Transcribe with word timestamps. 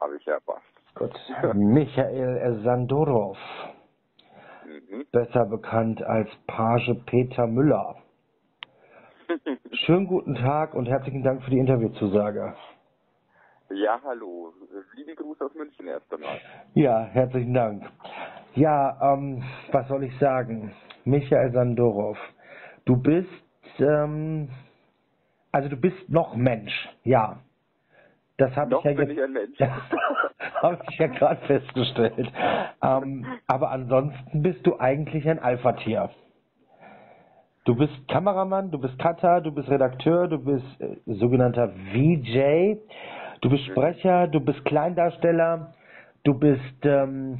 habe 0.00 0.16
ich 0.16 0.24
ja 0.24 0.38
was. 0.46 0.62
Gut. 0.94 1.54
Michael 1.54 2.60
Sandorov, 2.62 3.38
Mhm. 4.64 5.06
besser 5.12 5.44
bekannt 5.46 6.02
als 6.02 6.28
Page 6.46 6.94
Peter 7.06 7.46
Müller. 7.46 7.96
Schönen 9.72 10.06
guten 10.06 10.34
Tag 10.34 10.74
und 10.74 10.86
herzlichen 10.86 11.22
Dank 11.22 11.42
für 11.42 11.50
die 11.50 11.58
Interviewzusage. 11.58 12.54
Ja, 13.70 14.00
hallo. 14.04 14.54
Liebe 14.94 15.14
Gruß 15.14 15.40
aus 15.40 15.54
München 15.54 15.86
erst 15.88 16.12
einmal. 16.12 16.40
Ja, 16.74 17.00
herzlichen 17.04 17.52
Dank. 17.52 17.84
Ja, 18.54 19.12
ähm, 19.12 19.42
was 19.72 19.86
soll 19.88 20.04
ich 20.04 20.18
sagen? 20.18 20.72
Michael 21.04 21.52
Sandorov, 21.52 22.16
du 22.84 22.96
bist, 22.96 23.28
ähm, 23.78 24.48
also 25.52 25.68
du 25.68 25.76
bist 25.76 26.08
noch 26.08 26.34
Mensch, 26.36 26.88
ja. 27.04 27.40
Das 28.38 28.54
habe 28.56 28.74
ich 28.78 28.84
ja 28.84 28.90
jetzt. 28.92 29.58
Ja, 29.58 29.80
habe 30.62 30.78
ich 30.90 30.98
ja 30.98 31.06
gerade 31.06 31.40
festgestellt. 31.46 32.32
Ähm, 32.82 33.26
aber 33.46 33.70
ansonsten 33.70 34.42
bist 34.42 34.66
du 34.66 34.78
eigentlich 34.78 35.28
ein 35.28 35.38
Alpha-Tier. 35.38 36.10
Du 37.64 37.74
bist 37.74 38.06
Kameramann, 38.08 38.70
du 38.70 38.78
bist 38.78 38.96
Cutter, 38.98 39.40
du 39.40 39.52
bist 39.52 39.68
Redakteur, 39.68 40.28
du 40.28 40.38
bist 40.38 40.64
äh, 40.80 40.96
sogenannter 41.06 41.72
VJ, 41.92 42.76
du 43.40 43.50
bist 43.50 43.64
Sprecher, 43.64 44.28
du 44.28 44.38
bist 44.38 44.64
Kleindarsteller, 44.64 45.74
du 46.22 46.34
bist, 46.34 46.84
ähm, 46.84 47.38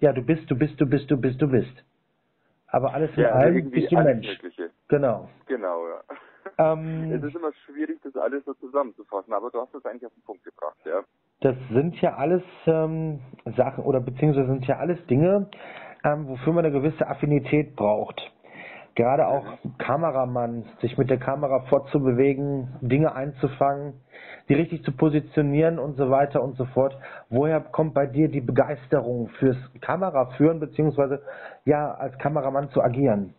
ja, 0.00 0.12
du 0.12 0.22
bist, 0.22 0.50
du 0.50 0.56
bist, 0.56 0.78
du 0.78 0.86
bist, 0.86 1.10
du 1.10 1.16
bist, 1.16 1.40
du 1.40 1.48
bist. 1.48 1.84
Aber 2.66 2.92
alles 2.92 3.10
in 3.16 3.22
Ja, 3.22 3.30
also 3.30 3.48
allem 3.48 3.70
bist 3.70 3.90
du 3.90 3.96
Mensch. 3.96 4.26
Mögliche. 4.26 4.70
Genau. 4.88 5.30
Genau, 5.46 5.88
ja. 5.88 6.02
Ähm, 6.58 7.12
Es 7.12 7.22
ist 7.22 7.36
immer 7.36 7.52
schwierig, 7.64 8.00
das 8.02 8.16
alles 8.16 8.44
so 8.44 8.54
zusammenzufassen, 8.54 9.32
aber 9.32 9.50
du 9.50 9.60
hast 9.60 9.74
es 9.74 9.84
eigentlich 9.84 10.06
auf 10.06 10.14
den 10.14 10.22
Punkt 10.22 10.44
gebracht, 10.44 10.76
ja. 10.84 11.00
Das 11.40 11.56
sind 11.72 12.00
ja 12.00 12.16
alles 12.16 12.42
ähm, 12.66 13.20
Sachen 13.56 13.84
oder 13.84 14.00
beziehungsweise 14.00 14.48
sind 14.48 14.66
ja 14.66 14.76
alles 14.78 14.98
Dinge, 15.06 15.48
ähm, 16.04 16.28
wofür 16.28 16.52
man 16.52 16.64
eine 16.64 16.72
gewisse 16.72 17.06
Affinität 17.06 17.76
braucht. 17.76 18.20
Gerade 18.94 19.26
auch 19.26 19.46
Kameramann, 19.78 20.64
sich 20.80 20.98
mit 20.98 21.08
der 21.08 21.18
Kamera 21.18 21.60
fortzubewegen, 21.68 22.76
Dinge 22.82 23.14
einzufangen, 23.14 23.94
die 24.48 24.54
richtig 24.54 24.82
zu 24.84 24.92
positionieren 24.92 25.78
und 25.78 25.96
so 25.96 26.10
weiter 26.10 26.42
und 26.42 26.56
so 26.56 26.66
fort. 26.66 26.98
Woher 27.30 27.60
kommt 27.60 27.94
bei 27.94 28.06
dir 28.06 28.28
die 28.28 28.40
Begeisterung 28.40 29.28
fürs 29.38 29.56
Kameraführen 29.80 30.58
beziehungsweise 30.60 31.22
ja 31.64 31.92
als 31.92 32.18
Kameramann 32.18 32.68
zu 32.70 32.82
agieren? 32.82 33.34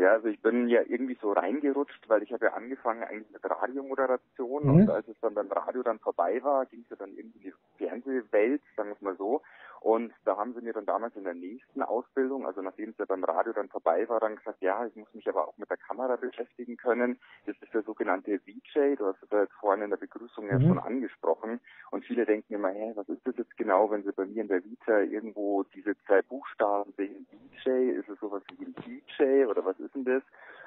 Ja, 0.00 0.12
also 0.12 0.28
ich 0.28 0.40
bin 0.40 0.66
ja 0.68 0.80
irgendwie 0.86 1.18
so 1.20 1.32
reingerutscht, 1.32 2.08
weil 2.08 2.22
ich 2.22 2.32
habe 2.32 2.46
ja 2.46 2.54
angefangen 2.54 3.02
eigentlich 3.04 3.30
mit 3.30 3.44
Radiomoderation 3.44 4.64
Mhm. 4.64 4.70
und 4.70 4.90
als 4.90 5.06
es 5.08 5.20
dann 5.20 5.34
beim 5.34 5.52
Radio 5.52 5.82
dann 5.82 5.98
vorbei 5.98 6.42
war, 6.42 6.64
ging 6.64 6.80
es 6.84 6.88
ja 6.90 6.96
dann 6.96 7.10
irgendwie 7.10 7.48
in 7.48 7.52
die 7.52 7.54
Fernsehwelt, 7.84 8.62
sagen 8.76 8.88
wir 8.90 8.94
es 8.96 9.02
mal 9.02 9.16
so. 9.16 9.42
Und 9.80 10.12
da 10.24 10.36
haben 10.36 10.52
sie 10.54 10.60
mir 10.60 10.74
dann 10.74 10.84
damals 10.84 11.16
in 11.16 11.24
der 11.24 11.34
nächsten 11.34 11.82
Ausbildung, 11.82 12.46
also 12.46 12.60
nachdem 12.60 12.90
es 12.90 12.98
ja 12.98 13.06
beim 13.06 13.24
Radio 13.24 13.52
dann 13.54 13.68
vorbei 13.70 14.06
war, 14.10 14.20
dann 14.20 14.36
gesagt, 14.36 14.60
ja, 14.60 14.84
ich 14.86 14.94
muss 14.94 15.12
mich 15.14 15.26
aber 15.28 15.48
auch 15.48 15.56
mit 15.56 15.70
der 15.70 15.78
Kamera 15.78 16.16
beschäftigen 16.16 16.76
können. 16.76 17.18
Das 17.46 17.56
ist 17.62 17.72
der 17.72 17.82
sogenannte 17.82 18.38
VJ, 18.40 18.96
du 18.96 19.06
hast 19.06 19.22
es 19.22 19.30
ja 19.30 19.40
jetzt 19.42 19.54
vorhin 19.54 19.82
in 19.82 19.90
der 19.90 19.96
Begrüßung 19.96 20.46
ja 20.48 20.58
Mhm. 20.58 20.68
schon 20.68 20.78
angesprochen. 20.78 21.60
Und 21.90 22.04
viele 22.04 22.26
denken 22.26 22.54
immer, 22.54 22.68
hä, 22.68 22.92
was 22.94 23.08
ist 23.08 23.26
das 23.26 23.36
jetzt 23.38 23.56
genau, 23.56 23.90
wenn 23.90 24.02
sie 24.02 24.12
bei 24.12 24.26
mir 24.26 24.42
in 24.42 24.48
der 24.48 24.62
Vita 24.64 25.00
irgendwo 25.00 25.62
diese 25.74 25.96
zwei 26.06 26.20
Buchstaben 26.22 26.92
sehen, 26.98 27.26
VJ, 27.64 27.70
ist 27.70 28.08
es 28.08 28.20
sowas 28.20 28.42
wie 28.58 28.66
ein 28.66 28.74
DJ 28.84 29.46
oder 29.46 29.64
was 29.64 29.78
ist 29.80 29.94
denn 29.94 30.04
das? 30.04 30.22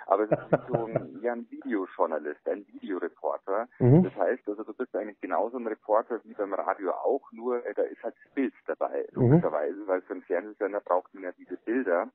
Aber 0.08 0.23
es 0.23 0.32
ist 0.32 0.52
wie 0.52 0.68
so 0.73 0.86
ein, 0.86 1.20
ja, 1.22 1.34
ein 1.34 1.50
Videojournalist, 1.50 2.48
ein 2.48 2.66
Videoreporter. 2.68 3.68
Mhm. 3.80 4.04
Das 4.04 4.16
heißt, 4.16 4.48
also 4.48 4.64
du 4.64 4.73
bist 4.73 4.96
eigentlich 4.96 5.20
genauso 5.22 5.58
ein 5.58 5.68
Reporter 5.68 6.20
wie 6.23 6.34
beim 6.34 6.54
Radio 6.54 6.92
auch, 6.92 7.32
nur 7.32 7.66
äh, 7.66 7.73
da 7.73 7.84
ist 7.84 8.04
halt 8.04 8.16
das 8.24 8.34
Bild 8.34 8.54
dabei, 8.68 9.08
Mhm. 9.14 9.22
logischerweise, 9.24 9.88
weil 9.88 10.02
für 10.02 10.14
einen 10.14 10.24
Fernsehsender 10.24 10.80
braucht 10.81 11.14
man 11.14 11.24
ja 11.24 11.31
diese 11.38 11.58
Bilder. 11.58 12.09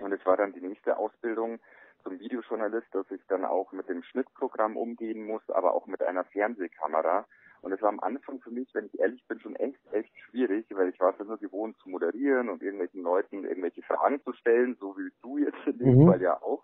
Und 0.00 0.12
es 0.12 0.24
war 0.24 0.36
dann 0.36 0.52
die 0.52 0.60
nächste 0.60 0.96
Ausbildung 0.96 1.58
zum 2.04 2.18
Videojournalist, 2.20 2.86
dass 2.92 3.10
ich 3.10 3.20
dann 3.28 3.44
auch 3.44 3.72
mit 3.72 3.88
dem 3.88 4.02
Schnittprogramm 4.04 4.76
umgehen 4.76 5.24
muss, 5.26 5.42
aber 5.50 5.74
auch 5.74 5.86
mit 5.86 6.02
einer 6.02 6.24
Fernsehkamera. 6.24 7.26
Und 7.62 7.72
es 7.72 7.82
war 7.82 7.88
am 7.88 8.00
Anfang 8.00 8.40
für 8.40 8.50
mich, 8.50 8.68
wenn 8.74 8.86
ich 8.86 8.98
ehrlich 8.98 9.24
bin, 9.26 9.40
schon 9.40 9.56
echt, 9.56 9.80
echt 9.92 10.16
schwierig, 10.18 10.66
weil 10.70 10.88
ich 10.88 11.00
war 11.00 11.14
es 11.18 11.26
nur 11.26 11.38
gewohnt 11.38 11.76
zu 11.78 11.88
moderieren 11.88 12.48
und 12.48 12.62
irgendwelchen 12.62 13.02
Leuten 13.02 13.44
irgendwelche 13.44 13.82
Fragen 13.82 14.22
zu 14.22 14.32
stellen, 14.32 14.76
so 14.80 14.96
wie 14.96 15.10
du 15.22 15.38
jetzt 15.38 15.66
in 15.66 15.78
dem 15.78 15.98
Mhm. 15.98 16.06
Fall 16.06 16.22
ja 16.22 16.40
auch. 16.42 16.62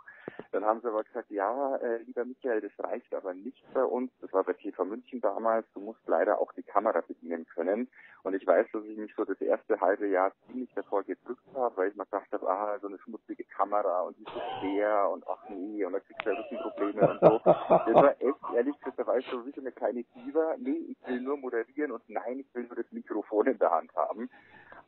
Dann 0.53 0.65
haben 0.65 0.81
sie 0.81 0.89
aber 0.89 1.05
gesagt, 1.05 1.31
ja, 1.31 1.77
äh, 1.77 1.99
lieber 2.05 2.25
Michael, 2.25 2.61
das 2.61 2.73
reicht 2.79 3.15
aber 3.15 3.35
nicht 3.35 3.65
bei 3.75 3.85
uns. 3.85 4.11
Das 4.21 4.33
war 4.33 4.45
bei 4.45 4.53
TV 4.55 4.85
München 4.85 5.21
damals. 5.21 5.67
Du 5.75 5.81
musst 5.81 6.01
leider 6.07 6.41
auch 6.41 6.53
die 6.53 6.63
Kamera 6.63 7.01
bedienen 7.03 7.47
können. 7.47 7.89
Und 8.25 8.35
ich 8.35 8.47
weiß, 8.47 8.67
dass 8.73 8.83
ich 8.85 8.97
mich 8.97 9.15
so 9.15 9.25
das 9.25 9.39
erste 9.41 9.79
halbe 9.81 10.09
Jahr 10.09 10.33
ziemlich 10.47 10.73
davor 10.75 11.05
gedrückt 11.05 11.45
habe, 11.55 11.77
weil 11.77 11.89
ich 11.91 11.95
mir 11.95 12.07
gedacht 12.07 12.33
habe, 12.33 12.49
ah, 12.49 12.79
so 12.81 12.89
eine 12.89 12.99
schmutzige 12.99 13.45
Kamera 13.45 14.01
und 14.01 14.17
die 14.17 14.23
ist 14.23 14.33
so 14.33 14.41
schwer 14.61 15.11
und 15.11 15.25
ach 15.29 15.47
nee, 15.51 15.85
und 15.85 15.93
da 15.93 16.01
kriegst 16.01 16.25
du 16.25 16.31
ja 16.31 16.37
Rückenprobleme 16.41 17.11
und 17.11 17.21
so. 17.21 17.41
Das 17.45 17.95
war 17.95 18.11
echt, 18.19 18.57
ehrlich 18.57 18.79
gesagt, 18.79 18.99
da 18.99 19.07
war 19.07 19.19
ich 19.19 19.27
so 19.31 19.45
wie 19.45 19.53
so 19.53 19.61
eine 19.61 19.73
kleine 19.73 20.05
Diva. 20.05 20.55
Nee, 20.59 20.97
ich 20.97 21.07
will 21.07 21.21
nur 21.21 21.37
moderieren 21.37 21.93
und 21.93 22.03
nein, 22.09 22.41
ich 22.41 22.55
will 22.55 22.65
nur 22.65 22.77
das 22.77 22.91
Mikrofon 22.93 23.47
in 23.47 23.59
der 23.59 23.71
Hand 23.71 23.95
haben. 23.95 24.31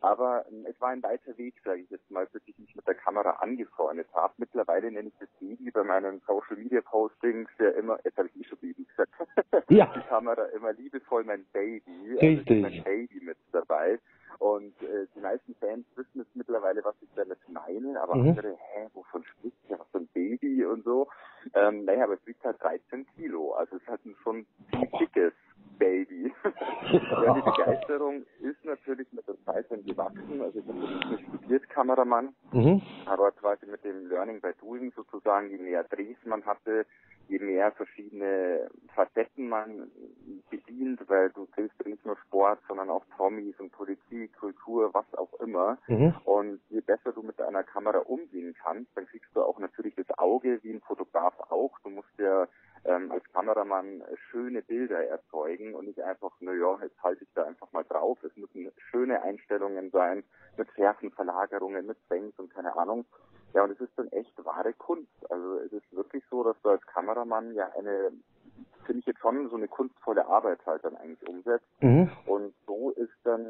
Aber 0.01 0.45
ähm, 0.49 0.67
es 0.69 0.81
war 0.81 0.91
ein 0.91 1.03
weiter 1.03 1.37
Weg, 1.39 1.55
sage 1.65 1.81
ich 1.83 1.91
jetzt 1.91 2.11
mal, 2.11 2.27
bis 2.27 2.43
ich 2.47 2.59
mich 2.59 2.75
mit 2.77 2.87
der 2.87 2.95
Kamera 2.95 3.31
angefreundet 3.41 4.07
habe. 4.13 4.35
Mittlerweile 4.39 4.91
nenne 4.91 5.09
ich 5.09 5.15
das 5.19 5.29
Baby 5.41 5.71
bei 5.71 5.83
meinen 5.83 6.21
Social 6.27 6.57
Media 6.57 6.81
Postings 6.83 7.49
ja 7.59 7.71
immer, 7.71 7.99
jetzt 8.05 8.17
habe 8.19 8.29
ich 8.29 8.41
eh 8.41 8.45
schon 8.49 8.59
Baby 8.59 8.85
gesagt, 8.85 9.13
Ja. 9.71 9.93
die 9.97 10.01
Kamera 10.09 10.45
immer 10.47 10.73
liebevoll 10.73 11.25
mein 11.25 11.45
Baby. 11.53 12.13
Also 12.13 12.27
Richtig. 12.27 12.57
ist 12.57 12.63
mein 12.63 12.83
Baby 12.85 13.21
mit 13.21 13.39
dabei. 13.53 13.99
Und 14.39 14.75
äh, 14.83 15.07
die 15.15 15.21
meisten 15.21 15.55
Fans 15.55 15.87
wissen 15.97 16.19
jetzt 16.19 16.37
mittlerweile, 16.37 16.85
was 16.85 16.95
ich 17.01 17.09
damit 17.17 17.39
meine, 17.49 17.99
aber 18.01 18.17
Mhm. 18.17 18.29
andere, 18.31 18.57
hä, 18.75 18.87
wovon 18.93 19.25
spricht 19.25 19.57
der, 19.71 19.79
was 19.79 19.89
für 19.91 19.99
ein 19.99 20.09
Baby 20.09 20.63
und 20.67 20.85
so. 20.85 21.09
Ähm, 21.55 21.85
naja, 21.87 22.05
aber 22.05 22.15
es 22.15 22.27
wiegt 22.27 22.45
halt 22.45 22.61
13 22.63 23.07
Kilo, 23.17 23.53
also 23.55 23.77
es 23.77 23.83
ist 23.83 23.89
halt 23.89 24.05
ein 24.05 24.15
schon 24.23 24.47
dickes 25.01 25.33
Baby. 25.79 26.33
ja, 26.93 27.35
die 27.35 27.43
Begeisterung 27.43 28.25
ist 28.41 28.65
natürlich 28.65 29.11
mit 29.13 29.27
der 29.29 29.37
Zeit 29.45 29.71
dann 29.71 29.85
gewachsen. 29.85 30.41
Also 30.41 30.59
ich 30.59 30.67
habe 30.67 30.79
jetzt 30.79 31.11
nicht 31.11 31.29
studiert 31.29 31.69
Kameramann, 31.71 32.35
Mhm. 32.53 32.83
aber 33.07 33.33
quasi 33.33 33.67
mit 33.67 33.85
dem 33.85 34.09
Learning 34.09 34.41
by 34.41 34.53
Doing 34.61 34.93
sozusagen, 34.95 35.51
je 35.51 35.59
mehr 35.59 35.85
Drehs 35.85 36.17
man 36.25 36.45
hatte, 36.45 36.87
je 37.29 37.39
mehr 37.41 37.73
verschiedene 37.73 38.69
Facetten 38.95 39.49
man 39.49 39.91
bedient, 40.51 41.01
weil 41.09 41.31
du 41.31 41.49
ja 41.57 41.65
nicht 41.85 42.07
nur 42.07 42.17
Sport, 42.19 42.61
sondern 42.69 42.89
auch 42.91 43.05
Promis 43.17 43.59
und 43.59 43.73
Politik, 43.73 44.33
Kultur, 44.39 44.91
was 44.95 45.13
auch 45.15 45.33
immer. 45.41 45.79
Mhm. 45.89 46.15
Und 46.25 46.61
je 46.69 46.81
besser 46.81 47.13
du 47.13 47.23
mit 47.23 47.41
einer 47.41 47.65
Kamera 47.65 47.99
umgehen 47.99 48.55
kannst, 48.63 48.97
dann 48.97 49.07
kriegst 49.07 49.35
du 49.35 49.43
auch 49.43 49.59
natürlich 49.59 49.95
das 49.97 50.07
Auge, 50.19 50.61
wie 50.63 50.71
ein 50.73 50.81
Fotograf 50.83 51.35
auch. 51.51 51.79
Du 51.83 51.91
musst 51.91 52.17
ja 52.19 52.47
ähm, 52.87 53.11
als 53.13 53.25
Kameramann 53.33 54.03
schöne 54.31 54.63
Bilder 54.63 55.05
erzeugen 55.05 55.75
und 55.75 55.87
nicht 55.87 56.01
einfach, 56.01 56.33
na 56.41 56.53
ja, 56.53 56.79
jetzt 56.83 57.03
halte 57.03 57.25
ich 57.25 57.31
da 57.35 57.45
einfach 57.45 57.71
mal 57.73 57.85
drauf. 57.85 58.23
Es 58.23 58.37
müssen 58.37 58.71
schöne 58.91 59.23
Einstellungen 59.23 59.91
sein, 59.91 60.25
mit 60.57 60.71
Schärfenverlagerungen, 60.73 61.87
mit 61.87 62.09
Banks 62.09 62.39
und 62.39 62.53
keine 62.53 62.77
Ahnung. 62.77 63.05
Ja, 63.55 63.65
und 63.65 63.71
es 63.71 63.81
ist 63.81 63.97
dann 63.97 64.09
echt 64.09 64.33
wahre 64.45 64.73
Kunst. 64.75 65.31
Also 65.31 65.59
es 65.61 65.73
ist 65.73 65.97
wirklich 65.97 66.25
so, 66.31 66.45
dass 66.45 66.61
du 66.63 66.71
als 66.71 66.87
Kameramann 66.87 67.55
ja 67.55 67.71
eine, 67.77 68.13
finde 68.85 69.01
ich 69.01 69.07
jetzt 69.07 69.21
schon 69.21 69.49
so 69.49 69.57
eine 69.57 69.69
kunstvolle 69.69 70.27
Arbeit 70.27 70.65
halt 70.67 70.85
dann 70.85 70.97
eigentlich 70.97 71.29
umsetzt. 71.29 71.67
Mhm. 71.81 72.11
Und 72.27 72.55
so 72.67 72.91
ist 72.91 73.15
dann 73.25 73.45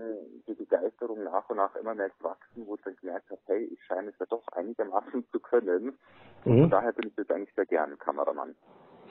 die 0.46 0.54
Begeisterung 0.54 1.24
nach 1.24 1.48
und 1.50 1.56
nach 1.56 1.74
immer 1.76 1.94
mehr 1.94 2.10
gewachsen, 2.18 2.66
wo 2.66 2.74
ich 2.76 2.82
dann 2.82 2.96
gemerkt 2.96 3.30
habe, 3.30 3.40
hey, 3.46 3.64
ich 3.64 3.82
scheine 3.84 4.10
es 4.10 4.18
ja 4.18 4.26
doch 4.26 4.46
einigermaßen 4.52 5.26
zu 5.32 5.40
können. 5.40 5.98
Und 6.44 6.54
Mhm. 6.54 6.60
von 6.62 6.70
daher 6.70 6.92
bin 6.92 7.08
ich 7.08 7.16
jetzt 7.16 7.32
eigentlich 7.32 7.54
sehr 7.54 7.66
gerne 7.66 7.96
Kameramann. 7.96 8.54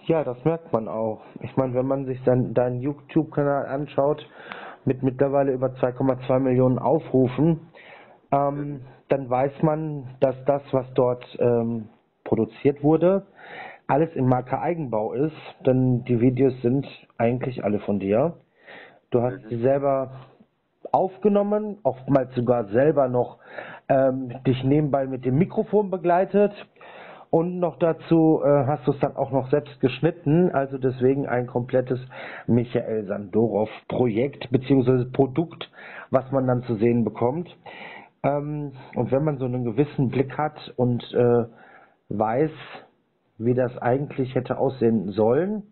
Ja, 0.08 0.24
das 0.24 0.44
merkt 0.46 0.72
man 0.72 0.88
auch. 0.88 1.22
Ich 1.42 1.58
meine, 1.58 1.74
wenn 1.74 1.88
man 1.88 2.06
sich 2.06 2.22
dann 2.24 2.54
deinen 2.54 2.80
YouTube-Kanal 2.80 3.66
anschaut, 3.66 4.24
mit 4.85 5.02
mittlerweile 5.02 5.52
über 5.52 5.68
2,2 5.68 6.40
Millionen 6.40 6.78
Aufrufen, 6.78 7.62
ähm, 8.32 8.82
dann 9.09 9.28
weiß 9.29 9.64
man, 9.64 10.08
dass 10.20 10.35
das, 10.46 10.62
was 10.72 10.85
dort 10.94 11.26
ähm, 11.40 11.90
produziert 12.24 12.84
wurde, 12.84 13.26
alles 13.88 14.14
in 14.16 14.28
Marke 14.28 14.59
Eigenbau 14.59 15.14
ist, 15.14 15.35
denn 15.66 16.03
die 16.06 16.22
Videos 16.22 16.53
sind 16.62 16.88
eigentlich 17.18 17.64
alle 17.64 17.79
von 17.79 18.00
dir. 18.00 18.34
Du 19.09 19.22
hast 19.22 19.38
sie 19.50 19.58
selber 19.62 20.12
aufgenommen, 20.91 21.79
oftmals 21.84 22.34
sogar 22.35 22.66
selber 22.66 23.08
noch 23.08 23.40
ähm, 23.90 24.34
dich 24.46 24.64
nebenbei 24.64 25.08
mit 25.08 25.26
dem 25.26 25.38
Mikrofon 25.38 25.90
begleitet 25.90 26.53
und 27.35 27.59
noch 27.59 27.78
dazu 27.79 28.41
äh, 28.46 28.66
hast 28.66 28.87
du 28.87 28.93
es 28.93 28.99
dann 29.02 29.17
auch 29.17 29.29
noch 29.29 29.49
selbst 29.49 29.82
geschnitten, 29.82 30.52
also 30.52 30.78
deswegen 30.78 31.28
ein 31.28 31.47
komplettes 31.47 31.99
Michael 32.47 33.08
Sandorov 33.08 33.70
Projekt 33.90 34.49
beziehungsweise 34.52 35.11
Produkt, 35.11 35.70
was 36.11 36.32
man 36.32 36.47
dann 36.47 36.64
zu 36.64 36.76
sehen 36.76 37.03
bekommt. 37.03 37.53
Ähm, 38.23 38.72
und 38.96 39.11
wenn 39.11 39.26
man 39.26 39.37
so 39.37 39.43
einen 39.43 39.66
gewissen 39.66 40.08
Blick 40.11 40.37
hat 40.37 40.73
und 40.78 41.03
äh, 41.14 41.43
weiß, 42.08 42.52
wie 43.38 43.53
das 43.53 43.78
eigentlich 43.79 44.34
hätte 44.34 44.58
aussehen 44.58 45.11
sollen 45.11 45.64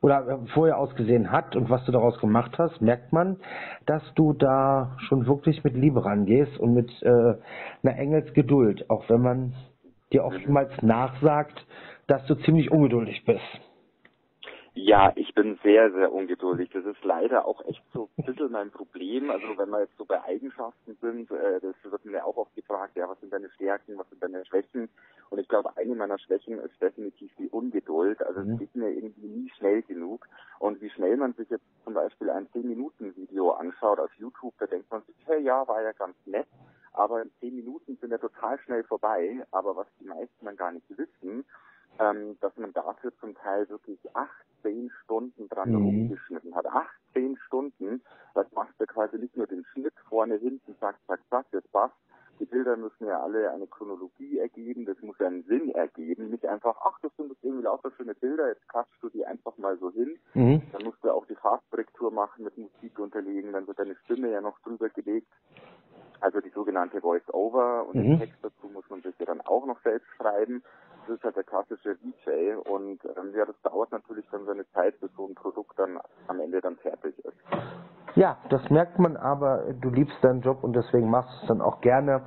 oder 0.00 0.24
äh, 0.24 0.36
vorher 0.54 0.78
ausgesehen 0.78 1.32
hat 1.32 1.56
und 1.56 1.68
was 1.68 1.84
du 1.84 1.90
daraus 1.90 2.20
gemacht 2.20 2.56
hast, 2.58 2.80
merkt 2.80 3.12
man, 3.12 3.38
dass 3.86 4.04
du 4.14 4.34
da 4.34 4.94
schon 5.08 5.26
wirklich 5.26 5.64
mit 5.64 5.74
Liebe 5.74 6.04
rangehst 6.04 6.60
und 6.60 6.74
mit 6.74 6.92
äh, 7.02 7.08
einer 7.08 7.98
Engelsgeduld, 7.98 8.88
auch 8.88 9.08
wenn 9.08 9.20
man 9.20 9.54
dir 10.12 10.24
oftmals 10.24 10.70
nachsagt, 10.82 11.66
dass 12.06 12.24
du 12.26 12.34
ziemlich 12.36 12.70
ungeduldig 12.70 13.24
bist. 13.24 13.60
Ja, 14.80 15.12
ich 15.16 15.34
bin 15.34 15.58
sehr, 15.64 15.90
sehr 15.90 16.12
ungeduldig. 16.12 16.70
Das 16.70 16.84
ist 16.84 17.02
leider 17.02 17.46
auch 17.46 17.64
echt 17.66 17.82
so 17.92 18.08
ein 18.16 18.24
bisschen 18.24 18.52
mein 18.52 18.70
Problem. 18.70 19.28
Also 19.28 19.46
wenn 19.56 19.70
wir 19.70 19.80
jetzt 19.80 19.96
so 19.96 20.04
bei 20.04 20.22
Eigenschaften 20.22 20.96
sind, 21.00 21.28
äh, 21.32 21.60
das 21.60 21.74
wird 21.82 22.04
mir 22.04 22.24
auch 22.24 22.36
oft 22.36 22.54
gefragt, 22.54 22.96
ja, 22.96 23.08
was 23.08 23.18
sind 23.18 23.32
deine 23.32 23.50
Stärken, 23.50 23.98
was 23.98 24.08
sind 24.08 24.22
deine 24.22 24.44
Schwächen? 24.46 24.88
Und 25.30 25.40
ich 25.40 25.48
glaube, 25.48 25.76
eine 25.76 25.96
meiner 25.96 26.18
Schwächen 26.18 26.60
ist 26.60 26.80
definitiv 26.80 27.32
die 27.38 27.48
Ungeduld. 27.48 28.24
Also 28.24 28.40
mhm. 28.40 28.52
es 28.52 28.58
geht 28.60 28.76
mir 28.76 28.90
irgendwie 28.90 29.26
nie 29.26 29.50
schnell 29.58 29.82
genug. 29.82 30.28
Und 30.60 30.80
wie 30.80 30.90
schnell 30.90 31.16
man 31.16 31.32
sich 31.32 31.50
jetzt 31.50 31.66
zum 31.82 31.94
Beispiel 31.94 32.30
ein 32.30 32.46
10-Minuten-Video 32.46 33.50
anschaut 33.50 33.98
auf 33.98 34.14
YouTube, 34.14 34.54
da 34.60 34.66
denkt 34.66 34.90
man 34.92 35.02
sich, 35.02 35.16
hey, 35.26 35.42
ja, 35.42 35.66
war 35.66 35.82
ja 35.82 35.90
ganz 35.90 36.14
nett. 36.24 36.46
Aber 36.98 37.24
10 37.40 37.54
Minuten 37.54 37.96
sind 38.00 38.10
ja 38.10 38.18
total 38.18 38.58
schnell 38.60 38.82
vorbei. 38.82 39.46
Aber 39.52 39.76
was 39.76 39.86
die 40.00 40.06
meisten 40.06 40.44
dann 40.44 40.56
gar 40.56 40.72
nicht 40.72 40.88
wissen, 40.90 41.44
ähm, 41.98 42.36
dass 42.40 42.56
man 42.56 42.72
dafür 42.72 43.12
zum 43.20 43.34
Teil 43.36 43.68
wirklich 43.68 43.98
18 44.14 44.90
Stunden 45.04 45.48
dran 45.48 45.70
mhm. 45.70 45.84
rumgeschnitten 45.84 46.54
hat. 46.54 46.66
18 46.66 47.36
Stunden, 47.46 48.02
das 48.34 48.50
macht 48.52 48.74
ja 48.80 48.86
quasi 48.86 49.16
nicht 49.18 49.36
nur 49.36 49.46
den 49.46 49.64
Schnitt 49.72 49.94
vorne, 50.08 50.36
hinten, 50.36 50.76
zack, 50.80 50.96
zack, 51.06 51.20
zack, 51.30 51.46
das 51.52 51.66
passt. 51.68 51.94
Die 52.40 52.44
Bilder 52.44 52.76
müssen 52.76 53.06
ja 53.06 53.20
alle 53.20 53.50
eine 53.50 53.66
Chronologie 53.66 54.38
ergeben, 54.38 54.84
das 54.84 55.00
muss 55.00 55.18
ja 55.18 55.26
einen 55.26 55.42
Sinn 55.44 55.70
ergeben, 55.70 56.30
nicht 56.30 56.46
einfach, 56.46 56.76
ach, 56.84 56.96
das 57.02 57.10
sind 57.16 57.30
jetzt 57.30 57.42
irgendwie 57.42 57.64
lauter 57.64 57.90
schöne 57.96 58.14
Bilder, 58.14 58.48
jetzt 58.48 58.68
klatschst 58.68 59.02
du 59.02 59.08
die 59.08 59.26
einfach 59.26 59.56
mal 59.58 59.76
so 59.78 59.90
hin. 59.90 60.18
Mhm. 60.34 60.62
Dann 60.72 60.84
musst 60.84 61.02
du 61.02 61.10
auch 61.10 61.26
die 61.26 61.34
Farbkorrektur 61.34 62.12
machen, 62.12 62.44
mit 62.44 62.56
Musik 62.56 62.96
unterlegen, 62.98 63.52
dann 63.52 63.66
wird 63.66 63.80
deine 63.80 63.96
Stimme 64.04 64.30
ja 64.30 64.40
noch 64.40 64.60
drüber 64.60 64.88
gelegt. 64.88 65.32
Also 66.20 66.40
die 66.40 66.50
sogenannte 66.50 67.00
Voice-Over 67.00 67.86
und 67.88 67.94
mhm. 67.94 68.02
den 68.02 68.18
Text 68.18 68.38
dazu 68.42 68.68
muss 68.72 68.88
man 68.90 69.02
sich 69.02 69.14
ja 69.18 69.26
dann 69.26 69.40
auch 69.42 69.66
noch 69.66 69.80
selbst 69.82 70.08
schreiben. 70.16 70.62
Das 71.06 71.16
ist 71.16 71.24
halt 71.24 71.36
der 71.36 71.44
klassische 71.44 71.96
DJ 71.96 72.54
und 72.68 73.04
ähm, 73.04 73.32
ja, 73.34 73.44
das 73.46 73.60
dauert 73.62 73.92
natürlich 73.92 74.26
dann 74.30 74.44
seine 74.44 74.68
Zeit, 74.72 75.00
bis 75.00 75.10
so 75.16 75.26
ein 75.26 75.34
Produkt 75.34 75.78
dann 75.78 75.98
am 76.26 76.40
Ende 76.40 76.60
dann 76.60 76.76
fertig 76.76 77.18
ist. 77.24 77.36
Ja, 78.14 78.36
das 78.50 78.68
merkt 78.68 78.98
man, 78.98 79.16
aber 79.16 79.72
du 79.80 79.90
liebst 79.90 80.16
deinen 80.22 80.40
Job 80.40 80.64
und 80.64 80.74
deswegen 80.74 81.08
machst 81.08 81.30
du 81.30 81.42
es 81.42 81.48
dann 81.48 81.60
auch 81.60 81.80
gerne, 81.80 82.22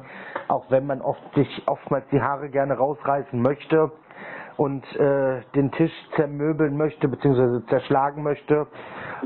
auch 0.47 0.71
wenn 0.71 0.87
man 0.87 1.01
oft 1.01 1.21
sich 1.35 1.63
oftmals 1.67 2.05
die 2.11 2.21
Haare 2.21 2.49
gerne 2.49 2.75
rausreißen 2.75 3.41
möchte 3.41 3.91
und 4.57 4.83
äh, 4.95 5.41
den 5.55 5.71
Tisch 5.71 5.91
zermöbeln 6.15 6.77
möchte 6.77 7.07
bzw. 7.07 7.65
zerschlagen 7.67 8.23
möchte 8.23 8.67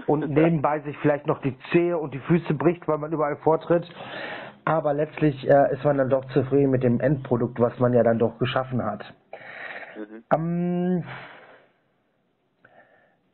und 0.07 0.29
nebenbei 0.29 0.79
sich 0.79 0.97
vielleicht 1.00 1.27
noch 1.27 1.39
die 1.41 1.57
Zehe 1.71 1.97
und 1.97 2.13
die 2.13 2.19
Füße 2.19 2.53
bricht, 2.53 2.88
weil 2.88 2.97
man 2.97 3.11
überall 3.11 3.38
vortritt. 3.38 3.85
Aber 4.65 4.94
letztlich 4.94 5.47
äh, 5.47 5.73
ist 5.73 5.83
man 5.83 5.97
dann 6.00 6.09
doch 6.09 6.25
zufrieden 6.33 6.71
mit 6.71 6.83
dem 6.83 7.00
Endprodukt, 7.00 7.59
was 7.59 7.77
man 7.79 7.94
ja 7.94 8.01
dann 8.01 8.17
doch 8.17 8.39
geschaffen 8.39 8.83
hat. 8.83 9.13
Mhm. 9.95 10.23
Ähm, 10.33 11.03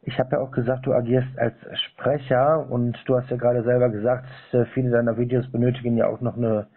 ich 0.04 0.20
habe 0.20 0.36
ja 0.36 0.42
auch 0.42 0.52
gesagt, 0.52 0.86
du 0.86 0.94
agierst 0.94 1.38
als 1.38 1.56
Sprecher 1.80 2.70
und 2.70 2.98
du 3.08 3.18
hast 3.18 3.30
ja 3.30 3.38
gerade 3.38 3.64
selber 3.64 3.90
gesagt, 3.90 4.28
äh, 4.52 4.66
viele 4.74 4.92
deiner 4.92 5.18
Videos 5.18 5.50
benötigen 5.52 5.96
ja 5.96 6.08
auch 6.08 6.20
noch 6.20 6.36
eine 6.36 6.68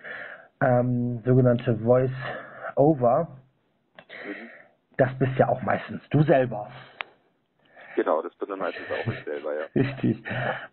ähm, 0.60 1.20
sogenannte 1.24 1.76
Voice-Over. 1.78 3.28
Mhm. 3.28 4.50
Das 4.98 5.12
bist 5.18 5.32
ja 5.36 5.48
auch 5.48 5.62
meistens 5.62 6.00
du 6.10 6.22
selber. 6.22 6.68
Genau, 7.96 8.22
das 8.22 8.34
bin 8.36 8.48
dann 8.48 8.58
meistens 8.58 8.86
auch 8.90 9.12
ich 9.12 9.24
selber, 9.24 9.54
ja. 9.54 9.64
Richtig. 9.74 10.22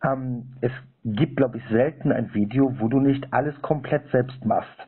Ähm, 0.04 0.54
es 0.62 0.72
gibt, 1.04 1.38
glaube 1.38 1.58
ich, 1.58 1.64
selten 1.70 2.12
ein 2.12 2.34
Video, 2.34 2.74
wo 2.80 2.88
du 2.88 3.00
nicht 3.00 3.32
alles 3.32 3.60
komplett 3.62 4.10
selbst 4.12 4.44
machst. 4.46 4.88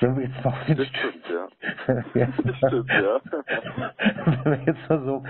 Wenn 0.00 0.16
wir 0.16 0.24
jetzt 0.24 0.44
noch 0.44 0.64
den 0.64 0.76
das 0.76 0.86
stimmt, 0.88 1.24
ja. 1.30 2.26
das 2.44 2.56
stimmt, 2.56 2.90
ja. 2.90 3.20
wenn 4.44 4.52
wir 4.52 4.66
jetzt 4.66 4.90
mal 4.90 5.00
so 5.04 5.22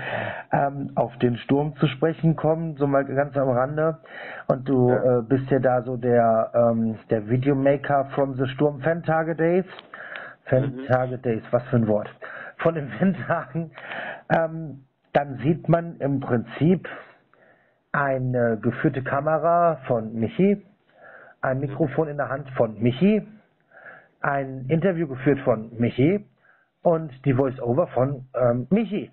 ähm, 0.51 0.91
auf 0.95 1.15
den 1.19 1.37
Sturm 1.37 1.75
zu 1.75 1.87
sprechen 1.87 2.35
kommen, 2.35 2.75
so 2.75 2.87
mal 2.87 3.05
ganz 3.05 3.37
am 3.37 3.49
Rande. 3.49 3.99
Und 4.47 4.67
du 4.67 4.89
ja. 4.89 5.19
äh, 5.19 5.21
bist 5.21 5.51
ja 5.51 5.59
da 5.59 5.83
so 5.83 5.97
der 5.97 6.51
ähm, 6.55 6.97
der 7.11 7.29
Videomaker 7.29 8.05
from 8.15 8.33
the 8.33 8.47
Sturm 8.47 8.81
Fantage 8.81 9.35
Days. 9.35 9.65
Fantage 10.45 11.17
mhm. 11.17 11.21
Days, 11.21 11.43
was 11.51 11.63
für 11.67 11.75
ein 11.75 11.87
Wort. 11.87 12.09
Von 12.57 12.73
den 12.73 12.89
Fantagen. 12.89 13.71
Ähm, 14.29 14.84
dann 15.15 15.37
sieht 15.37 15.69
man 15.69 15.97
im 15.99 16.19
Prinzip 16.19 16.89
eine 17.93 18.59
geführte 18.61 19.01
Kamera 19.01 19.77
von 19.87 20.13
Michi, 20.13 20.61
ein 21.41 21.61
Mikrofon 21.61 22.09
in 22.09 22.17
der 22.17 22.27
Hand 22.27 22.49
von 22.57 22.77
Michi, 22.81 23.25
ein 24.19 24.65
Interview 24.67 25.07
geführt 25.07 25.39
von 25.45 25.71
Michi 25.77 26.25
und 26.81 27.13
die 27.25 27.33
Voice-Over 27.33 27.87
von 27.87 28.25
ähm, 28.35 28.67
Michi. 28.69 29.09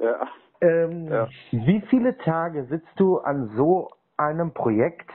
Ja. 0.00 0.26
Ähm, 0.62 1.08
ja. 1.08 1.28
Wie 1.50 1.82
viele 1.90 2.16
Tage 2.18 2.64
sitzt 2.64 2.92
du 2.96 3.18
an 3.18 3.50
so 3.56 3.90
einem 4.16 4.54
Projekt 4.54 5.10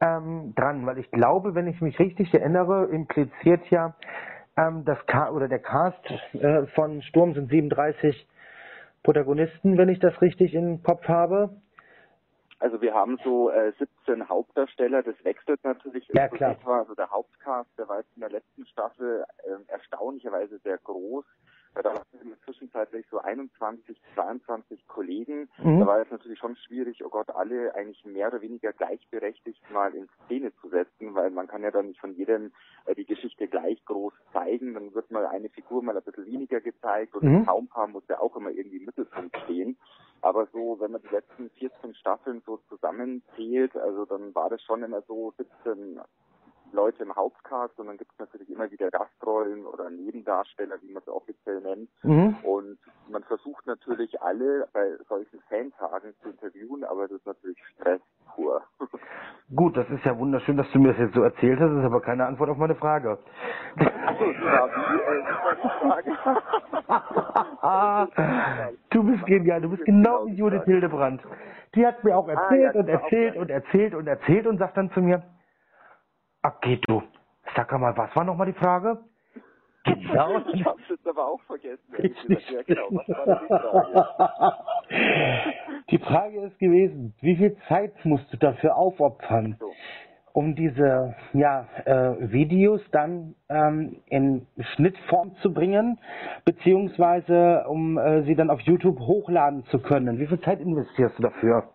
ähm, 0.00 0.54
dran? 0.54 0.86
Weil 0.86 0.98
ich 0.98 1.10
glaube, 1.10 1.56
wenn 1.56 1.66
ich 1.66 1.80
mich 1.80 1.98
richtig 1.98 2.32
erinnere, 2.32 2.84
impliziert 2.84 3.66
ja 3.70 3.94
ähm, 4.56 4.84
das 4.84 5.04
Ka 5.06 5.30
oder 5.30 5.48
der 5.48 5.58
Cast 5.58 6.04
äh, 6.34 6.66
von 6.74 7.02
Sturm 7.02 7.34
sind 7.34 7.50
37 7.50 8.28
Protagonisten, 9.04 9.78
wenn 9.78 9.88
ich 9.88 10.00
das 10.00 10.20
richtig 10.20 10.54
im 10.54 10.82
Kopf 10.82 11.06
habe. 11.06 11.50
Also 12.58 12.80
wir 12.80 12.94
haben 12.94 13.18
so 13.22 13.50
äh, 13.50 13.72
17 13.78 14.28
Hauptdarsteller, 14.28 15.02
das 15.02 15.14
wechselt 15.22 15.62
natürlich 15.62 16.08
ja, 16.08 16.28
klar. 16.28 16.52
etwa. 16.52 16.78
Also 16.78 16.94
der 16.94 17.10
Hauptcast, 17.10 17.68
der 17.78 17.86
war 17.88 17.98
jetzt 17.98 18.10
in 18.16 18.20
der 18.20 18.30
letzten 18.30 18.64
Staffel 18.66 19.24
äh, 19.44 19.70
erstaunlicherweise 19.70 20.58
sehr 20.58 20.78
groß. 20.78 21.26
Da 21.74 21.92
waren 21.92 22.04
zwischenzeitlich 22.44 23.06
so 23.10 23.18
21, 23.18 24.00
22 24.14 24.86
Kollegen. 24.86 25.48
Mhm. 25.58 25.80
Da 25.80 25.86
war 25.86 26.00
es 26.00 26.10
natürlich 26.10 26.38
schon 26.38 26.56
schwierig, 26.56 27.04
oh 27.04 27.08
Gott, 27.08 27.30
alle 27.30 27.74
eigentlich 27.74 28.04
mehr 28.04 28.28
oder 28.28 28.40
weniger 28.40 28.72
gleichberechtigt 28.72 29.62
mal 29.70 29.94
in 29.94 30.08
Szene 30.24 30.52
zu 30.60 30.68
setzen, 30.68 31.14
weil 31.14 31.30
man 31.30 31.46
kann 31.46 31.62
ja 31.62 31.70
dann 31.70 31.86
nicht 31.86 32.00
von 32.00 32.14
jedem 32.14 32.52
äh, 32.86 32.94
die 32.94 33.06
Geschichte 33.06 33.48
gleich 33.48 33.84
groß 33.84 34.12
zeigen. 34.32 34.74
Dann 34.74 34.94
wird 34.94 35.10
mal 35.10 35.26
eine 35.26 35.48
Figur 35.48 35.82
mal 35.82 35.96
ein 35.96 36.02
bisschen 36.02 36.26
weniger 36.26 36.60
gezeigt 36.60 37.14
und 37.14 37.24
mhm. 37.24 37.36
ein 37.36 37.44
Traumpaar 37.44 37.88
muss 37.88 38.04
ja 38.08 38.20
auch 38.20 38.36
immer 38.36 38.50
irgendwie 38.50 38.78
im 38.78 38.84
Mittelpunkt 38.84 39.36
stehen. 39.44 39.76
Aber 40.20 40.46
so, 40.52 40.78
wenn 40.80 40.92
man 40.92 41.02
die 41.02 41.14
letzten 41.14 41.50
14 41.50 41.94
Staffeln 41.96 42.42
so 42.46 42.58
zusammenzählt, 42.68 43.76
also 43.76 44.06
dann 44.06 44.34
war 44.34 44.48
das 44.48 44.62
schon 44.62 44.82
immer 44.82 45.02
so 45.02 45.34
17 45.36 46.00
Leute 46.72 47.02
im 47.02 47.14
Hauptcast 47.14 47.78
und 47.78 47.86
dann 47.86 47.98
gibt 47.98 48.12
es 48.12 48.18
natürlich 48.18 48.50
immer 48.50 48.70
wieder 48.70 48.90
Gastrollen 49.24 49.66
oder 49.66 49.90
Nebendarsteller, 49.90 50.76
wie 50.82 50.92
man 50.92 51.02
es 51.02 51.08
offiziell 51.08 51.60
nennt. 51.60 51.88
Mhm. 52.02 52.36
Und 52.42 52.78
man 53.10 53.22
versucht 53.24 53.66
natürlich 53.66 54.20
alle 54.22 54.68
bei 54.72 54.96
solchen 55.08 55.40
Fantagen 55.48 56.14
zu 56.22 56.30
interviewen, 56.30 56.84
aber 56.84 57.08
das 57.08 57.18
ist 57.18 57.26
natürlich 57.26 57.58
Stress 57.74 58.00
pur. 58.34 58.62
Gut, 59.54 59.76
das 59.76 59.88
ist 59.90 60.04
ja 60.04 60.18
wunderschön, 60.18 60.56
dass 60.56 60.70
du 60.72 60.78
mir 60.78 60.88
das 60.88 60.98
jetzt 60.98 61.14
so 61.14 61.22
erzählt 61.22 61.60
hast, 61.60 61.68
das 61.68 61.78
ist 61.78 61.84
aber 61.84 62.00
keine 62.00 62.26
Antwort 62.26 62.50
auf 62.50 62.56
meine 62.56 62.74
Frage. 62.74 63.18
Also, 67.60 68.12
du 68.90 69.02
bist 69.04 69.26
genial, 69.26 69.60
du 69.60 69.68
bist 69.68 69.84
genau 69.84 70.26
wie 70.26 70.34
Judith 70.34 70.64
Hildebrand. 70.64 71.20
Die 71.74 71.86
hat 71.86 72.02
mir 72.04 72.16
auch 72.16 72.28
erzählt 72.28 72.70
ah, 72.70 72.74
ja, 72.74 72.80
und 72.80 72.88
erzählt 72.88 73.36
und 73.36 73.50
erzählt 73.50 73.94
und 73.94 74.06
erzählt 74.06 74.46
und 74.46 74.58
sagt 74.58 74.76
dann 74.76 74.90
zu 74.92 75.00
mir, 75.00 75.22
Okay, 76.42 76.78
du. 76.86 77.02
Sag 77.56 77.72
mal, 77.78 77.96
was 77.96 78.14
war 78.14 78.24
nochmal 78.24 78.46
die 78.46 78.58
Frage? 78.58 78.98
Genau. 79.84 80.38
ich 80.54 80.64
hab's 80.64 80.82
jetzt 80.88 81.06
aber 81.06 81.26
auch 81.28 81.40
vergessen. 81.42 81.80
Ja, 82.50 82.62
genau. 82.62 82.88
Was 82.90 83.08
war 83.08 83.40
die 83.40 83.48
Frage? 83.48 85.44
die 85.90 85.98
Frage 85.98 86.40
ist 86.40 86.58
gewesen, 86.58 87.14
wie 87.20 87.36
viel 87.36 87.56
Zeit 87.68 87.92
musst 88.04 88.32
du 88.32 88.36
dafür 88.36 88.76
aufopfern, 88.76 89.56
so. 89.60 89.70
um 90.32 90.54
diese 90.54 91.14
ja, 91.32 91.66
äh, 91.84 92.32
Videos 92.32 92.80
dann 92.92 93.34
ähm, 93.48 93.96
in 94.06 94.46
Schnittform 94.74 95.36
zu 95.42 95.52
bringen, 95.52 95.98
beziehungsweise 96.44 97.64
um 97.68 97.98
äh, 97.98 98.22
sie 98.22 98.34
dann 98.34 98.50
auf 98.50 98.60
YouTube 98.60 98.98
hochladen 99.00 99.64
zu 99.66 99.78
können? 99.78 100.18
Wie 100.18 100.26
viel 100.26 100.40
Zeit 100.40 100.60
investierst 100.60 101.18
du 101.18 101.22
dafür? 101.22 101.68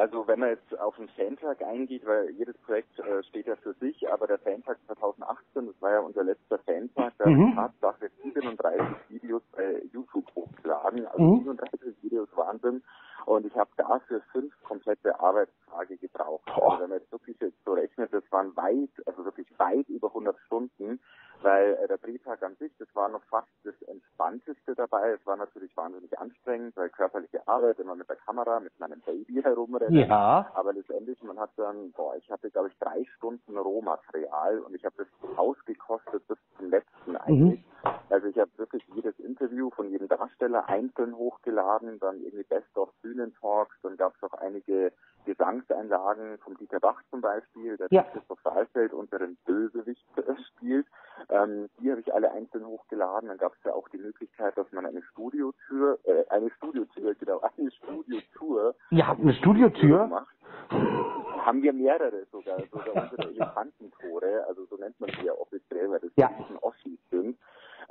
Also 0.00 0.26
wenn 0.26 0.40
man 0.40 0.48
jetzt 0.48 0.80
auf 0.80 0.96
den 0.96 1.10
Fantag 1.10 1.60
eingeht, 1.60 2.06
weil 2.06 2.30
jedes 2.30 2.56
Projekt 2.56 2.98
äh, 3.00 3.22
steht 3.24 3.46
ja 3.46 3.54
für 3.56 3.74
sich, 3.74 4.10
aber 4.10 4.26
der 4.26 4.38
Fantag 4.38 4.78
2018, 4.86 5.66
das 5.66 5.82
war 5.82 5.92
ja 5.92 6.00
unser 6.00 6.24
letzter 6.24 6.58
Fantag, 6.60 7.12
da 7.18 7.28
mhm. 7.28 7.54
Tatsache 7.54 8.10
37 8.22 8.80
Videos 9.10 9.42
bei 9.52 9.82
YouTube 9.92 10.24
hochgeladen, 10.34 11.06
also 11.06 11.22
mhm. 11.22 11.38
37 11.40 12.02
Videos 12.02 12.30
Wahnsinn. 12.34 12.82
Und 13.26 13.44
ich 13.44 13.54
habe 13.54 13.68
dafür 13.76 14.22
fünf 14.32 14.54
komplette 14.64 15.20
Arbeitstage 15.20 15.98
gebraucht. 15.98 16.48
Also 16.48 16.80
wenn 16.80 16.88
man 16.88 16.98
jetzt 16.98 17.12
wirklich 17.12 17.38
jetzt 17.38 17.62
so 17.66 17.74
rechnet, 17.74 18.10
das 18.10 18.24
waren 18.30 18.56
weit, 18.56 18.88
also 19.04 19.26
wirklich 19.26 19.48
weit 19.58 19.86
über 19.90 20.08
100 20.08 20.34
Stunden, 20.46 20.98
weil 21.42 21.74
äh, 21.82 21.88
der 21.88 21.98
Drehtag 21.98 22.42
an 22.42 22.56
sich, 22.56 22.72
das 22.78 22.88
war 22.94 23.08
noch 23.08 23.22
fast 23.24 23.48
das 23.64 23.74
Entspannteste 23.82 24.74
dabei. 24.74 25.10
Es 25.12 25.26
war 25.26 25.36
natürlich 25.36 25.76
wahnsinnig 25.76 26.18
anstrengend, 26.18 26.76
weil 26.76 26.90
körperliche 26.90 27.46
Arbeit, 27.46 27.78
immer 27.78 27.94
mit 27.94 28.08
der 28.08 28.16
Kamera, 28.16 28.60
mit 28.60 28.78
meinem 28.78 29.00
Baby 29.00 29.42
herumrennen. 29.42 30.08
Ja. 30.08 30.50
Aber 30.54 30.72
letztendlich, 30.72 31.22
man 31.22 31.38
hat 31.38 31.50
dann, 31.56 31.92
boah, 31.92 32.16
ich 32.16 32.30
hatte, 32.30 32.50
glaube 32.50 32.68
ich, 32.68 32.78
drei 32.78 33.04
Stunden 33.16 33.56
Rohmaterial 33.56 34.60
und 34.60 34.74
ich 34.74 34.84
habe 34.84 34.94
das 34.98 35.38
ausgekostet 35.38 36.26
bis 36.28 36.38
zum 36.56 36.70
letzten 36.70 37.16
eigentlich. 37.16 37.60
Mhm. 37.60 37.64
Also 38.10 38.26
ich 38.26 38.38
habe 38.38 38.50
wirklich 38.56 38.84
jedes 38.94 39.18
Interview 39.20 39.70
von 39.70 39.88
jedem 39.88 40.08
Darsteller 40.08 40.68
einzeln 40.68 41.16
hochgeladen, 41.16 41.98
dann 41.98 42.20
irgendwie 42.20 42.44
Best 42.44 42.76
of 42.76 42.90
Bühnentalks, 43.02 43.74
dann 43.82 43.96
gab 43.96 44.14
es 44.14 44.22
auch 44.22 44.34
einige 44.34 44.92
Gesangseinlagen 45.24 46.38
vom 46.38 46.56
Dieter 46.56 46.80
Bach 46.80 47.00
zum 47.10 47.20
Beispiel, 47.20 47.76
der 47.76 47.88
ja. 47.90 48.02
Christoph 48.04 48.40
Saalfeld 48.42 48.92
unseren 48.92 49.36
Bösewicht 49.44 50.04
spielt. 50.48 50.86
Ähm, 51.28 51.68
die 51.78 51.90
habe 51.90 52.00
ich 52.00 52.12
alle 52.12 52.32
einzeln 52.32 52.66
hochgeladen. 52.66 53.28
Dann 53.28 53.38
gab 53.38 53.52
es 53.54 53.64
ja 53.64 53.72
auch 53.72 53.88
die 53.88 53.98
Möglichkeit, 53.98 54.56
dass 54.56 54.70
man 54.72 54.86
eine 54.86 55.02
Studiotür, 55.02 55.98
äh, 56.04 56.24
eine 56.30 56.50
Studiotür, 56.50 57.14
genau, 57.14 57.40
eine 57.58 57.70
Studiotour. 57.70 58.74
Ihr 58.90 59.06
habt 59.06 59.20
eine 59.20 59.34
Studiotür? 59.34 60.06
Macht. 60.08 60.36
Haben 60.70 61.62
wir 61.62 61.72
mehrere 61.72 62.26
sogar, 62.30 62.60
sogar 62.70 63.04
unsere 63.04 63.30
Elefantentore, 63.30 64.44
also 64.46 64.66
so 64.66 64.76
nennt 64.76 64.98
man 65.00 65.10
sie 65.10 65.26
ja 65.26 65.32
offiziell, 65.32 65.90
weil 65.90 66.00
das 66.00 66.10
ja. 66.16 66.28
ein 66.28 66.56
Ossis 66.60 66.98
sind. 67.10 67.38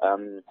Ähm, 0.01 0.43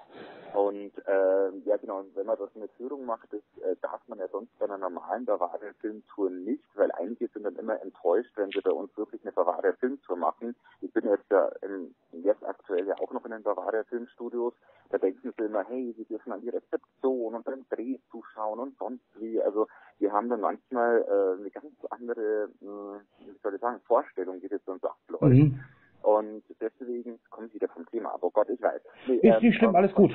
und 0.54 0.92
äh, 1.06 1.50
ja 1.64 1.76
genau, 1.76 2.04
wenn 2.14 2.26
man 2.26 2.38
das 2.38 2.54
mit 2.54 2.70
Führung 2.72 3.04
macht, 3.04 3.32
das 3.32 3.40
äh, 3.62 3.76
darf 3.82 4.00
man 4.08 4.18
ja 4.18 4.28
sonst 4.28 4.56
bei 4.58 4.64
einer 4.64 4.78
normalen 4.78 5.24
Bavaria 5.24 5.72
Filmtour 5.80 6.30
nicht, 6.30 6.64
weil 6.74 6.90
einige 6.92 7.28
sind 7.28 7.44
dann 7.44 7.56
immer 7.56 7.80
enttäuscht, 7.82 8.32
wenn 8.36 8.50
sie 8.50 8.60
bei 8.60 8.70
uns 8.70 8.96
wirklich 8.96 9.22
eine 9.22 9.32
Bavaria 9.32 9.72
Filmtour 9.74 10.16
machen. 10.16 10.54
Ich 10.80 10.92
bin 10.92 11.06
jetzt 11.08 11.30
ja 11.30 11.50
im, 11.62 11.94
jetzt 12.12 12.44
aktuell 12.44 12.86
ja 12.86 12.94
auch 12.98 13.12
noch 13.12 13.24
in 13.24 13.32
den 13.32 13.42
Bavaria 13.42 13.84
Filmstudios. 13.84 14.54
Da 14.90 14.98
denken 14.98 15.34
sie 15.36 15.44
immer, 15.44 15.64
hey, 15.64 15.94
sie 15.96 16.04
dürfen 16.04 16.32
an 16.32 16.40
die 16.40 16.48
Rezeption 16.48 17.34
und 17.34 17.44
beim 17.44 17.66
Dreh 17.68 17.98
zuschauen 18.10 18.58
und 18.58 18.78
sonst 18.78 19.04
wie. 19.16 19.40
Also 19.42 19.66
wir 19.98 20.12
haben 20.12 20.30
dann 20.30 20.40
manchmal 20.40 21.02
äh, 21.02 21.40
eine 21.40 21.50
ganz 21.50 21.74
andere, 21.90 22.48
mh, 22.60 22.70
hm, 22.70 23.00
wie 23.26 23.38
soll 23.42 23.54
ich 23.54 23.60
sagen, 23.60 23.80
Vorstellung, 23.86 24.40
wie 24.40 24.48
das 24.48 24.64
sonst 24.64 24.84
abläuft. 24.84 25.34
Mhm. 25.34 25.60
Und 26.02 26.42
deswegen 26.60 27.18
kommen 27.30 27.48
Sie 27.48 27.54
wieder 27.54 27.68
vom 27.68 27.86
Thema 27.86 28.14
ab. 28.14 28.20
Oh 28.22 28.30
Gott, 28.30 28.48
ich 28.50 28.60
weiß. 28.60 28.80
Nee, 29.06 29.16
ist 29.16 29.24
ähm, 29.24 29.42
nicht 29.42 29.56
schlimm, 29.58 29.74
alles 29.74 29.94
gut. 29.94 30.12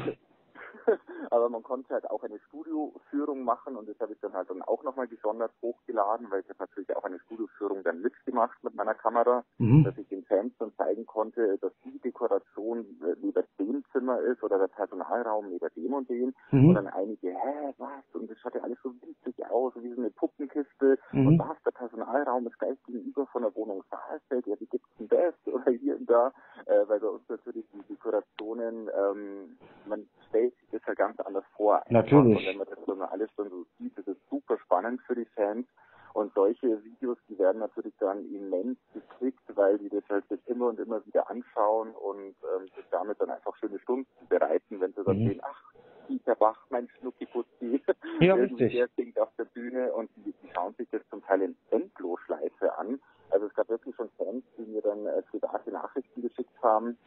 aber 1.31 1.49
man 1.49 1.63
konnte 1.63 1.93
halt 1.93 2.09
auch 2.09 2.23
eine 2.23 2.39
Studioführung 2.47 3.43
machen 3.43 3.75
und 3.75 3.87
das 3.87 3.99
habe 3.99 4.13
ich 4.13 4.19
dann 4.19 4.33
halt 4.33 4.49
dann 4.49 4.61
auch 4.61 4.83
nochmal 4.83 5.07
gesondert 5.07 5.51
hochgeladen, 5.61 6.29
weil 6.29 6.41
ich 6.41 6.49
habe 6.49 6.59
natürlich 6.59 6.95
auch 6.95 7.03
eine 7.03 7.19
Studioführung 7.19 7.83
dann 7.83 8.01
mitgemacht 8.01 8.63
mit 8.63 8.75
meiner 8.75 8.93
Kamera, 8.93 9.43
mhm. 9.57 9.83
dass 9.83 9.97
ich 9.97 10.07
den 10.07 10.23
Fans 10.25 10.53
dann 10.59 10.73
zeigen 10.75 11.05
konnte, 11.05 11.57
dass 11.59 11.73
die 11.83 11.99
Dekoration 11.99 12.85
neben 13.21 13.35
äh, 13.35 13.43
dem 13.59 13.83
Zimmer 13.91 14.19
ist 14.21 14.43
oder 14.43 14.59
der 14.59 14.67
Personalraum 14.67 15.49
neben 15.49 15.69
dem 15.75 15.93
und 15.93 16.09
dem 16.09 16.33
mhm. 16.51 16.69
und 16.69 16.75
dann 16.75 16.87
einige, 16.87 17.29
hä, 17.29 17.73
was? 17.77 18.03
Und 18.13 18.29
das 18.29 18.37
schaut 18.39 18.55
ja 18.55 18.61
alles 18.61 18.77
so 18.83 18.93
winzig 19.01 19.45
aus, 19.49 19.73
wie 19.75 19.93
so 19.93 20.01
eine 20.01 20.11
Puppenkiste 20.11 20.97
mhm. 21.11 21.27
und 21.27 21.39
was, 21.39 21.57
der 21.65 21.71
Personalraum 21.71 22.47
ist 22.47 22.59
gleich 22.59 22.81
gegenüber 22.83 23.25
von 23.27 23.43
der 23.43 23.55
Wohnung 23.55 23.83
Saalfeld, 23.89 24.47
ja, 24.47 24.59
wie 24.59 24.65
gibt's 24.65 24.89
denn 24.97 25.07
das? 25.07 25.33
Oder 25.53 25.71
hier 25.71 25.95
und 25.97 26.09
da, 26.09 26.31
äh, 26.65 26.87
weil 26.87 26.99
bei 26.99 27.07
uns 27.07 27.27
natürlich 27.29 27.65
die 27.73 27.81
Dekorationen, 27.93 28.89
ähm, 28.89 29.57
man 29.85 30.07
stellt 30.27 30.53
das 30.73 30.81
ja 30.87 30.93
ganz 30.93 31.19
anders 31.19 31.45
vor. 31.55 31.83
Natürlich. 31.89 32.37
Und 32.39 32.45
wenn 32.45 32.57
man 32.57 32.67
das 32.67 32.85
dann 32.85 33.01
alles 33.01 33.29
dann 33.37 33.49
so 33.49 33.65
sieht, 33.77 33.97
das 33.97 34.07
ist 34.07 34.19
super 34.29 34.57
spannend 34.59 35.01
für 35.01 35.15
die 35.15 35.25
Fans. 35.25 35.67
Und 36.13 36.31
solche 36.35 36.83
Videos, 36.83 37.17
die 37.27 37.39
werden 37.39 37.57
natürlich 37.59 37.93
dann 37.97 38.23
immens 38.31 38.77
geklickt, 38.93 39.43
weil 39.55 39.79
die 39.79 39.89
das 39.89 40.03
halt 40.09 40.27
sich 40.29 40.39
immer 40.47 40.67
und 40.67 40.79
immer 40.79 41.03
wieder 41.07 41.27
anschauen 41.29 41.89
und 41.95 42.35
ähm, 42.55 42.67
sich 42.75 42.85
damit 42.91 43.19
dann 43.19 43.31
einfach 43.31 43.55
schöne 43.57 43.79
Stunden 43.79 44.07
bereiten, 44.29 44.79
wenn 44.79 44.93
sie 44.93 45.03
dann 45.03 45.17
mhm. 45.17 45.29
sehen, 45.29 45.41
ach, 45.43 45.73
Dieter 46.07 46.35
Bach, 46.35 46.59
mein 46.69 46.87
Schnuckiputzi, 46.89 47.81
ja, 48.19 48.35
der 48.35 48.87
singt 48.95 49.19
auf 49.19 49.29
der 49.37 49.45
Bühne 49.45 49.91
und 49.93 50.11
die, 50.17 50.33
die 50.43 50.49
schauen 50.53 50.75
sich 50.75 50.87
das 50.91 51.01
zum 51.09 51.23
Teil 51.23 51.41
in 51.41 51.55
Endlosschleife 51.71 52.77
an. 52.77 52.99
Also 53.31 53.47
es 53.47 53.53
gab 53.55 53.69
wirklich 53.69 53.95
schon 53.95 54.09
Fans, 54.17 54.43
die 54.57 54.63
mir 54.63 54.81
dann 54.81 55.07
äh, 55.07 55.21
private 55.23 55.71
Nachrichten 55.71 56.21
geschickt 56.21 56.61
haben, 56.61 56.97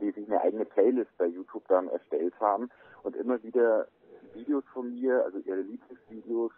die 0.00 0.10
sich 0.10 0.26
eine 0.26 0.40
eigene 0.40 0.66
Playlist 0.84 1.16
bei 1.16 1.26
YouTube 1.26 1.66
dann 1.68 1.88
erstellt 1.88 2.34
haben 2.40 2.68
und 3.02 3.16
immer 3.16 3.42
wieder 3.42 3.86
Videos 4.34 4.64
von 4.72 4.94
mir, 4.94 5.24
also 5.24 5.38
ihre 5.38 5.60
Lieblingsvideos, 5.60 6.52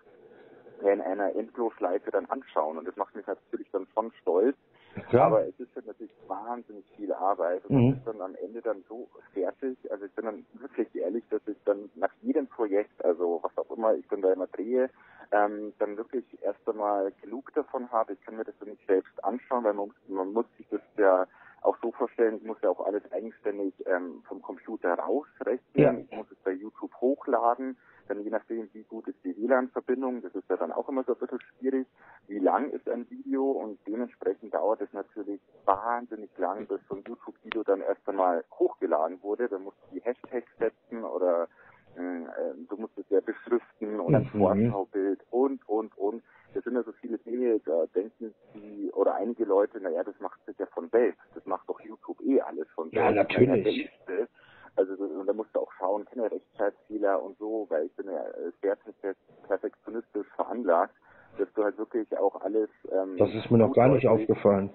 in 0.83 1.01
einer 1.01 1.35
Endlosschleife 1.35 2.11
dann 2.11 2.27
anschauen. 2.27 2.77
Und 2.77 2.87
das 2.87 2.97
macht 2.97 3.15
mich 3.15 3.27
natürlich 3.27 3.71
dann 3.71 3.87
schon 3.95 4.13
stolz. 4.21 4.57
Ja. 5.13 5.27
Aber 5.27 5.47
es 5.47 5.59
ist 5.61 5.75
halt 5.75 5.87
natürlich 5.87 6.15
wahnsinnig 6.27 6.85
viel 6.97 7.13
Arbeit 7.13 7.65
und 7.67 7.77
mhm. 7.77 7.91
das 7.91 7.99
ist 7.99 8.07
dann 8.07 8.21
am 8.23 8.35
Ende 8.37 8.63
dann 8.63 8.83
so 8.89 9.07
fertig. 9.35 9.77
Also 9.91 10.07
ich 10.07 10.13
bin 10.13 10.25
dann 10.25 10.47
wirklich 10.55 10.95
ehrlich, 10.95 11.23
dass 11.29 11.43
ich 11.47 11.57
dann 11.67 11.91
nach 11.97 12.13
jedem 12.23 12.47
Projekt, 12.47 13.05
also 13.05 13.41
was 13.43 13.57
auch 13.59 13.77
immer 13.77 13.95
ich 13.95 14.09
dann 14.09 14.23
da 14.23 14.33
immer 14.33 14.47
drehe, 14.47 14.89
ähm, 15.33 15.75
dann 15.79 15.99
wirklich 15.99 16.25
erst 16.43 16.67
einmal 16.67 17.13
genug 17.21 17.53
davon 17.55 17.91
habe. 17.91 18.15
Ich 18.15 18.21
kann 18.23 18.37
mir 18.37 18.45
das 18.45 18.55
dann 18.59 18.71
nicht 18.71 18.87
selbst 18.87 19.23
anschauen, 19.23 19.65
weil 19.65 19.75
man, 19.75 19.91
man 20.09 20.33
muss 20.33 20.47
vorstellen, 22.17 22.37
ich 22.37 22.45
muss 22.45 22.59
ja 22.63 22.71
auch 22.71 22.85
alles 22.87 23.03
eigenständig 23.13 23.75
ähm, 23.87 24.23
vom 24.27 24.43
Computer 24.43 24.95
rausrechnen. 24.95 25.61
Ja. 25.75 25.93
Ich 25.93 26.11
muss 26.11 26.31
es 26.31 26.39
bei 26.39 26.53
YouTube 26.53 26.95
hochladen. 27.01 27.77
Dann 28.09 28.23
je 28.23 28.31
nachdem, 28.31 28.69
wie 28.73 28.85
gut 28.85 29.09
ist 29.09 29.19
die 29.25 29.37
WLAN-Verbindung, 29.37 30.23
das 30.23 30.35
ist 30.35 30.49
ja 30.49 30.57
dann 30.57 30.73
auch 30.73 30.89
immer 30.89 31.03
so 31.05 31.15
ein 31.15 31.19
bisschen 31.19 31.41
schwierig. 31.41 31.87
Wie 32.29 32.39
lang 32.39 32.71
ist 32.71 32.89
ein 32.89 33.09
Video 33.11 33.51
und 33.51 33.79
dementsprechend 33.87 34.55
dauert 34.55 34.81
es 34.81 34.93
natürlich 34.93 35.41
wahnsinnig 35.65 36.31
lang, 36.39 36.67
bis 36.67 36.81
so 36.89 36.95
ein 36.95 37.05
YouTube-Video 37.07 37.65
dann 37.65 37.81
erst 37.81 38.09
einmal 38.09 38.45
hochgeladen 38.55 39.23
wurde. 39.23 39.49
Da 39.49 39.59
musst 39.59 39.77
du 39.83 39.97
die 39.97 40.01
Hashtags 40.01 40.51
setzen 40.59 41.05
oder 41.05 41.49
äh, 41.97 42.67
du 42.69 42.77
musst 42.77 42.97
es 42.99 43.09
ja 43.09 43.21
beschriften 43.21 44.01
und 44.01 44.15
ein 44.15 44.31
mhm. 44.33 44.39
Vorschaubild 44.39 45.21
und, 45.31 45.69
und, 45.69 45.97
und. 45.99 46.23
Das 46.55 46.65
sind 46.65 46.75
ja 46.75 46.83
so 46.83 46.93
viele 46.93 47.19
Dinge, 47.19 47.61
da 47.67 47.85
denken 47.95 48.35
die, 48.55 48.91
oder 48.93 49.15
einige 49.15 49.45
Leute, 49.45 49.81
naja, 49.81 50.03
das 50.05 50.19
macht 50.21 50.43
sich 50.47 50.59
ja 50.59 50.67
von 50.67 50.89
selbst. 50.89 51.21
Das 51.35 51.45
macht 51.45 51.69
doch 51.69 51.81
YouTube 51.81 52.21
eh 52.23 52.41
alles 52.41 52.67
von 52.71 52.85
selbst. 52.85 52.85
Ja, 52.97 53.11
natürlich. 53.11 53.91
Also, 54.77 54.93
und 54.93 55.27
da 55.27 55.33
musst 55.33 55.55
du 55.55 55.61
auch 55.61 55.73
schauen, 55.79 56.05
keine 56.05 56.31
Rechtschreibfehler 56.31 57.23
und 57.23 57.39
so, 57.39 57.67
weil 57.71 57.87
ich 57.87 57.97
bin 57.97 58.07
ja 58.07 58.25
sehr 58.61 58.77
perfektionistisch 59.47 60.27
veranlagt, 60.37 60.95
dass 61.39 61.51
du 61.55 61.65
halt 61.65 61.79
wirklich 61.79 62.17
auch 62.19 62.41
alles. 62.43 62.69
Ähm, 62.91 63.17
das 63.17 63.35
ist 63.35 63.51
mir 63.51 63.59
noch 63.59 63.73
gar 63.73 63.89
nicht 63.89 64.07
aufgefallen. 64.07 64.71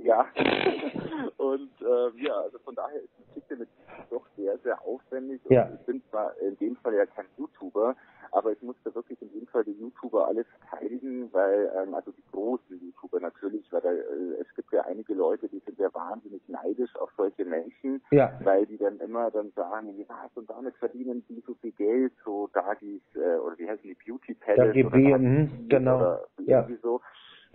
Ja. 0.00 0.26
und 1.36 1.70
äh, 1.80 2.22
ja, 2.24 2.34
also 2.34 2.58
von 2.60 2.74
daher 2.74 3.00
ist 3.00 3.10
die 3.18 3.24
Geschichte 3.24 3.56
mit 3.56 3.68
doch 4.10 4.26
sehr, 4.36 4.58
sehr 4.58 4.80
aufwendig. 4.82 5.40
Ja. 5.48 5.68
ich 5.74 5.86
bin 5.86 6.02
zwar 6.10 6.36
in 6.38 6.56
dem 6.58 6.76
Fall 6.76 6.94
ja 6.94 7.06
kein 7.06 7.26
YouTuber, 7.36 7.96
aber 8.32 8.52
ich 8.52 8.62
musste 8.62 8.94
wirklich 8.94 9.20
in 9.22 9.32
dem 9.32 9.46
Fall 9.46 9.64
die 9.64 9.72
YouTuber 9.72 10.26
alles 10.26 10.46
verteidigen, 10.58 11.32
weil, 11.32 11.70
ähm, 11.76 11.94
also 11.94 12.10
die 12.12 12.24
großen 12.32 12.80
YouTuber 12.80 13.20
natürlich, 13.20 13.70
weil 13.72 13.80
da, 13.80 13.92
äh, 13.92 14.40
es 14.40 14.54
gibt 14.54 14.72
ja 14.72 14.81
einige 14.92 15.14
Leute, 15.14 15.48
die 15.48 15.60
sind 15.60 15.78
ja 15.78 15.92
wahnsinnig 15.92 16.42
neidisch 16.48 16.94
auf 16.96 17.10
solche 17.16 17.44
Menschen, 17.44 18.02
ja. 18.10 18.32
weil 18.44 18.66
die 18.66 18.78
dann 18.78 18.98
immer 19.00 19.30
dann 19.30 19.50
sagen, 19.52 19.94
ja, 19.98 20.30
und 20.34 20.48
damit 20.48 20.76
verdienen 20.76 21.24
die 21.28 21.42
so 21.46 21.54
viel 21.54 21.72
Geld, 21.72 22.12
so 22.24 22.48
Dagis, 22.52 23.02
äh, 23.14 23.38
oder 23.38 23.58
wie 23.58 23.68
heißen 23.68 23.82
die, 23.82 23.96
Beauty 24.04 24.34
Palace 24.34 24.76
oder 24.84 25.18
mhm, 25.18 25.68
genau. 25.68 25.96
oder 25.96 26.24
ja. 26.38 26.60
irgendwie 26.60 26.80
so 26.82 27.00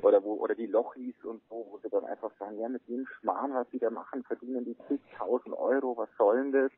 oder 0.04 0.24
wo 0.24 0.34
oder 0.34 0.56
die 0.56 0.68
Lochis 0.68 1.16
und 1.24 1.42
so, 1.50 1.66
wo 1.70 1.80
sie 1.82 1.90
dann 1.90 2.06
einfach 2.06 2.32
sagen, 2.40 2.60
ja, 2.60 2.70
mit 2.70 2.88
dem 2.88 3.06
Schmarrn, 3.20 3.54
was 3.54 3.70
sie 3.72 3.80
da 3.80 3.90
machen, 3.90 4.24
verdienen 4.24 4.66
die 4.66 4.78
zigtausend 4.88 5.58
Euro, 5.58 5.98
was 5.98 6.10
soll 6.18 6.38
denn 6.38 6.52
das? 6.52 6.72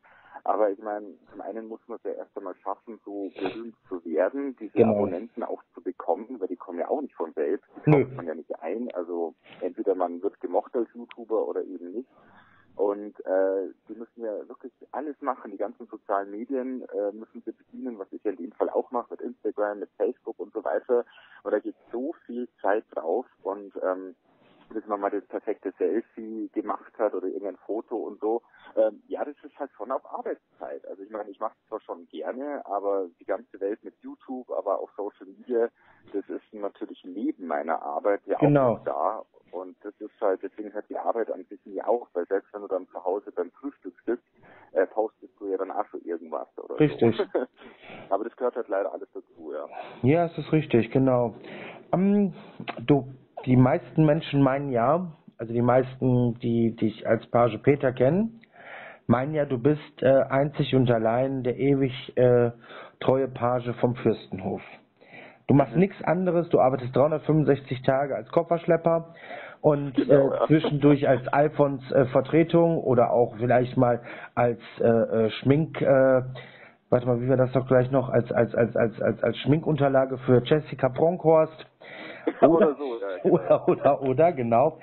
Aber 0.44 0.70
ich 0.70 0.80
meine, 0.80 1.06
zum 1.32 1.42
einen 1.42 1.68
muss 1.68 1.82
man 1.88 1.98
es 1.98 2.04
ja 2.04 2.12
erst 2.12 2.38
einmal 2.38 2.56
schaffen, 2.56 3.00
so 3.04 3.30
berühmt 3.38 3.76
zu 3.90 4.04
werden, 4.06 4.56
diese 4.60 4.72
genau. 4.72 4.96
Abonnenten 4.96 5.44
auch 5.44 5.62
zu 5.74 5.82
bekommen, 5.82 6.40
weil 6.40 6.48
die 6.48 6.56
kommen 6.56 6.80
ja 6.80 6.88
auch 6.88 7.02
nicht 7.02 7.16
von 7.16 7.34
selbst, 7.34 7.68
die 7.86 7.92
kauft 7.92 8.16
man 8.16 8.28
ja 8.28 8.36
nicht 8.36 8.58
ein. 8.62 8.90
Also 8.94 9.34
entweder 9.90 9.96
man 9.96 10.22
wird 10.22 10.40
gemocht 10.40 10.76
als 10.76 10.90
YouTuber 10.94 11.48
oder 11.48 11.64
eben 11.64 11.92
nicht. 11.92 12.10
Und 12.76 13.20
äh, 13.26 13.74
die 13.90 13.96
müssen 13.96 14.24
ja 14.24 14.48
wirklich 14.48 14.72
alles 14.92 15.20
machen. 15.22 15.52
Die 15.52 15.58
ganzen 15.58 15.86
sozialen 15.88 16.32
Medien 16.32 16.84
äh, 16.84 17.12
müssen 17.12 17.42
sie 17.46 17.52
bedienen, 17.52 18.00
was 18.00 18.08
ich 18.12 18.24
ja 18.24 18.32
in 18.32 18.38
dem 18.38 18.52
Fall 18.54 18.70
auch 18.70 18.92
mache, 18.92 19.08
mit 19.12 19.22
Instagram, 19.22 19.80
mit 19.80 19.90
Facebook 19.98 20.40
und 20.40 20.54
so 20.54 20.64
weiter. 20.64 21.06
Und 21.44 21.52
da 21.52 21.60
geht 21.60 21.76
so 21.92 22.14
viel 22.26 22.48
Zeit 22.62 22.86
drauf. 22.92 23.26
Und 23.44 23.74
ähm, 23.84 24.16
bis 24.70 24.86
man 24.86 25.02
mal 25.02 25.10
das 25.10 25.26
perfekte 25.26 25.74
Selfie 25.78 26.50
gemacht 26.54 26.94
hat 26.98 27.14
oder 27.14 27.28
irgendein 27.28 27.58
Foto 27.58 27.96
und 27.98 28.20
so. 28.20 28.42
Ähm, 28.76 29.02
ja, 29.08 29.26
das 29.26 29.36
ist 29.44 29.58
halt 29.60 29.72
schon 29.76 29.92
auf 29.92 30.06
Arbeitszeit. 30.06 30.86
Also 30.88 31.04
ich 31.04 31.10
meine, 31.10 31.30
ich 31.30 31.40
mache 31.40 31.56
es 31.60 31.68
zwar 31.68 31.82
schon 31.82 32.08
gerne, 32.08 32.66
aber 32.66 33.08
die 33.20 33.26
ganze 33.26 33.60
Welt 33.60 33.84
mit 33.84 33.96
YouTube, 34.02 34.50
aber 34.52 34.80
auch 34.80 34.90
Social 34.96 35.26
Media, 35.26 35.70
das 36.14 36.28
ist 36.30 36.54
natürlich 36.54 37.04
neben 37.04 37.48
meiner 37.48 37.82
Arbeit 37.82 38.22
ja 38.26 38.38
genau. 38.38 38.74
auch 38.74 38.84
da. 38.84 39.26
Halt, 40.22 40.42
deswegen 40.44 40.74
hört 40.74 40.90
die 40.90 40.98
Arbeit 40.98 41.32
an 41.32 41.44
sich 41.46 41.60
nie 41.66 41.82
auf, 41.82 42.08
weil 42.14 42.26
selbst 42.28 42.54
wenn 42.54 42.62
du 42.62 42.68
dann 42.68 42.88
zu 42.88 43.04
Hause 43.04 43.32
beim 43.32 43.52
Frühstück 43.52 43.94
sitzt, 44.06 44.24
äh, 44.74 44.86
postest 44.88 45.34
du 45.40 45.48
ja 45.48 45.58
dann 45.58 45.72
auch 45.72 45.86
schon 45.88 46.02
irgendwas 46.02 46.48
oder 46.58 46.80
Richtig. 46.80 47.16
So. 47.18 47.24
aber 48.10 48.24
das 48.24 48.36
gehört 48.36 48.56
halt 48.56 48.68
leider 48.68 48.92
alles 48.92 49.10
dazu, 49.14 49.54
ja. 49.54 49.66
Ja, 50.04 50.26
es 50.26 50.38
ist 50.38 50.52
richtig, 50.52 50.92
genau. 50.92 51.36
Um, 51.92 52.34
du 52.86 53.14
die 53.46 53.56
meisten 53.56 54.06
Menschen 54.06 54.42
meinen 54.42 54.70
ja, 54.70 55.12
also 55.38 55.54
die 55.54 55.62
meisten, 55.62 56.38
die 56.40 56.76
dich 56.76 57.08
als 57.08 57.26
Page 57.28 57.58
Peter 57.64 57.94
kennen, 57.94 58.42
meinen 59.08 59.34
ja, 59.34 59.46
du 59.46 59.58
bist 59.58 60.04
äh, 60.04 60.22
einzig 60.30 60.76
und 60.76 60.90
allein 60.92 61.44
der 61.44 61.58
ewig 61.58 61.94
äh, 62.16 62.52
treue 63.00 63.28
Page 63.28 63.74
vom 63.80 63.96
Fürstenhof. 63.96 64.62
Du 65.48 65.56
machst 65.56 65.74
mhm. 65.74 65.80
nichts 65.80 66.04
anderes, 66.04 66.48
du 66.50 66.60
arbeitest 66.60 66.96
365 66.96 67.82
Tage 67.82 68.16
als 68.16 68.30
Kofferschlepper 68.30 69.16
und 69.62 69.98
äh, 69.98 70.06
genau, 70.06 70.34
ja. 70.34 70.48
zwischendurch 70.48 71.08
als 71.08 71.28
Alfons 71.28 71.82
äh, 71.92 72.06
Vertretung 72.06 72.78
oder 72.78 73.12
auch 73.12 73.36
vielleicht 73.38 73.76
mal 73.78 74.02
als 74.36 74.60
äh, 74.80 74.86
äh, 74.86 75.30
Schmink, 75.32 75.82
äh, 75.82 76.22
warte 76.90 77.06
mal, 77.06 77.22
wie 77.22 77.28
wir 77.28 77.38
das 77.38 77.52
doch 77.52 77.68
gleich 77.68 77.92
noch, 77.92 78.10
als, 78.10 78.32
als, 78.32 78.56
als, 78.56 78.76
als, 78.76 79.02
als, 79.02 79.22
als 79.24 79.38
Schminkunterlage 79.40 80.18
für 80.20 80.42
Jessica 80.44 80.88
Bronkhorst. 80.88 81.66
Oder, 82.42 82.50
oder 82.50 82.76
so, 82.76 83.00
ja, 83.02 83.18
genau. 83.22 83.36
oder, 83.36 83.68
oder, 83.68 84.02
oder, 84.02 84.32
genau. 84.32 84.80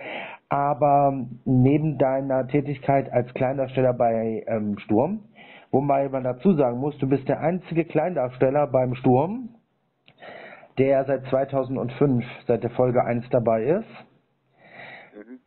Aber 0.49 1.27
neben 1.45 1.99
deiner 1.99 2.47
Tätigkeit 2.47 3.11
als 3.13 3.33
Kleindarsteller 3.35 3.95
bei 3.95 4.45
ähm, 4.47 4.79
Sturm, 4.79 5.25
wobei 5.73 6.09
man 6.09 6.23
dazu 6.23 6.53
sagen 6.53 6.79
muss, 6.79 6.97
du 6.99 7.09
bist 7.09 7.29
der 7.29 7.41
einzige 7.41 7.85
Kleindarsteller 7.85 8.67
beim 8.69 8.95
Sturm, 8.95 9.49
der 10.79 11.05
seit 11.07 11.25
2005, 11.27 12.25
seit 12.47 12.63
der 12.63 12.71
Folge 12.71 13.03
1 13.03 13.29
dabei 13.31 13.65
ist 13.65 14.07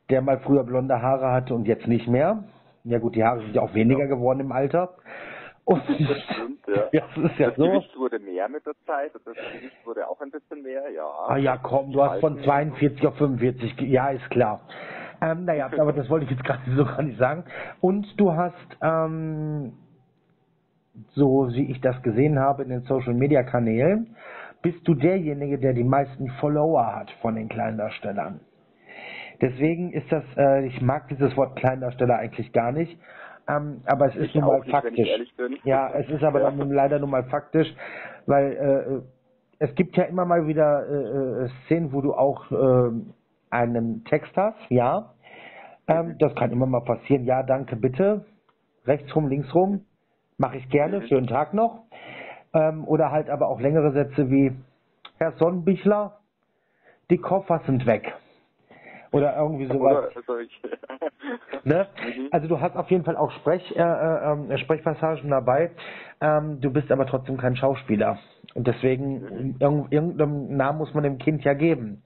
der 0.10 0.22
mal 0.22 0.40
früher 0.40 0.64
blonde 0.64 1.02
Haare 1.02 1.32
hatte 1.32 1.54
und 1.54 1.68
jetzt 1.68 1.88
nicht 1.88 2.08
mehr. 2.08 2.44
Ja 2.84 3.00
gut, 3.00 3.16
die 3.16 3.24
Haare 3.24 3.42
sind 3.42 3.56
ja 3.56 3.62
auch 3.62 3.74
weniger 3.74 4.08
geworden 4.08 4.40
im 4.40 4.52
Alter. 4.52 4.96
Und 5.66 5.84
das 5.88 6.22
stimmt, 6.24 6.66
ja. 6.68 6.84
ja 6.92 7.04
das 7.16 7.32
ist 7.32 7.40
ja 7.40 7.48
das 7.50 7.58
so. 7.58 7.66
Gewicht 7.66 7.96
wurde 7.98 8.20
mehr 8.20 8.50
mit 8.50 8.66
der 8.66 8.74
Zeit 8.88 9.12
das 9.14 9.24
Gewicht 9.24 9.86
wurde 9.86 10.08
auch 10.08 10.20
ein 10.22 10.32
bisschen 10.32 10.64
mehr, 10.64 10.90
ja. 10.90 11.06
Ah 11.28 11.38
ja, 11.38 11.58
komm, 11.58 11.92
du 11.92 12.04
hast 12.04 12.20
von 12.22 12.42
42 12.42 13.06
auf 13.06 13.16
45, 13.18 13.80
ja, 13.82 14.10
ist 14.10 14.30
klar. 14.32 14.62
Ähm, 15.22 15.46
naja, 15.46 15.70
aber 15.78 15.94
das 15.94 16.10
wollte 16.10 16.26
ich 16.26 16.32
jetzt 16.32 16.44
gerade 16.44 16.62
so 16.76 16.86
gar 16.86 17.04
nicht 17.04 17.20
sagen. 17.20 17.44
Und 17.82 18.20
du 18.20 18.34
hast, 18.34 18.56
ähm, 18.82 19.74
so 21.12 21.50
wie 21.52 21.72
ich 21.72 21.82
das 21.82 22.02
gesehen 22.02 22.40
habe 22.40 22.64
in 22.64 22.70
den 22.70 22.82
Social 22.82 23.14
Media 23.14 23.44
Kanälen, 23.44 24.16
bist 24.62 24.86
du 24.88 24.94
derjenige, 24.94 25.58
der 25.60 25.74
die 25.74 25.84
meisten 25.84 26.30
Follower 26.40 26.96
hat 26.96 27.12
von 27.22 27.36
den 27.36 27.48
Kleindarstellern. 27.48 28.42
Deswegen 29.42 29.94
ist 29.94 30.12
das, 30.12 30.24
äh, 30.38 30.66
ich 30.66 30.82
mag 30.82 31.08
dieses 31.08 31.36
Wort 31.38 31.56
Kleindarsteller 31.56 32.18
eigentlich 32.18 32.52
gar 32.52 32.72
nicht. 32.72 33.00
Ähm, 33.48 33.82
aber 33.86 34.08
es 34.08 34.16
ist 34.16 34.36
nun 34.36 34.46
mal 34.46 34.60
nicht, 34.60 34.70
faktisch. 34.70 35.10
Ja, 35.64 35.92
es 35.94 36.10
ist 36.10 36.24
aber 36.24 36.42
ja. 36.42 36.52
dann 36.52 36.70
leider 36.72 37.00
nun 37.00 37.10
mal 37.10 37.24
faktisch, 37.24 37.68
weil 38.26 38.52
äh, 38.52 39.02
es 39.60 39.74
gibt 39.76 39.98
ja 39.98 40.04
immer 40.04 40.26
mal 40.26 40.46
wieder 40.48 40.86
äh, 40.88 41.46
äh 41.46 41.50
Szenen, 41.66 41.92
wo 41.92 42.02
du 42.02 42.14
auch 42.14 42.52
äh, 42.52 42.92
einen 43.50 44.04
Text 44.06 44.36
hast, 44.36 44.60
ja. 44.70 45.14
Ähm, 45.88 46.10
mhm. 46.10 46.18
das 46.20 46.36
kann 46.36 46.52
immer 46.52 46.68
mal 46.68 46.84
passieren. 46.84 47.26
Ja, 47.26 47.42
danke, 47.44 47.76
bitte. 47.76 48.26
Rechts 48.86 49.14
rum, 49.16 49.28
links 49.28 49.54
rum. 49.56 49.86
Mache 50.38 50.58
ich 50.58 50.70
gerne. 50.70 51.00
Mhm. 51.00 51.08
Schönen 51.08 51.28
Tag 51.28 51.54
noch. 51.54 51.84
Ähm, 52.54 52.88
oder 52.88 53.12
halt 53.12 53.30
aber 53.30 53.48
auch 53.48 53.60
längere 53.60 53.92
Sätze 53.92 54.30
wie 54.30 54.54
Herr 55.18 55.34
Sonnenbichler, 55.34 56.20
die 57.10 57.18
Koffer 57.18 57.62
sind 57.66 57.86
weg. 57.86 58.14
Oder 59.12 59.36
irgendwie 59.38 59.66
sowas. 59.66 60.14
ne? 61.64 61.88
Mhm. 61.98 62.28
Also 62.32 62.48
du 62.48 62.60
hast 62.60 62.76
auf 62.76 62.90
jeden 62.92 63.04
Fall 63.04 63.18
auch 63.18 63.32
Sprech, 63.32 63.76
äh, 63.76 63.82
äh, 63.82 64.58
Sprechpassagen 64.60 65.30
dabei. 65.30 65.72
Ähm, 66.22 66.62
du 66.62 66.72
bist 66.72 66.92
aber 66.92 67.08
trotzdem 67.08 67.38
kein 67.38 67.56
Schauspieler. 67.56 68.20
Und 68.54 68.68
deswegen, 68.68 69.56
mhm. 69.60 69.88
irgendeinen 69.90 70.58
Namen 70.58 70.78
muss 70.78 70.94
man 70.94 71.04
dem 71.04 71.18
Kind 71.18 71.44
ja 71.44 71.54
geben. 71.54 72.04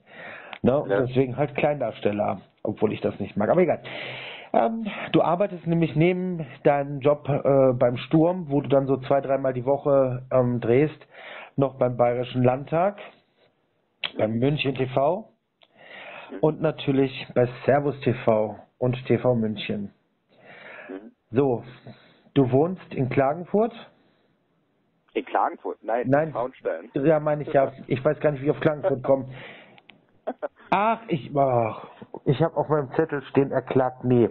Ne? 0.62 0.84
Ja. 0.88 1.02
Deswegen 1.02 1.36
halt 1.36 1.56
Kleindarsteller, 1.56 2.42
obwohl 2.64 2.94
ich 2.94 3.02
das 3.02 3.20
nicht 3.20 3.36
mag. 3.36 3.50
Aber 3.50 3.62
egal. 3.62 3.82
Ähm, 4.54 4.86
du 5.12 5.22
arbeitest 5.22 5.66
nämlich 5.66 5.96
neben 5.96 6.46
deinem 6.64 7.00
Job 7.00 7.28
äh, 7.28 7.74
beim 7.74 7.98
Sturm, 7.98 8.46
wo 8.50 8.62
du 8.62 8.70
dann 8.70 8.86
so 8.86 8.98
zwei, 8.98 9.20
dreimal 9.20 9.54
die 9.54 9.66
Woche 9.66 10.24
ähm, 10.32 10.60
drehst, 10.62 11.08
noch 11.56 11.76
beim 11.76 11.98
Bayerischen 11.98 12.44
Landtag, 12.44 12.98
beim 14.18 14.34
München 14.38 14.76
TV 14.76 15.33
und 16.42 16.62
natürlich 16.62 17.28
bei 17.34 17.48
Servus 17.66 18.00
TV 18.02 18.58
und 18.78 19.06
TV 19.06 19.36
München. 19.36 19.94
Mhm. 20.90 21.12
So, 21.32 21.64
du 22.34 22.52
wohnst 22.52 22.94
in 22.94 23.10
Klagenfurt? 23.10 23.74
In 25.14 25.26
Klagenfurt? 25.26 25.78
Nein, 25.84 26.06
Nein. 26.08 26.28
in 26.28 26.34
Traunstein. 26.34 26.90
Ja, 26.94 27.20
meine 27.20 27.44
ich 27.44 27.54
ja. 27.54 27.72
Ich 27.88 28.04
weiß 28.04 28.20
gar 28.20 28.32
nicht, 28.32 28.42
wie 28.42 28.46
ich 28.46 28.52
auf 28.52 28.60
Klagenfurt 28.60 29.04
komme. 29.04 29.26
Ach, 30.70 31.02
ich, 31.08 31.30
ach, 31.36 31.88
ich 32.26 32.42
habe 32.42 32.58
auf 32.58 32.68
meinem 32.70 32.90
Zettel 32.96 33.22
stehen, 33.30 33.52
erklagt, 33.52 34.04
nee. 34.04 34.30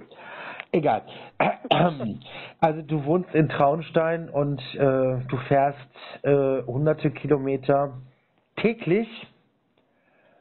Egal. 0.72 1.02
Also 2.60 2.80
du 2.82 3.04
wohnst 3.04 3.34
in 3.34 3.48
Traunstein 3.48 4.28
und 4.28 4.60
äh, 4.74 4.78
du 4.78 5.36
fährst 5.48 5.78
äh, 6.22 6.62
hunderte 6.62 7.10
Kilometer 7.10 7.94
täglich, 8.56 9.08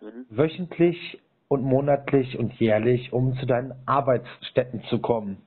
mhm. 0.01 0.25
wöchentlich 0.29 1.19
und 1.51 1.63
monatlich 1.63 2.39
und 2.39 2.53
jährlich, 2.61 3.11
um 3.11 3.35
zu 3.35 3.45
deinen 3.45 3.73
Arbeitsstätten 3.85 4.83
zu 4.83 4.99
kommen. 4.99 5.41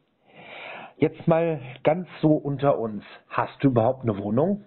Jetzt 0.99 1.27
mal 1.27 1.63
ganz 1.83 2.07
so 2.21 2.35
unter 2.35 2.79
uns. 2.79 3.03
Hast 3.31 3.65
du 3.65 3.69
überhaupt 3.69 4.03
eine 4.03 4.19
Wohnung 4.19 4.67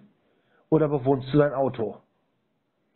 oder 0.68 0.88
bewohnst 0.88 1.32
du 1.32 1.38
dein 1.38 1.52
Auto? 1.52 1.98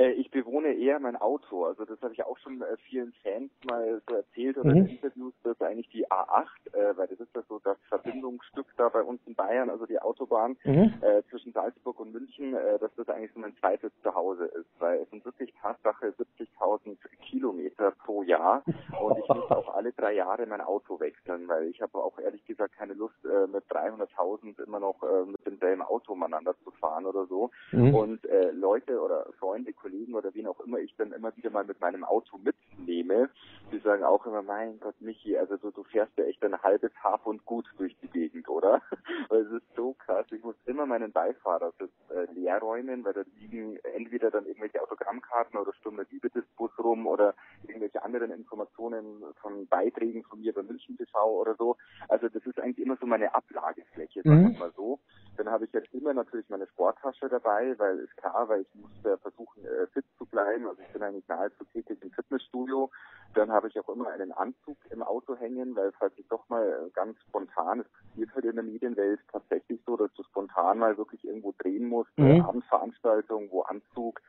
Äh, 0.02 0.12
ich 0.12 0.30
bewohne 0.30 0.74
eher 0.74 0.98
mein 0.98 1.16
Auto. 1.16 1.64
Also 1.64 1.84
das 1.84 2.00
habe 2.02 2.12
ich 2.12 2.24
auch 2.24 2.38
schon 2.38 2.60
äh, 2.60 2.76
vielen 2.88 3.12
Fans 3.22 3.50
mal 3.68 4.02
so 4.08 4.16
erzählt 4.16 4.58
oder 4.58 4.70
mhm. 4.70 4.78
in 4.78 4.86
Interviews, 4.88 5.34
dass 5.44 5.60
eigentlich 5.60 5.88
die 5.90 6.06
A8, 6.08 6.46
äh, 6.72 6.96
weil 6.96 7.06
das 7.06 7.20
ist 7.20 7.34
ja 7.34 7.42
so 7.48 7.60
das 7.60 7.76
Verbindungsstück 7.88 8.66
da 8.76 8.88
bei 8.88 9.02
uns 9.02 9.20
in 9.26 9.34
Bayern, 9.34 9.70
also 9.70 9.86
die 9.86 10.00
Autobahn 10.00 10.56
mhm. 10.64 10.94
äh, 11.02 11.22
zwischen 11.30 11.52
Salzburg 11.52 12.00
und 12.00 12.12
München, 12.12 12.54
äh, 12.54 12.78
dass 12.78 12.94
das 12.96 13.08
eigentlich 13.08 13.32
so 13.32 13.40
mein 13.40 13.56
zweites 13.58 13.92
Zuhause 14.02 14.46
ist, 14.46 14.68
weil 14.78 15.00
es 15.00 15.10
sind 15.10 15.24
wirklich 15.24 15.52
Tatsache 15.60 16.14
70.000 16.38 16.96
Kilometer 17.22 17.92
pro 18.04 18.22
Jahr 18.22 18.64
und 19.00 19.18
ich 19.18 19.28
muss 19.28 19.50
auch 19.50 19.74
alle 19.74 19.92
drei 19.92 20.14
Jahre 20.14 20.46
mein 20.46 20.60
Auto 20.60 20.98
wechseln, 20.98 21.46
weil 21.48 21.68
ich 21.68 21.80
habe 21.80 21.98
auch 21.98 22.18
ehrlich 22.18 22.44
gesagt 22.44 22.76
keine 22.76 22.94
Lust 22.94 23.24
äh, 23.24 23.46
mit 23.46 23.64
300.000 23.70 24.64
immer 24.64 24.80
noch 24.80 25.02
mit 25.26 25.44
demselben 25.46 25.82
Auto 25.82 26.12
umeinander 26.12 26.54
zu 26.64 26.70
fahren 26.72 27.06
oder 27.06 27.26
so. 27.26 27.50
Mhm. 27.72 27.94
Und 27.94 28.28
Leute 28.52 29.00
oder 29.00 29.26
Freunde, 29.38 29.72
Kollegen 29.72 29.91
oder 30.14 30.34
wen 30.34 30.46
auch 30.46 30.60
immer 30.60 30.78
ich 30.78 30.94
dann 30.96 31.12
immer 31.12 31.36
wieder 31.36 31.50
mal 31.50 31.64
mit 31.64 31.80
meinem 31.80 32.04
Auto 32.04 32.38
mitnehme, 32.38 33.30
die 33.70 33.78
sagen 33.78 34.04
auch 34.04 34.26
immer, 34.26 34.42
mein 34.42 34.78
Gott, 34.80 35.00
Michi, 35.00 35.36
also 35.36 35.56
du, 35.56 35.70
du 35.70 35.84
fährst 35.84 36.12
ja 36.16 36.24
echt 36.24 36.42
ein 36.44 36.60
halbes 36.62 36.92
Haf 37.02 37.26
und 37.26 37.44
Gut 37.44 37.66
durch 37.78 37.96
die 38.02 38.08
Gegend, 38.08 38.48
oder? 38.48 38.82
weil 39.28 39.42
es 39.42 39.52
ist 39.52 39.74
so 39.76 39.94
krass. 39.94 40.26
Ich 40.30 40.42
muss 40.42 40.56
immer 40.66 40.86
meinen 40.86 41.12
Beifahrersitz 41.12 41.92
äh, 42.10 42.32
leer 42.32 42.58
räumen, 42.58 43.04
weil 43.04 43.12
da 43.12 43.22
liegen 43.38 43.76
entweder 43.94 44.30
dann 44.30 44.46
irgendwelche 44.46 44.82
Autogrammkarten 44.82 45.58
oder 45.58 45.72
Stunde 45.74 46.06
Liebe 46.10 46.30
des 46.30 46.44
Bus 46.56 46.70
rum 46.78 47.06
oder 47.06 47.34
irgendwelche 47.66 48.02
anderen 48.02 48.30
Informationen 48.30 49.24
von 49.40 49.66
Beiträgen 49.66 50.24
von 50.24 50.40
mir 50.40 50.52
bei 50.52 50.62
München 50.62 50.96
TV 50.96 51.40
oder 51.40 51.54
so. 51.56 51.76
Also 52.08 52.28
das 52.28 52.44
ist 52.46 52.58
eigentlich 52.58 52.84
immer 52.84 52.96
so 52.96 53.06
meine 53.06 53.34
Ablagefläche, 53.34 54.22
sagen 54.22 54.42
wir 54.42 54.48
mhm. 54.50 54.58
mal 54.58 54.72
so. 54.76 54.98
Dann 55.36 55.50
habe 55.50 55.64
ich 55.64 55.72
jetzt 55.72 55.92
immer 55.94 56.12
natürlich 56.12 56.48
meine 56.48 56.66
Sporttasche 56.66 57.28
dabei, 57.28 57.78
weil 57.78 57.98
ist 57.98 58.16
klar, 58.16 58.48
weil 58.48 58.62
ich 58.62 58.74
muss 58.74 58.90
äh, 59.04 59.16
versuchen, 59.18 59.64
äh, 59.64 59.86
fit 59.88 60.04
zu 60.18 60.26
bleiben. 60.26 60.66
Also 60.66 60.82
ich 60.82 60.92
bin 60.92 61.02
eigentlich 61.02 61.26
nahezu 61.28 61.64
täglich 61.72 62.02
im 62.02 62.10
Fitnessstudio. 62.10 62.90
Dann 63.34 63.50
habe 63.50 63.68
ich 63.68 63.78
auch 63.78 63.88
immer 63.88 64.08
einen 64.08 64.32
Anzug 64.32 64.76
im 64.90 65.02
Auto 65.02 65.36
hängen, 65.36 65.74
weil 65.74 65.92
falls 65.92 66.12
ich 66.18 66.28
doch 66.28 66.48
mal 66.48 66.66
äh, 66.66 66.90
ganz 66.90 67.18
spontan, 67.22 67.80
es 67.80 67.88
passiert 67.88 68.34
halt 68.34 68.44
in 68.44 68.54
der 68.56 68.64
Medienwelt 68.64 69.20
tatsächlich 69.30 69.80
so, 69.86 69.96
dass 69.96 70.12
du 70.14 70.22
spontan 70.24 70.78
mal 70.78 70.98
wirklich 70.98 71.24
irgendwo 71.24 71.54
drehen 71.58 71.88
musst, 71.88 72.16
mhm. 72.18 72.42
Abendveranstaltungen, 72.42 73.50
wo 73.50 73.62
Anzug 73.62 74.20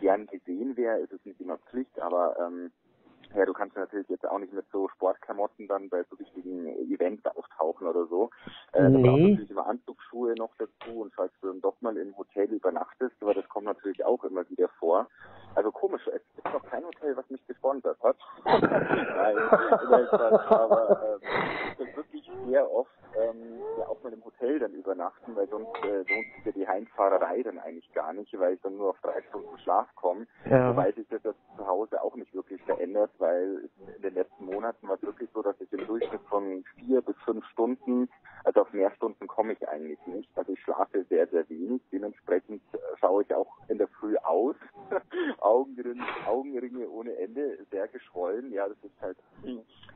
gern 0.00 0.26
gesehen 0.26 0.76
wäre, 0.76 0.98
ist 0.98 1.12
es 1.12 1.24
nicht 1.24 1.40
immer 1.40 1.58
Pflicht, 1.58 1.98
aber 2.00 2.36
ähm, 2.38 2.72
ja, 3.34 3.46
du 3.46 3.52
kannst 3.52 3.76
natürlich 3.76 4.08
jetzt 4.08 4.26
auch 4.26 4.38
nicht 4.38 4.52
mit 4.52 4.66
so 4.70 4.88
Sportklamotten 4.88 5.66
dann 5.66 5.88
bei 5.88 6.02
so 6.10 6.18
wichtigen 6.18 6.66
Events 6.90 7.24
auftauchen 7.24 7.86
oder 7.86 8.06
so. 8.06 8.30
Äh, 8.72 8.88
nee. 8.88 9.02
Da 9.02 9.08
brauchst 9.08 9.22
natürlich 9.22 9.50
immer 9.50 9.66
Anzugsschuhe 10.12 10.34
noch 10.36 10.50
dazu 10.58 11.00
und 11.00 11.12
falls 11.14 11.32
du 11.40 11.48
dann 11.48 11.60
doch 11.60 11.80
mal 11.80 11.96
im 11.96 12.16
Hotel 12.16 12.52
übernachtest, 12.52 13.14
aber 13.20 13.34
das 13.34 13.48
kommt 13.48 13.66
natürlich 13.66 14.04
auch 14.04 14.22
immer 14.24 14.48
wieder 14.50 14.68
vor. 14.78 15.06
Also 15.54 15.70
komisch, 15.70 16.06
es 16.08 16.22
ist 16.36 16.52
noch 16.52 16.64
kein 16.64 16.84
Hotel, 16.84 17.16
was 17.16 17.28
mich 17.30 17.46
gesponsert 17.46 17.98
hat. 18.02 18.16
Nein, 18.44 19.38
aber 19.38 21.18
ähm, 21.78 21.96
wirklich 21.96 22.30
sehr 22.46 22.70
oft 22.70 22.90
ähm, 23.16 23.60
ja 23.78 23.86
auch 23.88 24.02
mal 24.02 24.12
im 24.12 24.24
Hotel 24.24 24.58
dann 24.58 24.72
übernachten, 24.72 25.36
weil 25.36 25.48
sonst 25.48 25.74
äh, 25.84 25.98
lohnt 25.98 26.34
sich 26.36 26.44
ja 26.44 26.52
die 26.52 26.66
Heimfahrerei 26.68 27.42
dann 27.42 27.58
eigentlich 27.58 27.92
gar 27.92 28.12
nicht, 28.12 28.38
weil 28.38 28.54
ich 28.54 28.60
dann 28.62 28.76
nur 28.76 28.90
auf 28.90 29.00
drei 29.02 29.20
Stunden 29.28 29.58
Schlaf 29.58 29.88
komme. 29.96 30.26
Ja. 30.48 30.70
Wobei 30.70 30.92
sich 30.92 31.06
das, 31.08 31.22
das 31.22 31.34
zu 31.56 31.66
Hause 31.66 32.02
auch 32.02 32.16
nicht 32.16 32.34
wirklich 32.34 32.62
verändert, 32.62 33.10
weil 33.18 33.68
in 33.96 34.02
den 34.02 34.14
letzten 34.14 34.46
Monaten 34.46 34.88
war 34.88 34.96
es 34.96 35.02
wirklich 35.02 35.28
so, 35.34 35.42
dass 35.42 35.60
ich 35.60 35.72
im 35.72 35.86
Durchschnitt 35.86 36.22
von 36.28 36.64
vier 36.76 37.02
bis 37.02 37.16
fünf 37.24 37.44
Stunden, 37.46 38.08
also 38.44 38.62
auf 38.62 38.72
mehr 38.72 38.90
Stunden 38.92 39.26
komme 39.26 39.52
ich 39.52 39.68
eigentlich 39.68 40.04
nicht. 40.06 40.30
Also 40.36 40.52
ich 40.52 40.60
schlafe 40.60 41.04
sehr, 41.08 41.26
sehr 41.28 41.48
wenig. 41.48 41.82
Dementsprechend 41.92 42.62
äh, 42.72 42.78
schaue 42.98 43.22
ich 43.22 43.34
auch 43.34 43.58
in 43.68 43.78
der 43.78 43.88
Früh 43.88 44.16
aus. 44.16 44.56
Augenringe, 45.38 46.04
Augenringe 46.26 46.88
ohne 46.88 47.16
Ende, 47.16 47.58
sehr 47.70 47.88
geschwollen. 47.88 48.52
Ja, 48.52 48.68
das 48.68 48.78
ist 48.82 49.00
halt, 49.00 49.16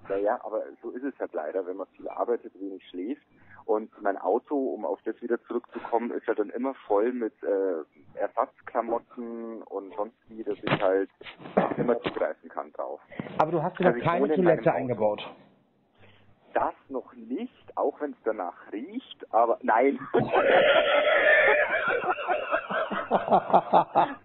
naja, 0.09 0.41
aber 0.45 0.63
so 0.83 0.91
ist 0.91 1.05
es 1.05 1.19
halt 1.19 1.33
leider, 1.33 1.67
wenn 1.67 1.77
man 1.77 1.87
viel 1.97 2.09
arbeitet, 2.09 2.53
wenig 2.61 2.83
schläft. 2.89 3.27
Und 3.65 3.91
mein 4.01 4.17
Auto, 4.17 4.55
um 4.57 4.85
auf 4.85 5.01
das 5.05 5.21
wieder 5.21 5.43
zurückzukommen, 5.43 6.13
ist 6.13 6.27
ja 6.29 6.35
dann 6.35 6.51
immer 6.51 6.75
voll 6.87 7.13
mit 7.13 7.35
äh, 7.43 7.83
Ersatzklamotten 8.15 9.63
und 9.63 9.93
sonst 9.97 10.17
wie, 10.29 10.45
dass 10.45 10.57
ich 10.63 10.81
halt 10.81 11.11
immer 11.77 12.01
zugreifen 12.03 12.49
kann 12.49 12.73
drauf. 12.73 13.01
Du 13.79 13.85
hast 13.85 13.93
noch 13.93 13.97
ich 13.97 14.05
keine 14.05 14.29
Toilette 14.35 14.73
eingebaut. 14.73 15.29
Das 16.55 16.75
noch 16.89 17.13
nicht, 17.15 17.77
auch 17.77 18.01
wenn 18.01 18.13
es 18.13 18.17
danach 18.25 18.55
riecht, 18.73 19.27
aber 19.33 19.59
nein. 19.63 19.99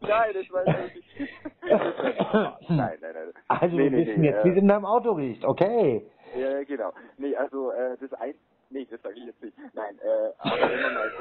nein, 0.01 0.33
das 0.33 0.51
war 0.51 0.65
wirklich. 0.65 1.05
nein, 2.69 2.97
nein, 2.99 2.99
nein. 3.01 3.33
Also 3.47 3.75
Nee, 3.75 3.83
wir 3.83 3.91
nee, 3.91 4.05
wissen 4.07 4.21
nee, 4.21 4.29
jetzt, 4.29 4.39
äh, 4.39 4.45
wie 4.45 4.49
es 4.49 4.57
in 4.57 4.67
deinem 4.67 4.85
Auto 4.85 5.11
riecht. 5.11 5.43
Okay. 5.43 6.05
Ja, 6.35 6.63
genau. 6.63 6.93
Nee, 7.17 7.35
also 7.35 7.71
äh, 7.71 7.97
das 7.99 8.13
ein 8.13 8.33
Nee, 8.71 8.87
das 8.89 9.01
sage 9.01 9.15
ich 9.17 9.25
jetzt 9.25 9.43
nicht. 9.43 9.57
Nein, 9.73 9.99
äh, 9.99 10.31
aber 10.39 10.57
man 10.57 10.93
mal 10.93 11.11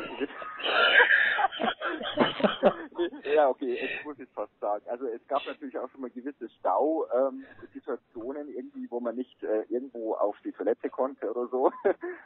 okay, 3.50 3.74
ich 3.74 4.04
muss 4.04 4.18
jetzt 4.18 4.32
fast 4.34 4.58
sagen. 4.60 4.84
Also 4.88 5.06
es 5.06 5.26
gab 5.28 5.44
natürlich 5.46 5.78
auch 5.78 5.90
schon 5.90 6.00
mal 6.00 6.10
gewisse 6.10 6.48
Stau-Situationen 6.60 8.48
irgendwie, 8.48 8.90
wo 8.90 9.00
man 9.00 9.16
nicht 9.16 9.42
äh, 9.42 9.62
irgendwo 9.68 10.14
auf 10.14 10.36
die 10.44 10.52
Toilette 10.52 10.88
konnte 10.90 11.30
oder 11.30 11.46
so. 11.48 11.72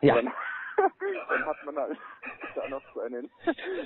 Ja. 0.00 0.14
Dann, 0.76 0.90
dann 1.28 1.46
hat 1.46 1.56
man 1.64 1.76
halt 1.76 1.96
da 2.56 2.68
noch 2.68 2.82
so 2.92 3.00
einen 3.00 3.30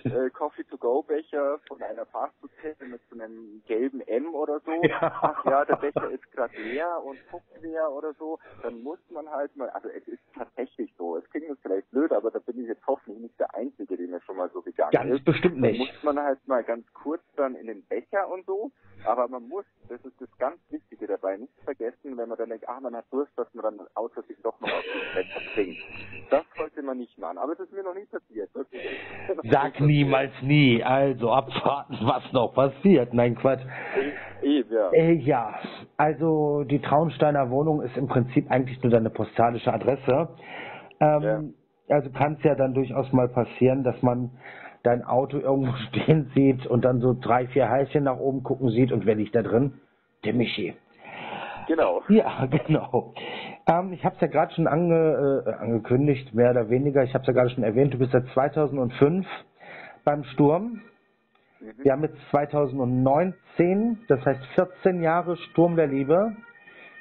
äh, 0.05 0.31
Coffee-to-go-Becher 0.31 1.59
von 1.69 1.83
einer 1.83 2.07
Fastfood-Kette 2.07 2.87
mit 2.87 3.03
so 3.11 3.21
einem 3.21 3.63
gelben 3.67 4.01
M 4.01 4.35
oder 4.35 4.61
so. 4.61 4.73
Ja. 4.83 5.19
Ach 5.21 5.45
ja, 5.45 5.65
der 5.67 5.77
Becher 5.77 6.11
ist 6.11 6.31
gerade 6.33 6.57
leer 6.57 7.03
und 7.05 7.19
guckt 7.31 7.45
leer 7.61 7.91
oder 7.91 8.15
so. 8.15 8.39
Dann 8.63 8.83
muss 8.83 8.99
man 9.11 9.29
halt 9.29 9.55
mal, 9.57 9.69
also 9.71 9.89
es 9.89 10.07
ist 10.09 10.23
tatsächlich 10.35 10.93
so. 10.97 11.17
Es 11.17 11.29
klingt 11.31 11.49
jetzt 11.49 11.63
vielleicht 11.63 11.91
blöd, 11.91 12.13
aber 12.13 12.31
da 12.31 12.39
bin 12.39 12.61
ich 12.61 12.69
jetzt 12.69 12.87
hoffentlich 12.87 13.21
nicht 13.21 13.39
der 13.39 13.55
Einzige, 13.55 13.97
dem 13.97 14.15
es 14.15 14.25
schon 14.25 14.37
gegangen 14.91 15.09
Ganz 15.11 15.21
ist. 15.21 15.25
bestimmt 15.25 15.61
nicht. 15.61 15.79
muss 15.79 16.03
man 16.03 16.19
halt 16.25 16.39
mal 16.47 16.63
ganz 16.65 16.85
kurz 16.93 17.23
dann 17.37 17.55
in 17.55 17.67
den 17.67 17.83
Becher 17.89 18.29
und 18.33 18.45
so. 18.47 18.71
Aber 19.05 19.29
man 19.29 19.47
muss, 19.49 19.65
das 19.89 20.05
ist 20.05 20.21
das 20.21 20.29
ganz 20.39 20.59
Wichtige 20.71 21.07
dabei, 21.07 21.37
nicht 21.37 21.53
vergessen, 21.63 22.17
wenn 22.17 22.29
man 22.29 22.37
dann 22.37 22.49
denkt, 22.49 22.69
ah, 22.69 22.81
man 22.81 22.97
hat 22.97 23.05
Durst, 23.13 23.31
dass 23.39 23.47
man 23.55 23.63
dann 23.63 23.87
aus 23.95 24.13
Versehen 24.13 24.39
doch 24.43 24.59
noch 24.61 24.69
auf 24.69 24.83
den 24.83 25.15
Becher 25.15 25.41
trinkt. 25.55 25.79
Das 26.31 26.45
sollte 26.57 26.83
man 26.83 26.99
nicht 26.99 27.17
machen. 27.17 27.39
Aber 27.39 27.55
das 27.55 27.67
ist 27.69 27.73
mir 27.73 27.85
noch 27.85 27.95
nie 27.95 28.07
passiert. 28.07 28.53
wirklich. 28.55 28.83
Sag 29.51 29.79
niemals 29.81 30.33
nie. 30.43 30.83
Also 30.83 31.31
abwarten, 31.31 31.97
was 32.03 32.25
noch 32.33 32.55
passiert. 32.55 33.15
Nein, 33.15 33.37
Quatsch. 33.37 33.63
Eben, 34.43 34.73
ja. 34.73 34.91
Äh, 34.93 35.13
ja, 35.13 35.55
also 35.97 36.65
die 36.65 36.81
Traunsteiner 36.81 37.51
Wohnung 37.51 37.83
ist 37.83 37.97
im 37.97 38.09
Prinzip 38.09 38.51
eigentlich 38.51 38.83
nur 38.83 38.91
deine 38.91 39.11
postalische 39.11 39.73
Adresse. 39.73 40.29
Ähm, 41.01 41.55
Also 41.89 42.11
kann 42.11 42.35
es 42.35 42.43
ja 42.43 42.55
dann 42.55 42.75
durchaus 42.75 43.11
mal 43.13 43.29
passieren, 43.29 43.83
dass 43.83 44.03
man 44.03 44.31
dein 44.83 45.05
Auto 45.05 45.39
irgendwo 45.39 45.73
stehen 45.89 46.31
sieht 46.35 46.67
und 46.67 46.85
dann 46.85 47.01
so 47.01 47.15
drei, 47.19 47.47
vier 47.47 47.69
Heißchen 47.69 48.05
nach 48.05 48.19
oben 48.19 48.43
gucken 48.43 48.71
sieht 48.71 48.93
und 48.93 49.07
wer 49.07 49.15
liegt 49.15 49.35
da 49.35 49.43
drin? 49.43 49.81
Der 50.25 50.35
Michi. 50.35 50.75
Genau. 51.69 52.03
Ja, 52.09 52.47
genau. 52.67 53.15
Ähm, 53.67 53.93
ich 53.93 54.05
habe 54.05 54.15
es 54.17 54.21
ja 54.21 54.27
gerade 54.27 54.53
schon 54.55 54.67
ange, 54.67 55.45
äh, 55.47 55.51
angekündigt, 55.53 56.35
mehr 56.35 56.51
oder 56.51 56.71
weniger. 56.71 57.05
Ich 57.05 57.15
habe 57.15 57.23
es 57.23 57.29
ja 57.29 57.35
gerade 57.35 57.51
schon 57.51 57.63
erwähnt, 57.63 57.95
du 57.95 57.99
bist 57.99 58.13
seit 58.13 58.27
2005 58.29 59.27
beim 60.05 60.25
Sturm. 60.25 60.81
Mhm. 61.61 61.73
Wir 61.83 61.93
haben 61.93 62.03
jetzt 62.03 62.19
2019, 62.31 63.99
das 64.09 64.25
heißt 64.25 64.45
14 64.55 65.03
Jahre 65.03 65.37
Sturm 65.37 65.77
der 65.77 65.87
Liebe, 65.87 66.35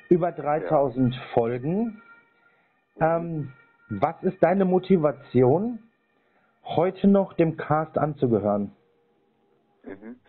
über 0.09 0.31
3000 0.31 1.15
Folgen. 1.33 2.01
Ähm, 2.99 3.53
was 3.89 4.21
ist 4.23 4.43
deine 4.43 4.65
Motivation, 4.65 5.79
heute 6.75 7.07
noch 7.07 7.33
dem 7.33 7.57
Cast 7.57 7.97
anzugehören? 7.97 8.75
Mhm. 9.83 10.19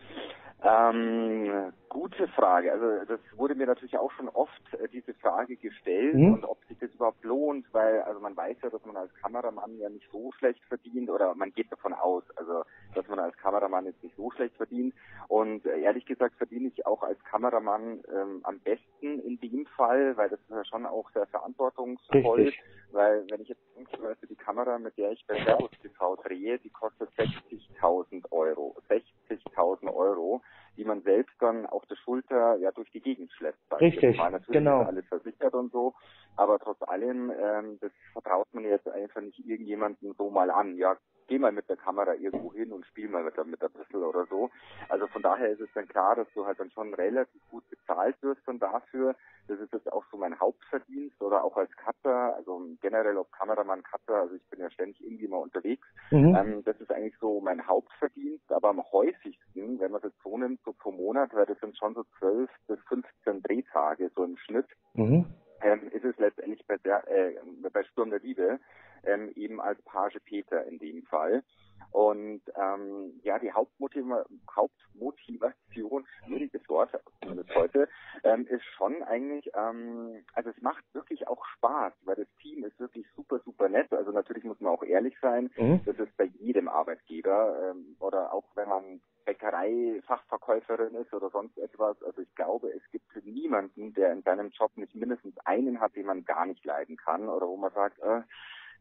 Ähm, 0.63 1.73
gute 1.89 2.27
Frage. 2.29 2.71
Also 2.71 3.05
das 3.05 3.19
wurde 3.37 3.55
mir 3.55 3.67
natürlich 3.67 3.97
auch 3.97 4.11
schon 4.11 4.29
oft 4.29 4.61
äh, 4.73 4.87
diese 4.89 5.13
Frage 5.15 5.55
gestellt 5.57 6.15
Mhm. 6.15 6.33
und 6.33 6.45
ob 6.45 6.63
sich 6.65 6.77
das 6.79 6.91
überhaupt 6.93 7.23
lohnt, 7.23 7.65
weil 7.73 8.01
also 8.03 8.19
man 8.19 8.35
weiß 8.37 8.57
ja, 8.63 8.69
dass 8.69 8.85
man 8.85 8.95
als 8.97 9.13
Kameramann 9.15 9.77
ja 9.79 9.89
nicht 9.89 10.07
so 10.11 10.31
schlecht 10.33 10.63
verdient 10.65 11.09
oder 11.09 11.33
man 11.35 11.51
geht 11.51 11.71
davon 11.71 11.93
aus, 11.93 12.23
also 12.37 12.63
dass 12.95 13.07
man 13.07 13.19
als 13.19 13.35
Kameramann 13.37 13.85
jetzt 13.85 14.03
nicht 14.03 14.15
so 14.15 14.31
schlecht 14.31 14.55
verdient. 14.55 14.93
Und 15.27 15.65
äh, 15.65 15.79
ehrlich 15.81 16.05
gesagt 16.05 16.35
verdiene 16.35 16.67
ich 16.69 16.85
auch 16.85 17.03
als 17.03 17.23
Kameramann 17.25 18.01
ähm, 18.13 18.39
am 18.43 18.59
besten 18.59 19.19
in 19.19 19.39
dem 19.39 19.65
Fall, 19.75 20.15
weil 20.17 20.29
das 20.29 20.39
ist 20.39 20.49
ja 20.49 20.65
schon 20.65 20.85
auch 20.85 21.09
sehr 21.11 21.25
verantwortungsvoll. 21.27 22.41
Richtig. 22.41 22.63
Weil 22.91 23.25
wenn 23.29 23.41
ich 23.41 23.49
jetzt 23.49 23.61
zum 23.93 24.03
Beispiel 24.03 24.29
die 24.29 24.35
Kamera, 24.35 24.79
mit 24.79 24.97
der 24.97 25.11
ich 25.11 25.23
bei 25.27 25.35
Servus 25.43 25.69
TV 25.81 26.15
drehe, 26.17 26.57
die 26.59 26.69
kostet 26.71 27.09
60.000 27.11 28.31
Euro. 28.31 28.75
60.000 28.89 29.93
Euro, 29.93 30.41
die 30.77 30.85
man 30.85 31.01
selbst 31.01 31.35
dann 31.39 31.65
auf 31.65 31.85
der 31.85 31.95
Schulter 31.95 32.57
ja 32.57 32.71
durch 32.71 32.89
die 32.91 33.01
Gegend 33.01 33.31
schleppt. 33.33 33.59
Richtig, 33.79 34.17
mal. 34.17 34.31
Natürlich 34.31 34.53
genau. 34.53 34.81
ist 34.81 34.87
alles 34.87 35.05
versichert 35.07 35.53
und 35.53 35.71
so, 35.71 35.93
aber 36.35 36.59
trotz 36.59 36.81
allem, 36.83 37.31
ähm, 37.31 37.77
das 37.81 37.91
vertraut 38.13 38.47
man 38.53 38.63
jetzt 38.63 38.87
einfach 38.87 39.21
nicht 39.21 39.39
irgendjemandem 39.39 40.13
so 40.17 40.29
mal 40.29 40.49
an. 40.51 40.75
Ja, 40.77 40.97
geh 41.29 41.39
mal 41.39 41.53
mit 41.53 41.69
der 41.69 41.77
Kamera 41.77 42.15
irgendwo 42.15 42.53
hin 42.53 42.73
und 42.73 42.85
spiel 42.87 43.09
mal 43.09 43.23
mit, 43.23 43.37
der- 43.37 43.45
mit 43.45 43.61
der 43.61 43.69
Brüssel 43.69 44.03
oder 44.03 44.25
so. 44.27 44.51
Also 44.89 45.07
von 45.07 45.21
daher 45.21 45.49
ist 45.51 45.61
es 45.61 45.71
dann 45.73 45.87
klar, 45.87 46.17
dass 46.17 46.27
du 46.33 46.45
halt 46.45 46.59
dann 46.59 46.71
schon 46.71 46.93
relativ 46.95 47.41
gut 47.49 47.63
bezahlt 47.69 48.21
wirst 48.23 48.41
dann 48.47 48.59
dafür. 48.59 49.15
Das 49.47 49.59
ist 49.59 49.73
jetzt 49.73 49.91
auch 49.93 50.05
so 50.11 50.17
mein 50.17 50.39
Hauptverdienst 50.39 51.21
oder 51.21 51.43
auch 51.43 51.57
als 51.57 51.71
Cutter, 51.77 52.35
also 52.35 52.61
generell 52.81 53.17
ob 53.17 53.31
Kameramann, 53.31 53.83
Cutter, 53.83 54.15
also 54.15 54.35
ich 54.35 54.47
bin 54.49 54.59
ja 54.59 54.69
ständig 54.71 55.01
irgendwie 55.03 55.27
mal 55.27 55.37
unterwegs. 55.37 55.87
Mhm. 56.11 56.35
Ähm, 56.35 56.63
das 56.65 56.79
ist 56.81 56.91
eigentlich 56.91 57.17
so 57.19 57.41
mein 57.41 57.65
Hauptverdienst, 57.67 58.51
aber 58.51 58.69
am 58.69 58.83
häufigsten, 58.91 59.79
wenn 59.79 59.91
man 59.91 60.01
das 60.01 60.13
so 60.23 60.37
nimmt, 60.37 60.61
so 60.65 60.73
pro 60.73 60.91
Monat, 60.91 61.33
weil 61.33 61.45
das 61.45 61.59
sind 61.59 61.77
schon 61.77 61.93
so 61.95 62.03
12 62.19 62.49
bis 62.67 62.79
15 62.89 63.41
Drehtage 63.43 64.11
so 64.15 64.23
im 64.23 64.37
Schnitt, 64.37 64.67
Mhm. 64.95 65.25
ähm, 65.61 65.89
ist 65.91 66.05
es 66.05 66.17
letztendlich 66.17 66.65
bei, 66.67 66.77
der, 66.77 67.07
äh, 67.07 67.35
bei 67.71 67.83
Sturm 67.83 68.09
der 68.11 68.19
Liebe 68.19 68.59
ähm, 69.05 69.31
eben 69.35 69.61
als 69.61 69.81
Page 69.83 70.19
Peter 70.25 70.65
in 70.65 70.79
dem 70.79 71.03
Fall. 71.05 71.43
Und 71.91 72.41
ähm, 72.55 73.19
ja, 73.23 73.39
die 73.39 73.51
Hauptmotiva 73.51 74.25
Hauptmotivation, 74.55 76.07
schwieriges 76.25 76.67
Wort 76.69 76.91
zumindest 77.21 77.53
heute, 77.55 77.89
ähm, 78.23 78.47
ist 78.47 78.63
schon 78.77 79.03
eigentlich, 79.03 79.49
ähm, 79.55 80.23
also 80.33 80.51
es 80.51 80.61
macht 80.61 80.83
wirklich 80.93 81.27
auch 81.27 81.43
Spaß, 81.57 81.93
weil 82.03 82.17
das 82.17 82.27
Team 82.41 82.65
ist 82.65 82.79
wirklich 82.79 83.07
super, 83.15 83.39
super 83.45 83.69
nett. 83.69 83.91
Also 83.93 84.11
natürlich 84.11 84.43
muss 84.43 84.59
man 84.61 84.73
auch 84.73 84.83
ehrlich 84.83 85.15
sein, 85.21 85.51
Mhm. 85.57 85.81
das 85.85 85.97
ist 85.99 86.15
bei 86.17 86.25
jedem 86.25 86.67
Arbeitgeber 86.69 87.71
ähm, 87.71 87.97
oder 87.99 88.33
auch 88.33 88.45
wenn 88.55 88.69
man 88.69 89.01
Bäckerei-Fachverkäuferin 89.25 90.95
ist 90.95 91.13
oder 91.13 91.29
sonst 91.31 91.57
etwas. 91.57 92.01
Also 92.03 92.21
ich 92.21 92.33
glaube, 92.35 92.69
es 92.71 92.83
gibt 92.91 93.05
niemanden, 93.25 93.93
der 93.93 94.13
in 94.13 94.23
seinem 94.23 94.49
Job 94.51 94.71
nicht 94.77 94.95
mindestens 94.95 95.37
einen 95.45 95.79
hat, 95.81 95.95
den 95.95 96.07
man 96.07 96.25
gar 96.25 96.45
nicht 96.45 96.65
leiden 96.65 96.97
kann 96.97 97.29
oder 97.29 97.47
wo 97.47 97.57
man 97.57 97.73
sagt, 97.73 97.99
äh, 97.99 98.21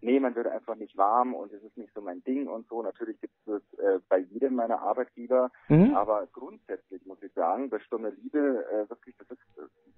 nee, 0.00 0.20
man 0.20 0.34
wird 0.34 0.46
einfach 0.46 0.74
nicht 0.76 0.96
warm 0.96 1.34
und 1.34 1.52
es 1.52 1.62
ist 1.62 1.76
nicht 1.76 1.92
so 1.94 2.00
mein 2.00 2.22
Ding 2.24 2.46
und 2.48 2.66
so. 2.68 2.82
Natürlich 2.82 3.20
gibt 3.20 3.34
es 3.46 3.62
das 3.62 3.78
äh, 3.78 3.98
bei 4.08 4.18
jedem 4.18 4.54
meiner 4.54 4.80
Arbeitgeber, 4.80 5.50
Mhm. 5.68 5.94
aber 5.94 6.26
grundsätzlich 6.32 7.04
muss 7.06 7.22
ich 7.22 7.32
sagen, 7.32 7.68
bei 7.70 7.78
Stunde 7.80 8.10
Liebe, 8.10 8.64
äh, 8.70 8.88
wirklich, 8.90 9.16
das 9.18 9.30
ist, 9.30 9.40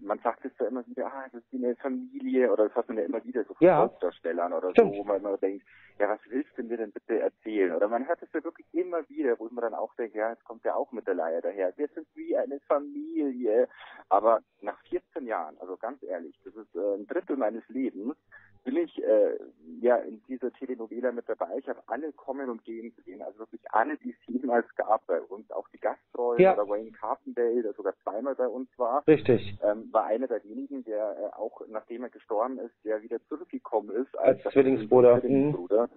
man 0.01 0.19
sagt 0.21 0.45
es 0.45 0.53
ja 0.59 0.67
immer 0.67 0.87
wieder, 0.87 1.07
ah, 1.07 1.25
das 1.33 1.43
ist 1.43 1.53
wie 1.53 1.65
eine 1.65 1.77
Familie 1.77 2.51
oder 2.53 2.69
das 2.69 2.75
hat 2.77 2.89
man 2.89 2.99
ja 2.99 3.05
immer 3.05 3.23
wieder 3.25 3.45
so 3.45 3.55
von 3.55 3.67
Ja. 3.67 3.79
Hauptdarstellern 3.79 4.53
oder 4.53 4.71
Stimmt. 4.71 4.95
so, 4.95 5.01
wo 5.01 5.05
man 5.05 5.19
immer 5.19 5.37
denkt, 5.37 5.65
ja, 5.99 6.09
was 6.09 6.21
willst 6.29 6.51
du 6.57 6.63
mir 6.63 6.79
denn 6.79 6.93
bitte 6.93 7.19
erzählen? 7.19 7.75
Oder 7.75 7.89
man 7.89 8.07
hört 8.09 8.23
es 8.23 8.33
ja 8.33 8.43
wirklich 8.43 8.67
immer 8.73 9.07
wieder, 9.11 9.39
wo 9.39 9.45
man 9.51 9.63
dann 9.63 9.75
auch 9.75 9.95
denkt, 9.97 10.15
ja, 10.17 10.31
jetzt 10.31 10.45
kommt 10.45 10.65
ja 10.65 10.75
auch 10.75 10.91
mit 10.93 11.07
der 11.07 11.15
Leier 11.15 11.43
daher. 11.43 11.77
Wir 11.77 11.89
sind 11.89 12.07
wie 12.15 12.35
eine 12.37 12.59
Familie. 12.61 13.69
Aber 14.09 14.41
nach 14.63 14.81
14 14.89 15.27
Jahren, 15.27 15.59
also 15.59 15.77
ganz 15.77 16.03
ehrlich, 16.03 16.39
das 16.45 16.55
ist 16.57 16.75
äh, 16.75 16.95
ein 16.97 17.07
Drittel 17.07 17.37
meines 17.37 17.69
Lebens, 17.69 18.17
bin 18.65 18.77
ich 18.77 19.03
äh, 19.03 19.39
ja 19.81 19.97
in 19.97 20.23
dieser 20.29 20.53
Telenovela 20.53 21.11
mit 21.13 21.29
dabei. 21.29 21.59
Ich 21.59 21.69
habe 21.69 21.83
alle 21.87 22.13
kommen 22.13 22.49
und 22.51 22.65
gehen 22.65 22.93
sehen, 23.05 23.23
also 23.23 23.39
wirklich 23.41 23.61
alle, 23.73 23.97
die 23.99 24.11
es 24.11 24.17
jemals 24.43 24.67
gab 24.77 25.07
bei 25.07 25.21
uns, 25.21 25.51
auch 25.51 25.69
die 25.69 25.79
Gastrollen 25.79 26.41
Ja. 26.41 26.53
oder 26.55 26.69
Wayne 26.69 26.93
Carpendale, 26.93 27.63
der 27.63 27.73
sogar 27.73 27.95
zweimal 28.03 28.35
bei 28.35 28.47
uns 28.49 28.69
war 28.79 29.07
Richtig. 29.07 29.59
ähm, 29.63 29.89
war 29.93 30.05
einer 30.05 30.27
der 30.27 30.43
wenigen, 30.45 30.85
der 30.85 31.17
äh, 31.19 31.37
auch 31.37 31.63
nachdem 31.69 32.03
er 32.05 32.11
gestorben 32.11 32.59
ist, 32.59 32.75
der 32.85 33.03
wieder 33.03 33.19
zurückgekommen 33.29 33.91
ist 33.91 34.17
Als 34.19 34.43
Zwillingsbruder. 34.53 35.21
Zwillingsbruder. 35.21 35.89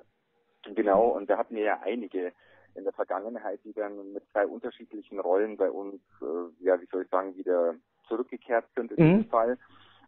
Genau, 0.76 1.10
und 1.10 1.30
da 1.30 1.38
hatten 1.38 1.56
wir 1.56 1.64
ja 1.64 1.80
einige 1.84 2.32
in 2.76 2.86
der 2.86 2.94
Vergangenheit, 2.94 3.60
die 3.66 3.74
dann 3.74 4.14
mit 4.14 4.24
zwei 4.32 4.48
unterschiedlichen 4.48 5.20
Rollen 5.20 5.58
bei 5.58 5.70
uns, 5.70 6.02
äh, 6.22 6.64
ja, 6.66 6.80
wie 6.82 6.86
soll 6.88 7.04
ich 7.04 7.10
sagen, 7.10 7.36
wieder 7.36 7.76
zurückgekehrt 8.08 8.66
sind 8.76 8.92
in 8.94 9.04
Mhm. 9.06 9.18
diesem 9.18 9.30
Fall. 9.30 9.58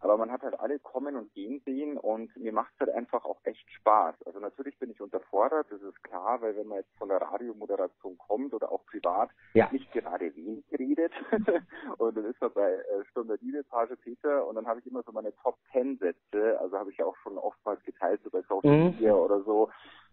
Aber 0.05 0.17
man 0.17 0.31
hat 0.31 0.43
halt 0.43 0.59
alle 0.59 0.77
kommen 0.77 1.15
und 1.15 1.33
gehen 1.33 1.61
sehen 1.65 1.97
und 1.97 2.35
mir 2.37 2.53
macht 2.53 2.71
es 2.75 2.81
halt 2.81 2.91
einfach 2.91 3.25
auch 3.25 3.39
echt 3.43 3.67
Spaß. 3.71 4.15
Also 4.23 4.39
natürlich 4.39 4.77
bin 4.77 4.91
ich 4.91 5.01
unterfordert, 5.01 5.65
das 5.71 5.81
ist 5.81 6.03
klar, 6.03 6.41
weil 6.41 6.55
wenn 6.55 6.67
man 6.67 6.77
jetzt 6.77 6.95
von 6.97 7.09
der 7.09 7.19
Radiomoderation 7.21 8.15
kommt 8.19 8.53
oder 8.53 8.71
auch 8.71 8.85
privat, 8.85 9.31
ja. 9.55 9.67
nicht 9.71 9.91
gerade 9.91 10.35
wenig 10.35 10.63
redet 10.77 11.11
und 11.97 12.15
dann 12.15 12.25
ist 12.25 12.39
man 12.39 12.53
bei 12.53 12.71
äh, 12.71 13.03
Stunde 13.09 13.39
Liebe, 13.41 13.63
Page 13.63 13.95
Peter 14.03 14.45
und 14.45 14.53
dann 14.53 14.67
habe 14.67 14.79
ich 14.79 14.85
immer 14.85 15.01
so 15.01 15.11
meine 15.11 15.35
Top 15.37 15.57
Ten 15.71 15.97
Sätze, 15.97 16.59
also 16.59 16.77
habe 16.77 16.91
ich 16.91 16.97
ja 16.97 17.05
auch 17.05 17.17
schon 17.17 17.37
oftmals 17.39 17.83
geteilt, 17.83 18.21
so 18.23 18.29
bei 18.29 18.43
Social 18.43 18.71
mhm. 18.71 18.85
Media 18.91 19.15
oder 19.15 19.41
so, 19.41 19.69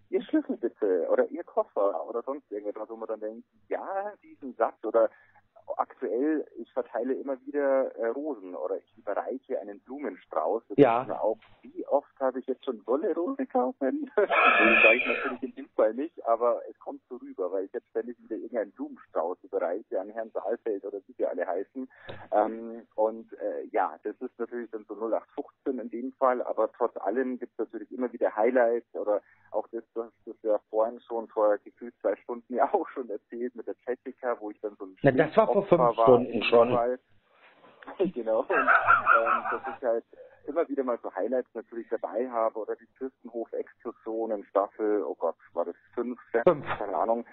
Ihr 0.09 0.22
Schlüssel 0.22 0.57
bitte 0.57 1.07
oder 1.11 1.26
Ihr 1.28 1.44
Koffer 1.44 2.09
oder 2.09 2.22
sonst 2.22 2.50
irgendetwas, 2.50 2.88
wo 2.88 2.96
man 2.96 3.09
dann 3.09 3.20
denkt, 3.20 3.46
ja, 3.68 4.12
diesen 4.22 4.55
Satz 4.55 4.83
oder 4.85 5.11
aktuell, 5.76 6.46
ich 6.57 6.72
verteile 6.72 7.14
immer 7.14 7.40
wieder 7.46 7.94
äh, 7.96 8.07
Rosen 8.09 8.41
einen 9.62 9.81
Blumenstrauß. 9.81 10.62
Das 10.68 10.79
ja. 10.79 11.20
Auch, 11.20 11.38
wie 11.62 11.87
oft 11.87 12.12
habe 12.20 12.40
ich 12.40 12.46
jetzt 12.46 12.64
schon 12.64 12.85
Wolle 12.87 13.14
Rose 13.14 13.46
kaufen? 13.46 14.11
das 14.16 14.29
sage 14.29 14.96
ich 14.96 15.07
natürlich 15.07 15.42
in 15.42 15.55
dem 15.55 15.68
Fall 15.70 15.94
nicht, 15.94 16.25
aber 16.27 16.61
es 16.68 16.79
kommt 16.79 17.01
so 17.09 17.16
rüber, 17.16 17.51
weil 17.53 17.64
ich 17.64 17.72
jetzt 17.72 17.88
ständig 17.90 18.18
wieder 18.22 18.37
irgendeinen 18.37 18.72
Blumenstrauß 18.72 19.38
überreiche 19.42 20.01
an 20.01 20.11
Herrn 20.11 20.31
Saalfeld 20.31 20.85
oder 20.85 20.98
wie 21.07 21.12
sie 21.12 21.27
alle 21.27 21.46
heißen. 21.46 21.88
Ähm, 22.33 22.87
und 22.94 23.33
äh, 23.35 23.64
ja, 23.70 23.98
das 24.03 24.16
ist 24.20 24.38
natürlich 24.38 24.70
dann 24.70 24.85
so 24.88 24.94
0815 24.94 25.79
in 25.79 25.90
dem 25.90 26.12
Fall, 26.12 26.42
aber 26.42 26.70
trotz 26.72 26.96
allem 26.96 27.38
gibt 27.38 27.53
es 27.53 27.59
natürlich 27.59 27.90
immer 27.92 28.12
wieder 28.12 28.35
Highlights 28.35 28.94
oder 28.94 29.22
auch 29.51 29.68
das, 29.68 29.85
das, 29.94 30.11
das 30.27 30.37
ja 30.42 30.59
vorhin 30.70 31.01
schon 31.01 31.29
vor 31.29 31.59
gefühlt 31.59 31.94
zwei 32.01 32.16
Stunden 32.16 32.55
ja 32.55 32.72
auch 32.72 32.88
schon 32.88 33.09
erzählt 33.11 33.55
mit 33.55 33.66
der 33.66 33.77
Jessica, 33.87 34.37
wo 34.40 34.51
ich 34.51 34.61
dann 34.61 34.77
so 34.79 34.85
ein 34.85 34.96
Na, 35.03 35.12
das 35.12 35.37
war 35.37 35.46
vor 35.46 35.66
fünf 35.66 35.92
Stunden 35.94 36.42
schon. 36.44 36.98
genau. 38.14 38.40
Und, 38.40 38.51
ähm, 38.51 39.45
dass 39.51 39.62
ich 39.77 39.85
halt 39.85 40.05
immer 40.47 40.68
wieder 40.68 40.85
mal 40.85 40.99
so 41.03 41.14
Highlights 41.14 41.55
natürlich 41.55 41.88
dabei 41.88 42.29
habe 42.31 42.59
oder 42.59 42.77
die 42.77 42.87
Fürstenhof-Exkursionen, 42.99 44.45
Staffel, 44.45 45.03
oh 45.05 45.14
Gott, 45.14 45.37
war 45.53 45.64
das 45.64 45.77
fünf, 45.95 46.18
sechs, 46.33 46.45
keine 46.45 46.97
Ahnung. 46.97 47.25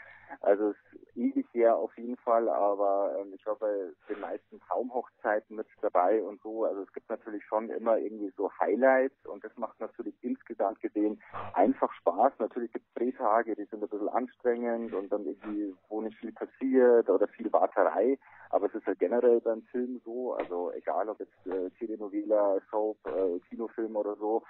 Also 0.42 0.70
es 0.70 0.78
ewig 1.16 1.48
her 1.54 1.76
auf 1.76 1.96
jeden 1.98 2.18
Fall, 2.18 2.48
aber 2.50 3.16
ähm, 3.20 3.34
ich 3.34 3.46
war 3.46 3.56
bei 3.56 3.92
den 4.08 4.20
meisten 4.20 4.60
Traumhochzeiten 4.62 5.56
mit 5.56 5.68
dabei 5.82 6.22
und 6.24 6.42
so. 6.42 6.66
Also 6.66 6.82
es 6.82 6.94
gibt 6.94 7.10
natürlich 7.10 7.44
schon 7.46 7.70
immer 7.70 7.98
irgendwie 7.98 8.32
so 8.38 8.50
Highlights 8.60 9.26
und 9.26 9.44
das 9.44 9.56
macht 9.58 9.80
natürlich 9.80 10.16
insgesamt 10.22 10.80
gesehen 10.82 11.22
einfach 11.54 11.92
Spaß. 11.94 12.34
Natürlich 12.40 12.72
gibt 12.72 12.86
es 12.88 12.94
Drehtage, 12.94 13.56
die 13.56 13.66
sind 13.66 13.84
ein 13.84 13.90
bisschen 13.90 14.10
anstrengend 14.10 14.94
und 14.94 15.12
dann 15.12 15.26
irgendwie, 15.26 15.76
wo 15.90 16.02
nicht 16.02 16.18
viel 16.18 16.32
passiert 16.32 17.10
oder 17.10 17.28
viel 17.28 17.52
Warterei. 17.52 18.18
Aber 18.52 18.66
es 18.68 18.74
ist 18.74 18.86
halt 18.88 19.00
generell 19.00 19.42
beim 19.42 19.62
Film 19.64 20.02
so, 20.04 20.34
also 20.34 20.72
egal 20.72 21.08
ob 21.10 21.20
jetzt 21.20 21.46
äh, 21.46 21.70
Telenovela, 21.78 22.60
Soap, 22.72 22.98
äh, 23.06 23.40
Kinofilm 23.48 23.96
oder 23.96 24.16
so, 24.16 24.44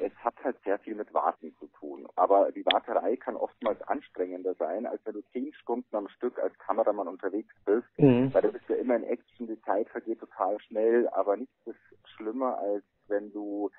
es 0.00 0.12
hat 0.16 0.34
halt 0.44 0.56
sehr 0.64 0.78
viel 0.78 0.94
mit 0.94 1.12
Warten 1.14 1.54
zu 1.58 1.66
tun. 1.68 2.06
Aber 2.16 2.52
die 2.52 2.64
Warterei 2.66 3.16
kann 3.16 3.36
oftmals 3.36 3.80
anstrengender 3.82 4.54
sein, 4.54 4.86
als 4.86 5.00
wenn 5.04 5.16
du 5.18 5.28
zehn 5.32 5.52
Stunden 5.54 5.94
am 5.94 6.08
Stück 6.08 6.38
als 6.38 6.56
Kameramann 6.58 7.08
unterwegs 7.08 7.54
bist, 7.64 7.86
mhm. 7.96 8.32
weil 8.32 8.42
du 8.42 8.52
bist 8.52 8.68
ja 8.68 8.76
immer 8.76 8.96
in 8.96 9.04
Action, 9.04 9.46
die 9.46 9.60
Zeit 9.62 9.88
vergeht 9.88 10.20
total 10.20 10.58
schnell, 10.60 11.08
aber 11.08 11.36
nichts 11.36 11.54
ist 11.66 11.78
schlimmer, 12.16 12.58
als 12.58 12.84
wenn 13.08 13.32
du 13.32 13.70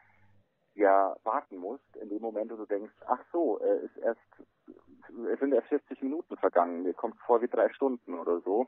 ja 0.76 1.16
warten 1.24 1.58
musst, 1.58 1.96
in 2.02 2.10
dem 2.10 2.22
Moment, 2.22 2.52
wo 2.52 2.56
du 2.56 2.66
denkst, 2.66 2.94
ach 3.08 3.24
so, 3.32 3.60
äh, 3.60 3.86
ist 3.86 3.98
erst, 3.98 4.20
es 5.32 5.40
sind 5.40 5.54
erst 5.54 5.68
40 5.68 6.02
Minuten 6.02 6.38
vergangen, 6.38 6.84
mir 6.84 6.94
kommt 6.94 7.20
vor 7.22 7.42
wie 7.42 7.48
drei 7.48 7.70
Stunden 7.70 8.14
oder 8.14 8.40
so. 8.42 8.68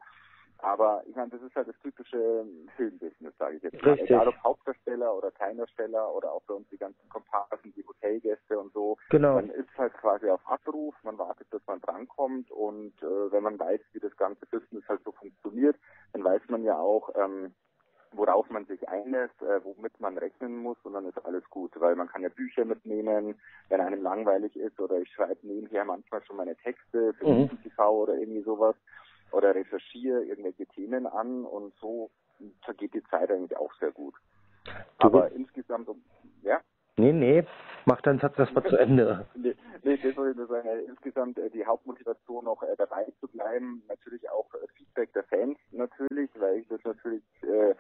Aber 0.61 1.03
ich 1.07 1.15
meine, 1.15 1.29
das 1.29 1.41
ist 1.41 1.55
halt 1.55 1.67
das 1.67 1.79
typische 1.79 2.45
Filmbusiness, 2.75 3.35
sage 3.37 3.57
ich 3.57 3.63
jetzt 3.63 3.81
mal. 3.81 3.91
Richtig. 3.91 4.11
Egal 4.11 4.27
ob 4.27 4.43
Hauptdarsteller 4.43 5.15
oder 5.15 5.31
Kleindarsteller 5.31 6.13
oder 6.13 6.31
auch 6.31 6.43
bei 6.43 6.53
uns 6.53 6.67
die 6.69 6.77
ganzen 6.77 7.07
Komparsen, 7.09 7.73
die 7.75 7.85
Hotelgäste 7.85 8.59
und 8.59 8.71
so. 8.73 8.97
Genau. 9.09 9.35
Man 9.35 9.49
ist 9.49 9.75
halt 9.77 9.93
quasi 9.93 10.29
auf 10.29 10.41
Abruf, 10.47 10.95
man 11.03 11.17
wartet, 11.17 11.47
dass 11.51 11.65
man 11.67 11.81
drankommt 11.81 12.51
und 12.51 12.93
äh, 13.01 13.31
wenn 13.31 13.43
man 13.43 13.59
weiß, 13.59 13.81
wie 13.93 13.99
das 13.99 14.15
ganze 14.17 14.45
Business 14.45 14.83
halt 14.87 15.01
so 15.03 15.11
funktioniert, 15.11 15.77
dann 16.13 16.23
weiß 16.23 16.41
man 16.49 16.63
ja 16.63 16.77
auch, 16.77 17.09
ähm, 17.15 17.53
worauf 18.13 18.49
man 18.49 18.65
sich 18.65 18.87
einlässt, 18.89 19.41
äh, 19.41 19.63
womit 19.63 19.99
man 19.99 20.17
rechnen 20.17 20.57
muss 20.57 20.77
und 20.83 20.93
dann 20.93 21.05
ist 21.05 21.23
alles 21.25 21.49
gut, 21.49 21.71
weil 21.79 21.95
man 21.95 22.07
kann 22.07 22.21
ja 22.21 22.29
Bücher 22.29 22.65
mitnehmen, 22.65 23.39
wenn 23.69 23.81
einem 23.81 24.03
langweilig 24.03 24.55
ist 24.57 24.79
oder 24.79 24.99
ich 24.99 25.09
schreibe 25.11 25.47
nebenher 25.47 25.85
manchmal 25.85 26.23
schon 26.23 26.37
meine 26.37 26.55
Texte 26.57 27.13
für 27.13 27.27
mhm. 27.27 27.61
TV 27.63 27.89
oder 27.89 28.15
irgendwie 28.15 28.43
sowas 28.43 28.75
oder 29.31 29.55
recherchiere 29.55 30.23
irgendwelche 30.23 30.65
Themen 30.67 31.07
an 31.07 31.45
und 31.45 31.73
so 31.79 32.09
vergeht 32.63 32.93
die 32.93 33.03
Zeit 33.03 33.31
eigentlich 33.31 33.57
auch 33.57 33.73
sehr 33.79 33.91
gut. 33.91 34.15
Du 34.65 34.71
Aber 35.07 35.31
insgesamt, 35.31 35.89
ja? 36.43 36.59
Nee, 36.97 37.13
nee, 37.13 37.43
mach 37.85 38.01
deinen 38.01 38.19
Satz 38.19 38.37
erstmal 38.37 38.65
zu 38.65 38.77
Ende. 38.77 39.25
nee, 39.35 39.55
nee, 39.83 39.97
das 39.97 40.15
soll 40.15 40.31
ich 40.31 40.37
nur 40.37 40.47
sagen. 40.47 40.67
Insgesamt 40.87 41.37
äh, 41.39 41.49
die 41.49 41.65
Hauptmotivation 41.65 42.45
noch 42.45 42.61
äh, 42.63 42.75
dabei 42.77 43.07
zu 43.19 43.27
bleiben, 43.27 43.83
natürlich 43.87 44.29
auch 44.29 44.53
äh, 44.53 44.67
Feedback 44.75 45.13
der 45.13 45.23
Fans 45.23 45.57
natürlich, 45.71 46.29
weil 46.35 46.57
ich 46.59 46.67
das 46.67 46.83
natürlich 46.83 47.23
äh, 47.43 47.73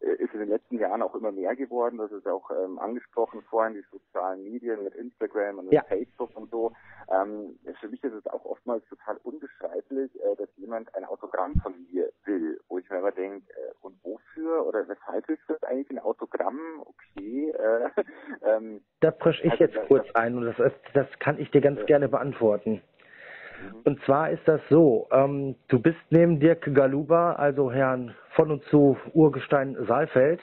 ist 0.00 0.34
in 0.34 0.40
den 0.40 0.48
letzten 0.48 0.78
Jahren 0.78 1.02
auch 1.02 1.14
immer 1.14 1.32
mehr 1.32 1.56
geworden. 1.56 1.98
Das 1.98 2.12
ist 2.12 2.26
auch 2.26 2.50
ähm, 2.50 2.78
angesprochen 2.78 3.42
vorhin, 3.48 3.74
die 3.74 3.84
sozialen 3.90 4.42
Medien 4.44 4.82
mit 4.84 4.94
Instagram 4.94 5.58
und 5.58 5.64
mit 5.66 5.74
ja. 5.74 5.84
Facebook 5.84 6.36
und 6.36 6.50
so. 6.50 6.72
Ähm, 7.08 7.58
für 7.80 7.88
mich 7.88 8.02
ist 8.02 8.12
es 8.12 8.26
auch 8.26 8.44
oftmals 8.44 8.84
total 8.86 9.16
unbeschreiblich, 9.22 10.10
äh, 10.22 10.36
dass 10.36 10.48
jemand 10.56 10.94
ein 10.94 11.04
Autogramm 11.04 11.54
von 11.62 11.74
mir 11.90 12.10
will, 12.24 12.60
wo 12.68 12.78
ich 12.78 12.88
mir 12.90 12.98
immer 12.98 13.12
denke, 13.12 13.50
äh, 13.52 13.72
und 13.80 14.02
wofür 14.02 14.66
oder 14.66 14.86
weshalb 14.88 15.28
ist 15.28 15.42
das 15.48 15.62
eigentlich 15.62 15.90
ein 15.90 15.98
Autogramm? 15.98 16.58
Okay. 16.80 17.50
Äh, 17.50 17.90
ähm, 18.42 18.84
da 19.00 19.10
frisch 19.24 19.40
ich 19.42 19.52
also, 19.52 19.64
jetzt 19.64 19.88
kurz 19.88 20.06
ein 20.14 20.36
und 20.36 20.44
das, 20.44 20.58
ist, 20.58 20.76
das 20.92 21.06
kann 21.18 21.38
ich 21.38 21.50
dir 21.50 21.60
ganz 21.60 21.80
ja. 21.80 21.86
gerne 21.86 22.08
beantworten. 22.08 22.82
Mhm. 23.62 23.80
Und 23.84 24.04
zwar 24.04 24.30
ist 24.30 24.46
das 24.46 24.60
so, 24.68 25.08
ähm, 25.10 25.56
du 25.68 25.80
bist 25.80 25.98
neben 26.10 26.38
Dirk 26.38 26.62
Galuba, 26.74 27.32
also 27.32 27.72
Herrn 27.72 28.14
von 28.36 28.50
und 28.50 28.62
zu 28.64 28.96
Urgestein 29.14 29.76
Saalfeld 29.86 30.40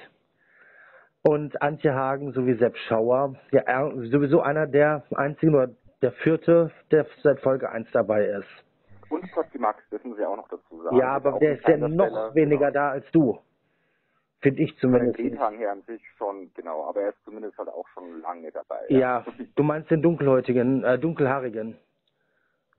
und 1.22 1.62
Antje 1.62 1.94
Hagen 1.94 2.32
sowie 2.32 2.56
Sepp 2.56 2.76
Schauer, 2.88 3.36
ja, 3.52 3.91
sowieso 4.12 4.41
einer 4.41 4.65
der 4.65 5.04
einzigen 5.15 5.54
oder 5.54 5.70
der 6.02 6.12
vierte, 6.13 6.72
der 6.89 7.06
seit 7.22 7.39
Folge 7.41 7.70
1 7.70 7.91
dabei 7.91 8.26
ist. 8.26 8.65
Und 9.10 9.24
Scotty 9.28 9.60
Max, 9.60 9.84
das 9.91 10.04
müssen 10.04 10.17
Sie 10.17 10.26
auch 10.26 10.38
noch 10.38 10.48
dazu 10.48 10.82
sagen. 10.82 10.96
Ja, 10.96 11.10
aber 11.10 11.38
der 11.39 11.60
ist 11.60 11.67
ja 11.67 11.78
noch 11.78 12.34
weniger 12.34 12.72
genau. 12.72 12.74
da 12.74 12.89
als 12.91 13.06
du. 13.12 13.38
Finde 14.41 14.63
ich 14.63 14.75
zumindest. 14.80 15.19
Den 15.19 15.38
her 15.38 15.71
an 15.71 15.84
sich 15.84 16.01
schon, 16.17 16.51
genau, 16.56 16.86
aber 16.86 17.01
er 17.01 17.10
ist 17.10 17.23
zumindest 17.23 17.58
halt 17.58 17.69
auch 17.69 17.88
schon 17.89 18.21
lange 18.21 18.51
dabei. 18.51 18.80
Ja, 18.89 18.99
ja. 18.99 19.25
du 19.56 19.63
meinst 19.63 19.91
den 19.91 20.01
dunkelhäutigen, 20.01 20.84
äh, 20.84 20.97
dunkelhaarigen. 20.97 21.77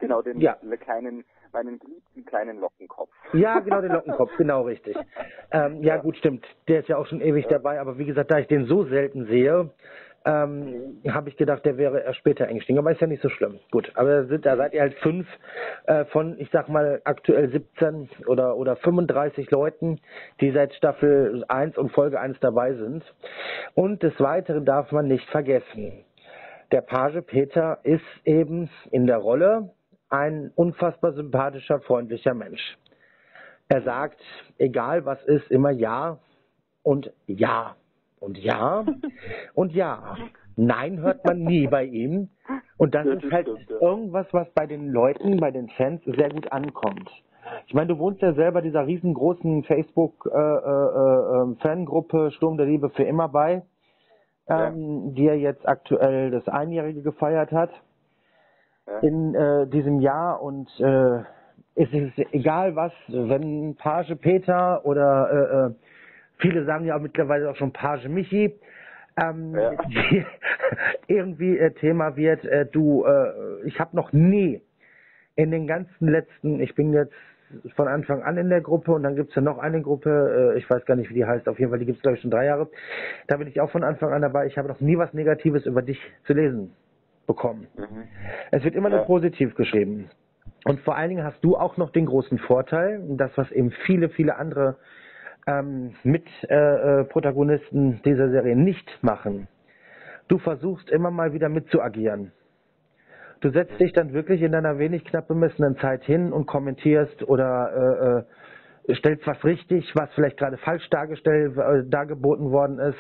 Genau, 0.01 0.21
den 0.21 0.41
ja. 0.41 0.57
kleinen, 0.81 1.25
meinen 1.53 1.79
geliebten 1.79 2.25
kleinen 2.25 2.59
Lockenkopf. 2.59 3.13
Ja, 3.35 3.61
genau, 3.61 3.81
den 3.81 3.93
Lockenkopf, 3.93 4.37
genau 4.37 4.63
richtig. 4.63 4.97
Ähm, 5.53 5.83
ja, 5.83 5.95
ja, 5.95 6.03
gut, 6.03 6.17
stimmt. 6.17 6.45
Der 6.67 6.81
ist 6.81 6.89
ja 6.89 6.97
auch 6.97 7.07
schon 7.07 7.21
ewig 7.21 7.45
ja. 7.45 7.53
dabei, 7.53 7.81
aber 7.81 7.99
wie 7.99 8.07
gesagt, 8.07 8.33
da 8.33 8.39
ich 8.39 8.49
den 8.49 8.67
so 8.67 8.85
selten 8.85 9.27
sehe, 9.27 9.71
ähm, 10.25 11.01
habe 11.09 11.29
ich 11.29 11.37
gedacht, 11.37 11.65
der 11.65 11.77
wäre 11.77 12.01
erst 12.01 12.19
später 12.19 12.47
eingestiegen, 12.47 12.79
aber 12.79 12.93
ist 12.93 13.01
ja 13.01 13.07
nicht 13.07 13.23
so 13.23 13.29
schlimm. 13.29 13.59
Gut, 13.71 13.91
aber 13.95 14.27
sind, 14.27 14.47
da 14.47 14.57
seid 14.57 14.73
ihr 14.75 14.81
halt 14.81 14.95
fünf 14.99 15.27
äh, 15.87 16.05
von, 16.07 16.39
ich 16.39 16.49
sag 16.53 16.69
mal, 16.69 17.01
aktuell 17.05 17.51
17 17.51 18.09
oder, 18.27 18.57
oder 18.57 18.77
35 18.77 19.51
Leuten, 19.51 20.01
die 20.41 20.53
seit 20.53 20.75
Staffel 20.75 21.45
1 21.49 21.77
und 21.77 21.93
Folge 21.93 22.21
1 22.21 22.39
dabei 22.41 22.75
sind. 22.75 23.05
Und 23.75 24.03
des 24.03 24.19
Weiteren 24.21 24.65
darf 24.65 24.93
man 24.93 25.09
nicht 25.09 25.29
vergessen, 25.31 26.05
der 26.71 26.81
Page 26.81 27.23
Peter 27.27 27.81
ist 27.83 28.05
eben 28.25 28.71
in 28.91 29.07
der 29.07 29.19
Rolle 29.19 29.71
ein 30.09 30.53
unfassbar 30.55 31.13
sympathischer, 31.13 31.81
freundlicher 31.81 32.35
Mensch. 32.35 32.79
Er 33.69 33.83
sagt, 33.83 34.21
egal 34.59 35.05
was 35.05 35.23
ist, 35.25 35.51
immer 35.51 35.71
ja 35.71 36.19
und 36.83 37.13
ja 37.27 37.77
und 38.23 38.39
ja 38.39 38.85
und 39.55 39.73
ja. 39.73 40.17
Nein 40.57 41.01
hört 41.01 41.25
man 41.25 41.45
nie 41.45 41.67
bei 41.67 41.85
ihm. 41.85 42.29
Und 42.77 42.95
das, 42.95 43.07
ist 43.07 43.33
halt 43.33 43.49
irgendwas, 43.81 44.27
was 44.33 44.47
bei 44.51 44.67
den 44.67 44.91
Leuten, 44.91 45.39
bei 45.39 45.51
den 45.51 45.71
Fans 45.71 46.03
sehr 46.05 46.29
gut 46.29 46.53
ankommt. 46.53 47.11
Ich 47.67 47.75
meine, 47.75 47.89
du 47.89 47.99
wohnst 47.99 48.23
ja 48.23 48.35
selber 48.35 48.63
dieser 48.63 48.87
riesengroßen 48.87 49.65
Facebook-Fangruppe 49.65 52.17
äh, 52.17 52.21
äh, 52.25 52.27
äh, 52.27 52.31
Sturm 52.33 52.57
der 52.57 52.67
Liebe 52.67 52.91
für 52.91 53.03
immer 53.05 53.29
bei, 53.29 53.63
ähm, 54.49 55.07
ja. 55.07 55.13
die 55.15 55.25
ja 55.25 55.35
jetzt 55.35 55.67
aktuell 55.67 56.31
das 56.31 56.47
Einjährige 56.49 57.03
gefeiert 57.03 57.51
hat 57.53 57.71
in 59.01 59.35
äh, 59.35 59.67
diesem 59.69 60.01
Jahr 60.01 60.43
und 60.43 60.69
äh, 60.81 61.21
es 61.75 61.91
ist 61.93 62.19
egal 62.33 62.77
was, 62.77 62.93
wenn 63.09 63.75
Page 63.77 64.15
Peter 64.17 64.85
oder 64.85 65.75
viele 66.43 66.65
sagen 66.65 66.85
ja 66.85 66.97
auch 66.97 67.01
mittlerweile 67.01 67.49
auch 67.51 67.57
schon 67.57 67.73
Page 67.73 68.09
Michi, 68.09 68.55
ähm, 69.17 69.55
ja. 69.55 69.73
irgendwie 71.07 71.59
äh, 71.59 71.71
Thema 71.73 72.17
wird, 72.17 72.45
äh, 72.45 72.67
du, 72.67 73.05
äh, 73.05 73.67
ich 73.67 73.81
habe 73.81 73.97
noch 73.97 74.13
nie 74.13 74.61
in 75.37 75.51
den 75.51 75.67
ganzen 75.67 76.09
letzten, 76.09 76.61
ich 76.61 76.75
bin 76.75 76.93
jetzt 76.93 77.15
von 77.77 77.87
Anfang 77.87 78.23
an 78.23 78.39
in 78.39 78.49
der 78.49 78.61
Gruppe 78.61 78.93
und 78.93 79.03
dann 79.03 79.17
gibt's 79.17 79.35
ja 79.35 79.43
noch 79.43 79.59
eine 79.59 79.83
Gruppe, 79.83 80.53
äh, 80.55 80.59
ich 80.59 80.69
weiß 80.69 80.85
gar 80.85 80.97
nicht, 80.97 81.11
wie 81.11 81.15
die 81.15 81.25
heißt, 81.25 81.49
auf 81.49 81.59
jeden 81.59 81.71
Fall, 81.71 81.79
die 81.79 81.87
gibt's 81.87 82.03
glaube 82.03 82.17
ich 82.17 82.23
schon 82.23 82.31
drei 82.31 82.47
Jahre. 82.47 82.69
Da 83.29 83.37
bin 83.37 83.49
ich 83.49 83.61
auch 83.61 83.71
von 83.71 83.85
Anfang 83.85 84.13
an 84.13 84.23
dabei. 84.23 84.47
Ich 84.47 84.59
habe 84.59 84.69
noch 84.69 84.81
nie 84.81 84.97
was 84.97 85.13
Negatives 85.13 85.67
über 85.67 85.83
dich 85.83 85.99
zu 86.25 86.33
lesen 86.33 86.73
bekommen. 87.27 87.67
Mhm. 87.77 88.05
Es 88.51 88.65
wird 88.65 88.75
immer 88.75 88.91
ja. 88.91 88.97
nur 88.97 89.07
positiv 89.07 89.55
geschrieben. 89.55 90.09
Und 90.65 90.81
vor 90.81 90.97
allen 90.97 91.11
Dingen 91.11 91.25
hast 91.25 91.43
du 91.45 91.57
auch 91.57 91.77
noch 91.77 91.91
den 91.91 92.07
großen 92.07 92.39
Vorteil, 92.39 93.03
das 93.17 93.31
was 93.37 93.51
eben 93.53 93.71
viele, 93.85 94.09
viele 94.09 94.37
andere 94.37 94.77
ähm, 95.47 95.95
mit 96.03 96.27
äh, 96.49 96.55
äh, 96.55 97.05
Protagonisten 97.05 98.01
dieser 98.05 98.31
Serie 98.31 98.57
nicht 98.57 99.03
machen. 99.03 99.49
Du 100.29 100.39
versuchst 100.39 100.91
immer 100.91 101.11
mal 101.11 101.33
wieder 101.33 101.49
mitzuagieren. 101.49 102.33
Du 103.41 103.51
setzt 103.51 103.79
dich 103.81 103.93
dann 103.93 104.13
wirklich 104.13 104.41
in 104.41 104.53
deiner 104.53 104.79
wenig 104.79 105.05
knapp 105.05 105.27
bemessenen 105.27 105.77
Zeit 105.79 106.05
hin 106.05 106.33
und 106.33 106.47
kommentierst 106.47 107.25
oder 107.25 108.25
äh, 108.87 108.93
äh, 108.93 108.95
stellst 108.95 109.27
was 109.27 109.45
richtig, 109.45 109.91
was 109.97 110.13
vielleicht 110.15 110.37
gerade 110.37 110.57
falsch 110.59 110.89
dargestellt, 110.91 111.57
äh, 111.59 111.83
dargeboten 111.89 112.53
worden 112.53 112.79
ist. 112.79 112.99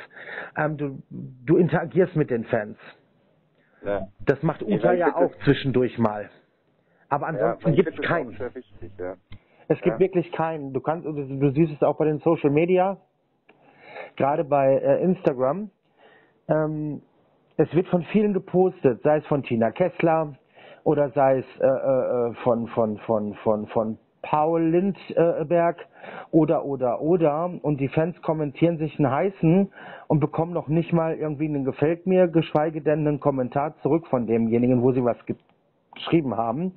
Ähm, 0.56 0.76
du, 0.76 1.02
du 1.10 1.56
interagierst 1.56 2.16
mit 2.16 2.30
den 2.30 2.44
Fans. 2.44 2.76
Ja. 3.84 4.08
Das 4.26 4.42
macht 4.42 4.62
Uta 4.62 4.92
ja, 4.92 5.08
ja 5.08 5.16
auch 5.16 5.32
zwischendurch 5.44 5.96
mal. 5.98 6.28
Aber 7.08 7.28
ansonsten 7.28 7.70
ja, 7.70 7.82
gibt 7.82 7.98
es 7.98 8.04
keinen. 8.04 8.38
Wichtig, 8.38 8.92
ja. 8.98 9.14
Es 9.68 9.80
gibt 9.80 9.94
ja. 9.94 10.00
wirklich 10.00 10.30
keinen. 10.32 10.72
Du 10.72 10.80
kannst, 10.80 11.06
du, 11.06 11.12
du, 11.12 11.50
siehst 11.50 11.72
es 11.72 11.82
auch 11.82 11.96
bei 11.96 12.04
den 12.04 12.18
Social 12.18 12.50
Media, 12.50 12.98
gerade 14.16 14.44
bei 14.44 14.74
äh, 14.74 15.02
Instagram. 15.02 15.70
Ähm, 16.48 17.02
es 17.56 17.72
wird 17.74 17.86
von 17.88 18.02
vielen 18.04 18.32
gepostet, 18.32 19.02
sei 19.02 19.18
es 19.18 19.26
von 19.26 19.42
Tina 19.42 19.70
Kessler 19.70 20.34
oder 20.84 21.10
sei 21.10 21.38
es 21.38 21.60
äh, 21.60 21.66
äh, 21.66 22.34
von, 22.42 22.66
von, 22.68 22.98
von, 22.98 23.34
von, 23.34 23.66
von 23.68 23.98
Paul 24.22 24.62
Lindberg 24.62 25.76
oder, 26.30 26.64
oder, 26.64 27.00
oder. 27.00 27.50
Und 27.62 27.80
die 27.80 27.88
Fans 27.88 28.20
kommentieren 28.22 28.78
sich 28.78 28.98
einen 28.98 29.10
heißen 29.10 29.72
und 30.06 30.20
bekommen 30.20 30.52
noch 30.52 30.68
nicht 30.68 30.92
mal 30.92 31.14
irgendwie 31.14 31.46
einen 31.46 31.64
Gefällt 31.64 32.06
mir, 32.06 32.28
geschweige 32.28 32.80
denn 32.80 33.06
einen 33.06 33.20
Kommentar 33.20 33.76
zurück 33.82 34.06
von 34.06 34.26
demjenigen, 34.26 34.82
wo 34.82 34.92
sie 34.92 35.04
was 35.04 35.24
ge 35.26 35.36
geschrieben 35.94 36.38
haben. 36.38 36.72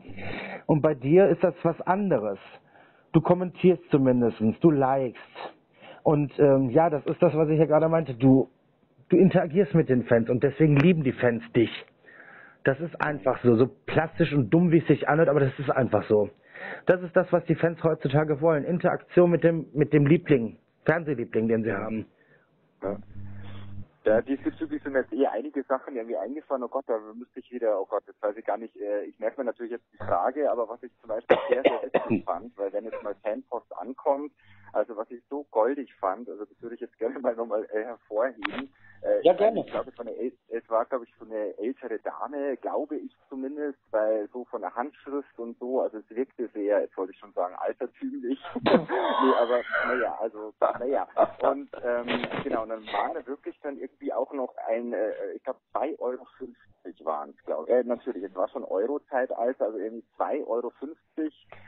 Und 0.65 0.81
bei 0.81 0.93
dir 0.93 1.29
ist 1.29 1.41
das 1.41 1.53
was 1.63 1.79
anderes. 1.81 2.37
Du 3.15 3.21
kommentierst 3.21 3.81
zumindest, 3.91 4.41
du 4.59 4.71
likest. 4.71 5.15
Und 6.03 6.37
ähm, 6.37 6.69
ja, 6.69 6.89
das 6.89 7.05
ist 7.05 7.21
das, 7.21 7.33
was 7.33 7.47
ich 7.47 7.57
ja 7.57 7.65
gerade 7.65 7.87
meinte. 7.87 8.13
Du 8.13 8.49
du 9.07 9.15
interagierst 9.15 9.73
mit 9.73 9.87
den 9.87 10.03
Fans 10.03 10.29
und 10.29 10.43
deswegen 10.43 10.75
lieben 10.75 11.01
die 11.01 11.13
Fans 11.13 11.41
dich. 11.53 11.71
Das 12.65 12.77
ist 12.81 12.99
einfach 12.99 13.41
so, 13.41 13.55
so 13.55 13.69
plastisch 13.85 14.33
und 14.33 14.49
dumm, 14.49 14.69
wie 14.69 14.79
es 14.79 14.87
sich 14.87 15.07
anhört, 15.07 15.29
aber 15.29 15.39
das 15.39 15.57
ist 15.59 15.69
einfach 15.69 16.03
so. 16.09 16.29
Das 16.87 17.01
ist 17.03 17.15
das, 17.15 17.31
was 17.31 17.45
die 17.45 17.55
Fans 17.55 17.81
heutzutage 17.85 18.41
wollen. 18.41 18.65
Interaktion 18.65 19.31
mit 19.31 19.45
dem, 19.45 19.67
mit 19.73 19.93
dem 19.93 20.05
Liebling, 20.05 20.57
Fernsehliebling, 20.83 21.47
den 21.47 21.63
sie 21.63 21.71
haben. 21.71 22.07
Ja. 22.83 22.97
Ja, 24.05 24.21
diesbezüglich 24.21 24.83
sind 24.83 24.93
mir 24.93 24.99
jetzt 24.99 25.13
eher 25.13 25.31
einige 25.31 25.63
Sachen 25.63 25.95
irgendwie 25.95 26.15
eingefallen. 26.15 26.61
Oh 26.61 26.67
Gott, 26.67 26.85
da 26.87 26.99
müsste 27.15 27.39
ich 27.39 27.51
wieder, 27.51 27.81
oh 27.81 27.87
Gott, 27.87 28.03
das 28.05 28.15
weiß 28.21 28.37
ich 28.37 28.45
gar 28.45 28.57
nicht. 28.57 28.75
Äh, 28.75 29.05
ich 29.05 29.17
merke 29.17 29.41
mir 29.41 29.45
natürlich 29.45 29.71
jetzt 29.71 29.91
die 29.91 29.97
Frage, 29.97 30.51
aber 30.51 30.69
was 30.69 30.83
ich 30.83 30.91
zum 31.01 31.07
Beispiel 31.07 31.37
sehr, 31.49 31.63
sehr 31.63 31.81
witzig 31.81 32.23
fand, 32.25 32.55
weil 32.55 32.71
wenn 32.71 32.85
jetzt 32.85 33.01
mal 33.01 33.15
Fanpost 33.23 33.75
ankommt, 33.75 34.31
also 34.73 34.95
was 34.95 35.09
ich 35.09 35.23
so 35.27 35.43
goldig 35.49 35.91
fand, 35.95 36.29
also 36.29 36.45
das 36.45 36.61
würde 36.61 36.75
ich 36.75 36.81
jetzt 36.81 36.99
gerne 36.99 37.17
mal 37.17 37.35
nochmal 37.35 37.67
äh, 37.71 37.83
hervorheben. 37.83 38.71
Äh, 39.05 39.21
ja, 39.21 39.33
gerne. 39.33 39.59
Ich 39.59 39.71
glaube, 39.71 39.91
es 39.91 39.97
war, 39.97 40.07
eine, 40.07 40.31
es 40.47 40.69
war, 40.69 40.85
glaube 40.85 41.05
ich, 41.05 41.13
so 41.19 41.25
eine 41.25 41.55
ältere 41.59 41.99
Dame, 41.99 42.57
glaube 42.57 42.97
ich 42.97 43.15
zumindest, 43.29 43.77
weil 43.91 44.27
so 44.29 44.45
von 44.45 44.61
der 44.61 44.73
Handschrift 44.73 45.37
und 45.37 45.59
so, 45.59 45.81
also 45.81 45.99
es 45.99 46.09
wirkte 46.09 46.47
sehr, 46.53 46.81
jetzt 46.81 46.97
wollte 46.97 47.13
ich 47.13 47.19
schon 47.19 47.33
sagen, 47.33 47.53
altertümlich. 47.55 48.39
nee, 48.63 49.35
aber 49.39 49.61
naja, 49.87 50.17
also 50.19 50.53
naja. 50.79 51.07
Und 51.39 51.69
ähm, 51.83 52.07
genau, 52.43 52.63
und 52.63 52.69
dann 52.69 52.85
war 52.87 53.13
da 53.13 53.25
wirklich 53.27 53.59
dann 53.61 53.77
irgendwie 53.77 54.11
auch 54.11 54.33
noch 54.33 54.55
ein, 54.67 54.93
äh, 54.93 55.33
ich 55.35 55.43
glaube, 55.43 55.59
2,50 55.75 55.99
Euro 55.99 56.25
waren 57.05 57.29
es, 57.29 57.45
glaube 57.45 57.69
ich. 57.69 57.75
Äh, 57.75 57.83
natürlich, 57.83 58.23
es 58.23 58.35
war 58.35 58.49
schon 58.49 58.63
Euro-Zeitalter, 58.63 59.65
also 59.65 59.77
irgendwie 59.77 60.05
2,50 60.17 60.47
Euro 60.47 60.71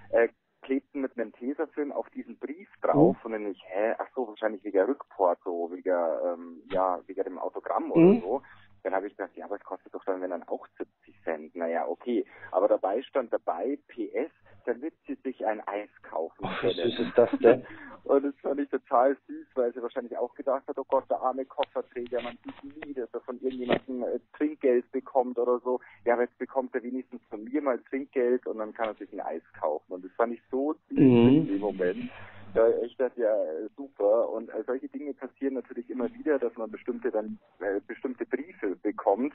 äh, 0.10 0.30
klebten 0.68 1.00
mit 1.00 1.18
einem 1.18 1.32
Tesafilm 1.32 1.94
auf 1.94 2.10
diesen 2.10 2.38
Brief 2.38 2.68
drauf 2.82 3.16
mhm. 3.20 3.26
und 3.26 3.32
dann 3.32 3.52
ich, 3.52 3.64
hä, 3.68 3.96
ach 3.98 4.08
so, 4.14 4.28
wahrscheinlich 4.28 4.62
wegen 4.66 4.82
Rückporto, 4.82 5.72
wegen, 5.72 5.96
ähm, 6.26 6.62
ja, 6.72 7.00
wegen 7.08 7.24
dem 7.24 7.40
Autogramm 7.40 7.90
oder 7.90 8.02
mhm. 8.02 8.22
so. 8.22 8.42
Dann 8.84 8.94
habe 8.94 9.08
ich 9.08 9.16
gedacht, 9.16 9.36
ja, 9.36 9.46
aber 9.46 9.56
es 9.56 9.64
kostet 9.64 9.94
doch 9.94 10.04
dann, 10.04 10.22
wenn 10.22 10.30
dann 10.30 10.44
auch 10.44 10.68
70 10.78 11.24
Cent. 11.24 11.56
Naja, 11.56 11.88
okay. 11.88 12.26
Aber 12.52 12.68
dabei 12.68 13.02
stand 13.02 13.32
dabei, 13.32 13.80
PS, 13.88 14.32
damit 14.68 14.94
sie 15.08 15.16
sich 15.24 15.46
ein 15.46 15.66
Eis 15.68 15.90
kaufen 16.04 16.48
können. 16.60 16.78
Was 16.78 17.00
ist 17.00 17.12
das 17.18 17.30
denn? 17.40 17.66
Und 18.04 18.24
das 18.24 18.34
fand 18.42 18.60
ich 18.60 18.70
total 18.70 19.18
süß, 19.28 19.48
weil 19.56 19.74
sie 19.74 19.82
wahrscheinlich 19.82 20.18
auch 20.18 20.34
gedacht 20.36 20.68
hat, 20.68 20.78
oh 20.78 20.86
Gott, 20.88 21.10
der 21.10 21.22
arme 21.22 21.46
Kofferträger, 21.46 22.22
man 22.22 22.38
sieht 22.44 22.86
nie, 22.86 22.94
dass 22.94 23.14
er 23.14 23.22
von 23.22 23.40
irgendjemandem 23.42 24.04
äh, 24.04 24.20
Trinkgeld 24.38 24.90
bekommt 24.92 25.38
oder 25.38 25.60
so. 25.60 25.80
Ja, 26.06 26.14
aber 26.14 26.24
jetzt 26.24 26.38
bekommt 26.38 26.74
er 26.76 26.84
wenigstens 26.84 27.22
von 27.30 27.44
mir 27.44 27.62
mal 27.62 27.80
Trinkgeld 27.90 28.46
und 28.48 28.60
dann 28.60 28.74
kann 28.74 28.90
er 28.90 28.96
sich 28.96 29.12
ein 29.12 29.22
Eis 29.22 29.42
kaufen. 29.60 29.92
Und 29.92 30.06
das 30.06 30.12
fand 30.14 30.34
ich 30.34 30.42
so 30.52 30.74
süß 30.90 30.98
mhm. 30.98 31.28
in 31.28 31.48
dem 31.48 31.60
Moment. 31.60 32.10
Ja, 32.54 32.68
echt, 32.82 33.00
das 33.00 33.12
ja 33.18 33.36
super. 33.76 34.30
Und 34.30 34.50
äh, 34.50 34.64
solche 34.66 34.88
Dinge 34.88 35.14
passieren 35.14 35.56
natürlich 35.56 35.90
immer 35.90 36.12
wieder, 36.14 36.40
dass 36.40 36.56
man 36.56 36.72
bestimmte 36.72 37.12
dann 37.12 37.38
äh, 37.60 37.82
bestimmte 37.86 38.26
Briefe 38.26 38.76
bekommt 38.78 39.34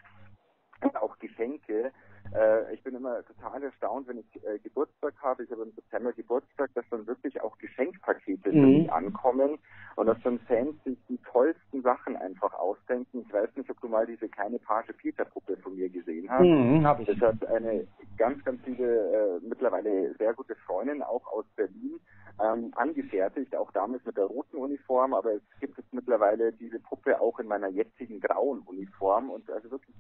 und 0.83 0.97
auch 0.97 1.19
Geschenke. 1.19 1.93
Äh, 2.35 2.75
ich 2.75 2.83
bin 2.83 2.95
immer 2.95 3.23
total 3.25 3.63
erstaunt, 3.63 4.09
wenn 4.09 4.19
ich 4.19 4.45
äh, 4.45 4.59
Geburtstag 4.59 5.15
habe. 5.21 5.45
Ich 5.45 5.51
habe 5.51 5.63
im 5.63 5.73
September 5.73 6.13
Geburtstag, 6.13 6.71
dass 6.75 6.85
dann 6.91 7.07
wirklich 7.07 7.41
auch 7.43 7.57
Geschenkpakete 7.59 8.53
mhm. 8.53 8.91
ankommen 8.91 9.59
und 9.97 10.07
dass 10.07 10.19
dann 10.23 10.39
Fans 10.41 10.75
sich 10.85 10.99
die 11.09 11.19
tollsten 11.31 11.83
Sachen 11.83 12.17
einfach 12.17 12.55
ausdenken. 12.55 13.25
Ich 13.27 13.33
weiß 13.33 13.51
nicht, 13.57 13.71
ob 13.71 13.81
du 13.81 13.89
mal 13.89 14.07
diese 14.07 14.29
kleine 14.29 14.59
Page 14.59 14.93
Peter 14.97 15.25
Puppe 15.25 15.57
von 15.59 15.77
mir 15.77 15.91
gesehen 15.91 16.31
hast. 16.31 16.43
Mhm, 16.43 16.87
hab 16.87 17.01
ich. 17.01 17.07
Das 17.07 17.21
hat 17.21 17.47
eine 17.47 17.87
ganz, 18.17 18.43
ganz 18.45 18.65
liebe, 18.67 18.85
äh, 18.85 19.47
mittlerweile 19.47 20.15
sehr 20.15 20.33
gute 20.35 20.55
Freundin 20.55 21.03
auch 21.03 21.27
aus 21.27 21.45
Berlin 21.57 22.01
ähm, 22.41 22.73
angefertigt, 22.77 23.55
auch 23.57 23.71
damals 23.73 24.05
mit 24.05 24.17
der 24.17 24.25
roten 24.25 24.57
Uniform, 24.57 25.15
aber 25.15 25.35
es 25.35 25.43
gibt 25.61 25.77
jetzt 25.77 25.93
mittlerweile 25.93 26.53
diese 26.53 26.81
Puppe 26.81 27.21
auch 27.21 27.39
in 27.39 27.47
meiner 27.47 27.69
jetzigen 27.69 28.21
grauen 28.21 28.61
Uniform 28.61 29.31
und 29.31 29.51
also 29.51 29.71
wirklich 29.71 29.95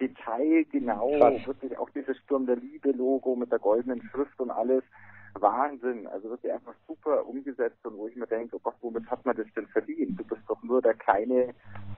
detailgenau, 0.00 1.18
Krass. 1.18 1.46
wirklich 1.46 1.78
auch 1.78 1.90
dieses 1.90 2.16
Sturm 2.18 2.46
der 2.46 2.56
Liebe 2.56 2.92
Logo 2.92 3.36
mit 3.36 3.50
der 3.52 3.58
goldenen 3.58 4.02
Schrift 4.10 4.38
und 4.40 4.50
alles. 4.50 4.82
Wahnsinn, 5.40 6.06
also 6.06 6.30
wirklich 6.30 6.52
einfach 6.52 6.74
super 6.86 7.26
umgesetzt 7.26 7.84
und 7.84 7.96
wo 7.96 8.08
ich 8.08 8.16
mir 8.16 8.26
denke, 8.26 8.56
oh 8.56 8.60
Gott, 8.62 8.76
womit 8.80 9.06
hat 9.10 9.24
man 9.24 9.36
das 9.36 9.46
denn 9.54 9.66
verdient? 9.66 10.18
Du 10.18 10.24
bist 10.24 10.42
doch 10.48 10.62
nur 10.62 10.80
der 10.80 10.94
kleine 10.94 11.54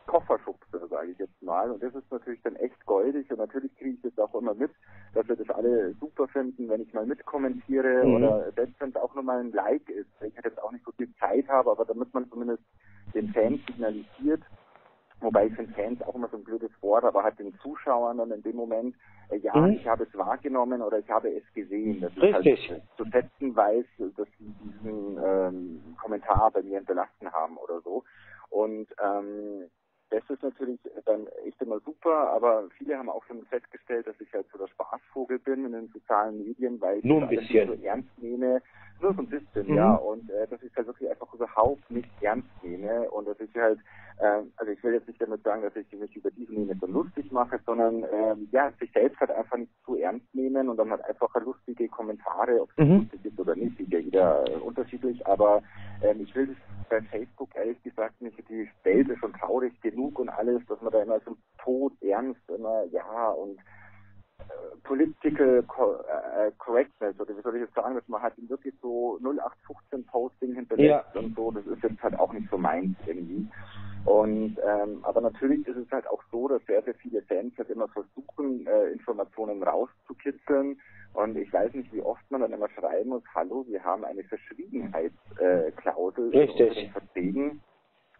Kofferschubser, 0.07 0.89
sage 0.89 1.13
ich 1.13 1.19
jetzt 1.19 1.43
mal. 1.43 1.71
Und 1.71 1.83
das 1.83 1.95
ist 1.95 2.11
natürlich 2.11 2.43
dann 2.43 2.57
echt 2.57 2.85
goldig 2.87 3.31
und 3.31 3.39
natürlich 3.39 3.75
kriege 3.77 3.91
ich 3.91 4.03
das 4.03 4.19
auch 4.19 4.35
immer 4.35 4.55
mit, 4.55 4.71
dass 5.15 5.29
wir 5.29 5.37
das 5.37 5.51
alle 5.51 5.95
super 6.01 6.27
finden, 6.29 6.69
wenn 6.69 6.83
ich 6.83 6.93
mal 6.93 7.07
mitkommentiere 7.07 8.05
mhm. 8.05 8.15
oder 8.17 8.53
selbst 8.53 8.81
wenn 8.81 8.91
es 8.91 8.97
auch 8.97 9.15
nur 9.15 9.25
mal 9.25 9.41
ein 9.41 9.53
Like 9.53 9.89
ist. 9.89 10.11
Ich 10.21 10.37
hätte 10.37 10.49
jetzt 10.49 10.63
auch 10.63 10.73
nicht 10.73 10.85
so 10.85 10.93
viel 10.93 11.15
Zeit 11.17 11.49
habe, 11.49 11.71
aber 11.71 11.85
damit 11.85 12.13
man 12.15 12.29
zumindest 12.31 12.63
den 13.15 13.29
Fans 13.33 13.61
signalisiert, 13.67 14.43
Wobei 15.21 15.47
ich 15.47 15.55
finde 15.55 15.73
Fans 15.73 16.01
auch 16.03 16.15
immer 16.15 16.29
so 16.29 16.37
ein 16.37 16.45
blödes 16.45 16.71
Wort, 16.81 17.05
aber 17.05 17.25
halt 17.25 17.39
den 17.39 17.55
Zuschauern 17.61 18.21
und 18.21 18.31
in 18.31 18.43
dem 18.43 18.57
Moment, 18.57 18.95
äh, 19.31 19.39
ja, 19.39 19.57
mhm. 19.57 19.73
ich 19.73 19.87
habe 19.87 20.05
es 20.05 20.17
wahrgenommen 20.17 20.81
oder 20.81 20.99
ich 20.99 21.09
habe 21.11 21.29
es 21.29 21.43
gesehen. 21.55 22.01
Das 22.01 22.17
Richtig. 22.17 22.65
ist 22.65 22.71
halt 22.71 22.83
zu 22.97 23.05
schätzen 23.07 23.57
weiß, 23.57 23.85
dass 24.17 24.29
sie 24.39 24.55
diesen 24.63 25.19
ähm, 25.25 25.97
Kommentar 26.01 26.51
bei 26.53 26.63
mir 26.63 26.79
hinterlassen 26.79 27.33
haben 27.33 27.57
oder 27.57 27.81
so. 27.81 28.05
Und 28.51 28.87
ähm, 29.03 29.69
das 30.11 30.23
ist 30.31 30.43
natürlich 30.43 30.81
dann 31.05 31.27
echt 31.45 31.61
immer 31.61 31.81
super, 31.81 32.31
aber 32.31 32.69
viele 32.79 32.97
haben 32.97 33.11
auch 33.11 33.25
schon 33.25 33.45
festgestellt, 33.47 34.07
dass 34.07 34.19
ich 34.21 34.33
halt 34.33 34.47
so 34.51 34.59
der 34.59 34.69
Spaßvogel 34.69 35.39
bin 35.39 35.67
in 35.67 35.73
den 35.73 35.89
sozialen 35.89 36.39
Medien, 36.39 36.81
weil 36.81 36.99
ich 36.99 37.05
Nur 37.05 37.23
ein 37.23 37.29
bisschen. 37.29 37.69
so 37.69 37.85
ernst 37.85 38.09
nehme. 38.19 38.63
Nur 39.01 39.15
so 39.15 39.21
ein 39.21 39.29
bisschen, 39.29 39.69
mhm. 39.69 39.75
ja. 39.75 39.95
Und 39.95 40.31
äh, 40.31 40.47
dass 40.49 40.63
ich 40.63 40.75
halt 40.77 40.87
wirklich 40.87 41.11
einfach 41.11 41.33
überhaupt 41.35 41.91
nicht 41.91 42.11
ernst 42.23 42.49
nehme 42.63 43.11
und 43.11 43.29
dass 43.29 43.39
ich 43.41 43.55
halt, 43.55 43.79
äh, 44.21 44.43
also 44.57 44.73
ich 44.73 44.83
will 44.83 44.95
jetzt 44.95 45.07
nicht 45.07 45.21
damit 45.21 45.43
sagen, 45.43 45.63
dass 45.63 45.77
ich 45.77 45.91
mich 45.93 46.15
über 46.17 46.31
diesen 46.31 46.67
Meme 46.67 46.77
so 46.81 46.87
lustig 46.87 47.31
mache, 47.31 47.61
sondern 47.65 48.05
ähm, 48.13 48.49
ja, 48.51 48.73
sich 48.81 48.91
selbst 48.93 49.19
halt 49.21 49.31
einfach 49.31 49.57
nicht 49.57 49.73
zu 49.85 49.97
ernst 49.97 50.27
nehmen 50.35 50.69
und 50.69 50.77
dann 50.77 50.91
halt 50.91 51.05
einfach 51.05 51.35
lustige 51.41 51.89
Kommentare, 51.89 52.61
ob 52.63 52.71
es 52.77 52.85
mhm. 52.85 52.99
lustig 52.99 53.25
ist 53.25 53.39
oder 53.39 53.55
nicht, 53.55 53.79
ist 53.79 53.93
ja 53.93 53.99
jeder 53.99 54.45
äh, 54.49 54.57
unterschiedlich, 54.57 55.25
aber 55.27 55.63
ähm, 56.03 56.21
ich 56.21 56.35
will 56.35 56.49
das 56.49 56.57
bei 56.89 57.03
Facebook 57.03 57.55
ehrlich 57.55 57.81
gesagt 57.83 58.21
nicht, 58.21 58.39
die 58.49 58.69
Welt 58.83 59.09
ist 59.09 59.19
schon 59.19 59.33
traurig 59.35 59.79
genug 59.83 60.19
und 60.19 60.29
alles, 60.29 60.65
dass 60.67 60.81
man 60.81 60.93
da 60.93 61.03
immer 61.03 61.21
so 61.21 61.37
tot 61.63 61.93
ernst 62.01 62.41
immer, 62.49 62.85
ja, 62.91 63.29
und 63.31 63.59
äh, 64.39 64.77
Political 64.85 65.59
äh, 65.59 66.51
Correctness, 66.59 67.21
oder 67.21 67.37
wie 67.37 67.43
soll 67.43 67.57
ich 67.57 67.63
jetzt 67.63 67.75
sagen, 67.75 67.95
dass 67.95 68.09
man 68.09 68.23
halt 68.23 68.35
wirklich 68.49 68.75
so 68.81 69.19
0815 69.23 70.05
Posting 70.07 70.55
hinterlässt 70.55 71.07
ja. 71.15 71.21
und 71.21 71.37
so, 71.37 71.51
das 71.51 71.67
ist 71.67 71.83
jetzt 71.83 72.03
halt 72.03 72.19
auch 72.19 72.33
nicht 72.33 72.49
so 72.51 72.57
meins 72.57 72.97
irgendwie. 73.07 73.47
Und 74.09 74.57
ähm, 74.65 75.01
aber 75.03 75.21
natürlich 75.21 75.69
ist 75.69 75.77
es 75.77 75.91
halt 75.91 76.09
auch 76.09 76.23
so, 76.33 76.49
dass 76.49 76.65
sehr, 76.65 76.83
sehr 76.83 76.95
viele 76.95 77.21
Fans 77.23 77.53
halt 77.59 77.69
immer 77.69 77.89
versuchen, 77.89 78.67
äh, 78.67 78.91
Informationen 78.91 79.63
rauszukitzeln 79.63 80.81
Und 81.13 81.37
ich 81.37 81.53
weiß 81.53 81.75
nicht, 81.75 81.93
wie 81.93 82.01
oft 82.01 82.23
man 82.31 82.41
dann 82.41 82.55
immer 82.55 82.71
schreiben 82.71 83.11
muss, 83.11 83.23
hallo, 83.35 83.67
wir 83.69 83.85
haben 83.85 84.07
eine 84.07 84.25
Verschwiegenheitsklausel 84.25 86.35
äh, 86.35 86.43
in 86.43 86.51
unseren 86.51 86.91
Verträgen. 86.91 87.61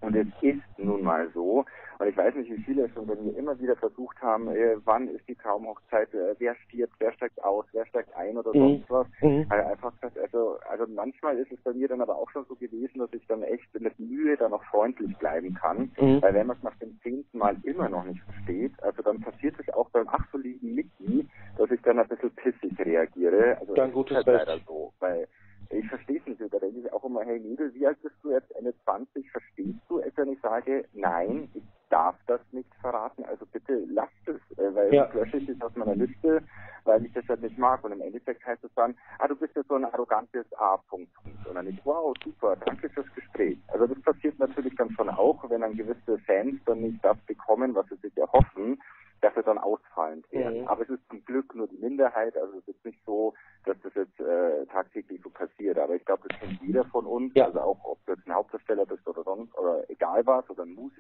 Und 0.03 0.15
es 0.15 0.27
ist 0.43 0.61
nun 0.77 1.05
mal 1.05 1.31
so. 1.33 1.65
Und 2.01 2.09
ich 2.09 2.17
weiß 2.17 2.35
nicht, 2.37 2.51
wie 2.51 2.63
viele 2.63 2.89
schon 2.91 3.07
bei 3.07 3.17
mir 3.17 3.37
immer 3.37 3.59
wieder 3.59 3.75
versucht 3.75 4.21
haben, 4.23 4.49
äh, 4.49 4.77
wann 4.85 5.09
ist 5.09 5.27
die 5.29 5.35
Traumhochzeit, 5.35 6.13
äh, 6.15 6.35
wer 6.39 6.55
stirbt, 6.55 6.95
wer 7.01 7.13
steigt 7.13 7.43
aus, 7.43 7.67
wer 7.73 7.87
steigt 7.87 8.15
ein 8.15 8.37
oder 8.37 8.55
Mhm. 8.55 8.59
sonst 8.87 8.91
was. 8.91 9.07
Mhm. 9.21 9.47
Also 9.49 9.69
einfach 9.69 9.93
also, 10.23 10.59
also 10.69 10.87
manchmal 10.87 11.39
ist 11.39 11.51
es 11.51 11.61
bei 11.63 11.73
mir 11.73 11.89
dann 11.89 12.01
aber 12.01 12.17
auch 12.17 12.31
schon 12.31 12.45
so 12.45 12.55
gewesen, 12.55 13.01
dass 13.01 13.13
ich 13.13 13.27
dann 13.27 13.43
echt 13.43 13.67
mit 13.81 13.99
Mühe 13.99 14.37
dann 14.37 14.53
noch 14.53 14.63
freundlich 14.67 15.17
bleiben 15.19 15.55
kann. 15.55 15.91
Mhm. 15.99 16.23
Weil 16.23 16.35
wenn 16.35 16.47
man 16.47 16.57
es 16.57 16.63
nach 16.63 16.77
dem 16.77 16.99
zehnten 17.03 17.37
Mal 17.37 17.57
immer 17.65 17.89
noch 17.89 18.05
nicht 18.05 18.23
versteht, 18.23 18.81
also 18.83 19.03
dann 19.03 19.21
passiert 19.21 19.57
es 19.59 19.69
auch 19.75 19.91
beim 19.91 20.09
ach 20.09 20.25
so 20.31 20.39
lieben 20.39 20.75
Mickey, 20.75 21.27
dass 21.57 21.71
ich 21.71 21.83
dann 21.83 21.99
ein 21.99 22.07
bisschen 22.09 22.31
pissig 22.31 22.79
reagiere. 22.79 23.59
Also 23.61 23.75
es 23.75 23.93
gutes 23.93 24.17
halt 24.19 24.27
leider 24.27 24.59
so, 24.67 24.93
weil 25.01 25.27
ich 25.71 25.87
verstehe 25.89 26.19
es 26.21 26.27
nicht. 26.27 26.41
Da 26.41 26.59
denke 26.59 26.79
ich 26.79 26.93
auch 26.93 27.05
immer, 27.05 27.25
hey 27.25 27.39
Mädel, 27.41 27.75
wie 27.75 27.87
alt 27.87 28.01
bist 28.03 28.15
du 28.23 28.31
jetzt? 28.31 28.51
Ende 28.57 28.75
20, 28.85 29.31
verstehst 29.31 29.81
du 29.89 29.99
es, 30.01 30.17
wenn 30.17 30.33
ich 30.33 30.41
sage, 30.41 30.85
nein, 30.93 31.49
ich 31.55 31.63
darf 31.91 32.17
das 32.27 32.41
nicht 32.53 32.73
verraten, 32.81 33.25
also 33.25 33.47
bitte 33.47 33.85
lasst 33.89 34.13
es, 34.27 34.59
äh, 34.59 34.75
weil 34.75 34.95
Ja. 34.95 35.09
lösche 35.13 35.39
ich 35.39 35.49
es 35.49 35.61
aus 35.63 35.75
meiner 35.77 35.95
Liste, 35.95 36.43
weil 36.85 37.05
ich 37.05 37.13
das 37.13 37.27
halt 37.29 37.43
nicht 37.43 37.59
mag. 37.59 37.83
Und 37.85 37.93
im 37.93 38.01
Endeffekt 38.01 38.45
heißt 38.47 38.65
es 38.65 38.73
dann, 38.75 38.97
ah, 39.19 39.29
du 39.29 39.37
bist 39.37 39.55
ja 39.57 39.63
so 39.69 39.75
ein 39.75 39.85
arrogantes 39.85 40.47
A. 40.59 40.77
Punkt. 40.89 41.13
Punkt. 41.15 41.47
Und 41.47 41.55
dann 41.55 41.67
ich, 41.67 41.81
wow, 41.85 42.15
super, 42.25 42.57
danke 42.57 42.89
fürs 42.91 43.11
Gespräch. 43.15 43.59
Also 43.69 43.87
das 43.87 44.01
passiert 44.03 44.39
natürlich 44.39 44.75
dann 44.77 44.91
schon 44.93 45.09
auch, 45.09 45.49
wenn 45.51 45.61
dann 45.63 45.77
gewisse 45.77 46.19
Fans 46.21 46.55
dann 46.67 46.81
nicht 46.81 47.05
das 47.05 47.17
bekommen, 47.27 47.75
was 47.75 47.87
sie 47.89 47.97
sich 47.97 48.17
erhoffen, 48.17 48.81
dass 49.21 49.35
sie 49.35 49.43
dann 49.43 49.59
ausfallend 49.59 50.31
werden. 50.31 50.61
Mhm. 50.63 50.69
Aber 50.69 50.83
es 50.83 50.91
ist 50.91 51.01
zum 51.09 51.25
Glück 51.25 51.53
nur 51.55 51.67
die 51.67 51.77
Minderheit, 51.79 52.37
also 52.37 52.59
es 52.59 52.69
ist 52.69 52.85
nicht 52.85 53.01
so, 53.05 53.35
dass 53.65 53.77
das 53.83 53.93
jetzt 53.95 54.21
äh, 54.21 54.65
tagtäglich 54.67 55.21
so 55.23 55.31
passiert. 55.31 55.77
Aber 55.79 55.97
ich 55.97 56.05
glaube, 56.05 56.29
das 56.29 56.39
kennt 56.39 56.61
jeder 56.63 56.85
von 56.85 57.05
uns, 57.05 57.35
Ja. 57.35 57.47
also 57.47 57.61
auch 57.61 57.85
ob 57.85 58.07
du 58.07 58.13
jetzt 58.13 58.27
ein 58.29 58.35
Hauptdarsteller 58.35 58.87
bist 58.87 59.07
oder 59.09 59.25
sonst, 59.25 59.53
oder 59.59 59.85
egal 59.91 60.25
was, 60.25 60.49
oder 60.49 60.63
ein 60.63 60.75
Musiker 60.75 60.98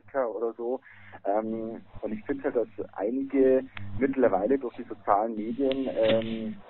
so. 0.59 0.81
Ähm, 1.25 1.81
und 2.03 2.13
ich 2.13 2.23
finde 2.25 2.45
halt, 2.45 2.57
dass 2.57 2.69
einige 2.93 3.65
mittlerweile 3.97 4.59
durch 4.59 4.75
die 4.77 4.85
sozialen 4.85 5.35
Medien 5.37 5.89
ähm, 5.97 6.63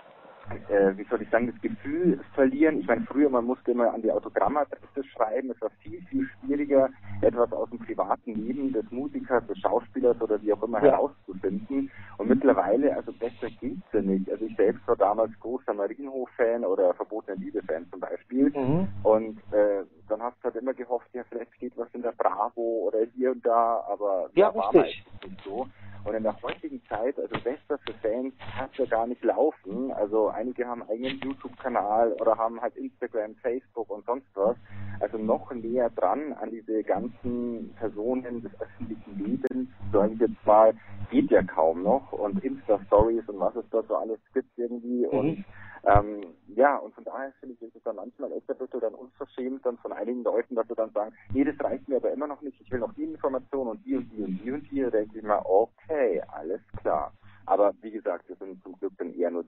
äh, 0.69 0.97
wie 0.97 1.05
soll 1.05 1.23
ich 1.23 1.29
sagen, 1.31 1.51
das 1.51 1.61
Gefühl 1.61 2.21
verlieren. 2.35 2.81
Ich 2.81 2.87
meine, 2.87 3.03
früher, 3.03 3.29
man 3.29 3.45
musste 3.45 3.73
immer 3.73 3.93
an 3.93 4.03
die 4.03 4.11
Autogrammadresse 4.11 5.05
schreiben. 5.05 5.51
Es 5.51 5.61
war 5.61 5.71
viel, 5.83 6.01
viel 6.09 6.27
schwieriger, 6.27 6.89
etwas 7.21 7.53
aus 7.53 7.69
dem 7.71 7.79
privaten 7.81 8.35
Leben 8.35 8.73
des 8.73 8.91
Musikers, 8.91 9.47
des 9.47 9.59
Schauspielers 9.59 10.21
oder 10.21 10.41
wie 10.43 10.53
auch 10.53 10.63
immer 10.63 10.83
Ja. 10.83 10.93
herauszufinden. 10.93 11.91
Und 12.17 12.29
mittlerweile, 12.29 12.97
also 12.97 13.13
besser 13.13 13.51
geht's 13.61 13.93
ja 13.93 14.01
nicht. 14.01 14.31
Also 14.31 14.47
ich 14.47 14.57
selbst 14.57 14.87
war 14.89 14.97
damals 14.97 15.39
großer 15.41 15.75
Marienhof-Fan 15.75 16.65
oder 16.65 16.95
verbotene 16.95 17.37
Liebe-Fan 17.37 17.87
zum 17.91 18.01
Beispiel. 18.01 18.51
Mhm. 18.57 18.89
Und 19.03 19.39
äh, 19.53 19.85
dann 20.09 20.23
hast 20.23 20.39
du 20.39 20.45
halt 20.45 20.48
immer 20.59 20.75
gehofft, 20.75 21.09
ja, 21.13 21.23
vielleicht 21.29 21.55
steht 21.55 21.77
was 21.77 21.89
in 21.95 22.03
der 22.03 22.13
Bravo 22.13 22.89
oder 22.89 23.01
hier 23.15 23.33
und 23.33 23.45
da, 23.45 23.85
aber 23.89 24.31
Ja, 24.35 24.55
war 24.55 24.75
richtig. 24.75 25.05
nicht 25.25 25.41
so. 25.45 25.67
Und 26.05 26.15
in 26.15 26.23
der 26.23 26.41
heutigen 26.43 26.83
Zeit, 26.89 27.19
also 27.19 27.35
besser 27.43 27.79
für 27.85 27.93
Fans 28.01 28.33
kann 28.57 28.69
es 28.73 28.79
ja 28.79 28.87
gar 28.87 29.07
nicht 29.07 29.23
laufen. 29.23 29.93
Also 29.93 30.29
einige 30.29 30.67
haben 30.67 30.83
einen 30.83 30.91
eigenen 30.91 31.21
YouTube-Kanal 31.21 32.13
oder 32.15 32.37
haben 32.39 32.61
halt 32.61 32.77
Instagram, 32.77 33.35
Facebook 33.37 33.91
und 33.91 34.07
sonst 34.07 34.27
was. 34.35 34.57
Also 35.01 35.19
noch 35.19 35.53
näher 35.53 35.91
dran 35.91 36.33
an 36.35 36.51
diese 36.51 36.83
ganzen 36.83 37.75
Personen 37.79 38.43
des 38.43 38.53
öffentlichen 38.61 39.19
Lebens, 39.19 39.69
sage 39.93 40.15
ich 40.15 40.21
jetzt 40.21 40.47
mal, 40.47 40.73
geht 41.11 41.31
ja 41.31 41.43
kaum 41.43 41.83
noch. 41.83 42.13
Und 42.13 42.43
Insta-Stories 42.43 43.29
und 43.29 43.41
was 43.41 43.57
es 43.57 43.65
dort 43.71 43.89
so 43.89 43.97
alles 43.97 44.21
gibt 44.33 44.57
irgendwie. 44.57 45.05
Mhm. 45.07 45.19
Und 45.19 45.45
ähm, 45.85 46.21
ja, 46.55 46.77
und 46.77 46.95
von 46.95 47.05
daher 47.05 47.33
finde 47.41 47.55
ich, 47.55 47.58
ist 47.69 47.77
es 47.77 47.83
dann 47.83 47.97
manchmal 47.97 48.33
echt 48.33 48.51
ein 48.51 48.57
bisschen 48.57 48.81
dann 48.81 48.95
unverschämt 48.95 49.65
dann 49.65 49.77
von 49.79 49.93
einigen 49.93 50.23
Leuten, 50.25 50.55
dass 50.55 50.67
sie 50.69 50.75
dann 50.75 50.91
sagen, 50.91 51.15
nee, 51.33 51.45
das 51.45 51.55
reicht 51.61 51.89
mir 51.89 51.97
aber 51.97 52.13
immer 52.13 52.27
noch 52.27 52.41
nicht, 52.41 52.61
ich 52.61 52.71
will 52.71 52.81
noch 52.81 52.95
die 52.95 53.05
Information 53.05 53.69
und 53.69 53.85
die 53.85 53.97
und 53.97 54.11
die 54.11 54.23
und 54.23 54.39
die 54.43 54.53
und 54.53 54.71
die, 54.71 54.81
da 54.83 54.91
denke 54.91 55.19
ich 55.19 55.25
mal, 55.25 55.43
okay, 55.45 56.23
alles 56.33 56.61
klar. 56.81 57.13
Aber 57.47 57.73
wie 57.83 57.91
gesagt, 57.91 58.25
das 58.29 58.39
sind 58.39 58.63
zum 58.63 58.79
Glück 58.79 58.93
dann 58.99 59.15
eher 59.15 59.31
nur 59.31 59.45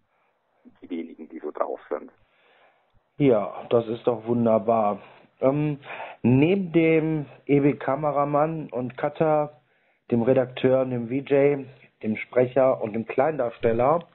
die 0.83 0.91
wenigen, 0.91 1.29
die 1.29 1.39
so 1.39 1.51
drauf 1.51 1.81
sind. 1.89 2.11
Ja, 3.17 3.67
das 3.71 3.87
ist 3.89 4.07
doch 4.07 4.27
wunderbar. 4.27 5.01
Ähm, 5.41 5.79
neben 6.23 6.73
dem 6.73 7.27
EB-Kameramann 7.47 8.69
und 8.71 8.97
Cutter, 8.97 9.61
dem 10.11 10.23
Redakteur, 10.23 10.85
dem 10.85 11.09
VJ, 11.09 11.67
dem 12.03 12.17
Sprecher 12.17 12.83
und 12.83 12.95
dem 12.95 13.07
Kleindarsteller 13.07 14.07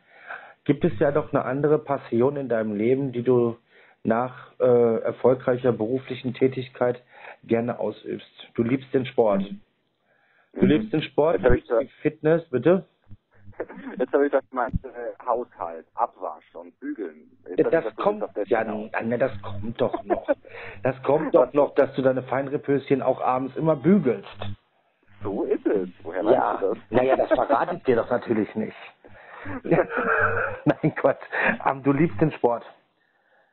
gibt 0.66 0.84
es 0.84 0.97
ja 0.99 1.12
doch 1.12 1.32
eine 1.32 1.45
andere 1.45 1.78
Passion 1.78 2.36
in 2.36 2.49
deinem 2.49 2.76
Leben, 2.76 3.12
die 3.12 3.24
du 3.24 3.58
nach 4.06 4.51
äh, 4.60 4.99
erfolgreicher 5.01 5.72
beruflichen 5.72 6.34
Tätigkeit 6.34 7.01
gerne 7.43 7.80
ausübst. 7.80 8.49
Du 8.53 8.64
liebst 8.64 8.93
den 8.93 9.06
Sport. 9.06 9.43
Du 10.53 10.66
liebst 10.66 10.93
den 10.93 11.01
Sport, 11.01 11.41
Jetzt 11.41 11.56
ich 11.56 11.64
die 11.68 11.88
Fitness, 12.01 12.47
bitte? 12.49 12.86
Jetzt 13.97 14.14
habe 14.14 14.26
ich 14.26 14.32
das 14.32 14.47
gemeint, 14.49 14.76
äh, 14.84 15.26
Haushalt, 15.26 15.86
Abwasch 15.95 16.56
und 16.56 16.78
Bügeln. 16.80 17.30
Jetzt 17.56 17.72
Das 17.72 17.86
du 17.86 17.91
kommt, 17.95 18.22
das 18.22 18.49
ja, 18.49 18.64
nein, 18.64 19.20
das 19.20 19.32
kommt 19.41 19.80
doch 19.80 20.03
noch. 20.03 20.28
Das 20.84 21.01
kommt 21.03 21.34
doch 21.34 21.53
noch, 21.53 21.74
dass 21.76 21.93
du 21.95 22.01
deine 22.01 22.24
Feinripöschen 22.24 23.01
auch 23.01 23.22
abends 23.22 23.56
immer 23.56 23.76
bügelst. 23.76 24.28
So 25.24 25.43
ist 25.43 25.66
es. 25.66 25.89
Woher 26.03 26.24
Ja, 26.24 26.58
du 26.58 26.68
das? 26.70 26.78
naja, 26.89 27.16
das 27.16 27.30
verrate 27.30 27.76
ich 27.78 27.84
dir 27.84 27.95
doch 27.95 28.10
natürlich 28.10 28.53
nicht. 28.56 28.78
Nein, 30.66 30.93
Gott. 31.01 31.18
Ähm, 31.66 31.82
du 31.84 31.91
liebst 31.91 32.20
den 32.20 32.32
Sport. 32.34 32.64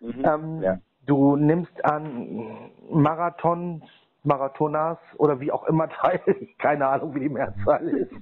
Mhm. 0.02 0.24
Ähm, 0.24 0.62
ja. 0.62 0.78
Du 1.06 1.36
nimmst 1.36 1.84
an 1.84 2.70
Marathon, 2.90 3.82
Marathonas 4.24 4.98
oder 5.16 5.40
wie 5.40 5.50
auch 5.50 5.64
immer 5.64 5.88
teil. 6.00 6.20
Keine 6.58 6.86
Ahnung, 6.86 7.14
wie 7.14 7.20
die 7.20 7.28
Mehrzahl 7.28 7.88
ist. 7.88 8.12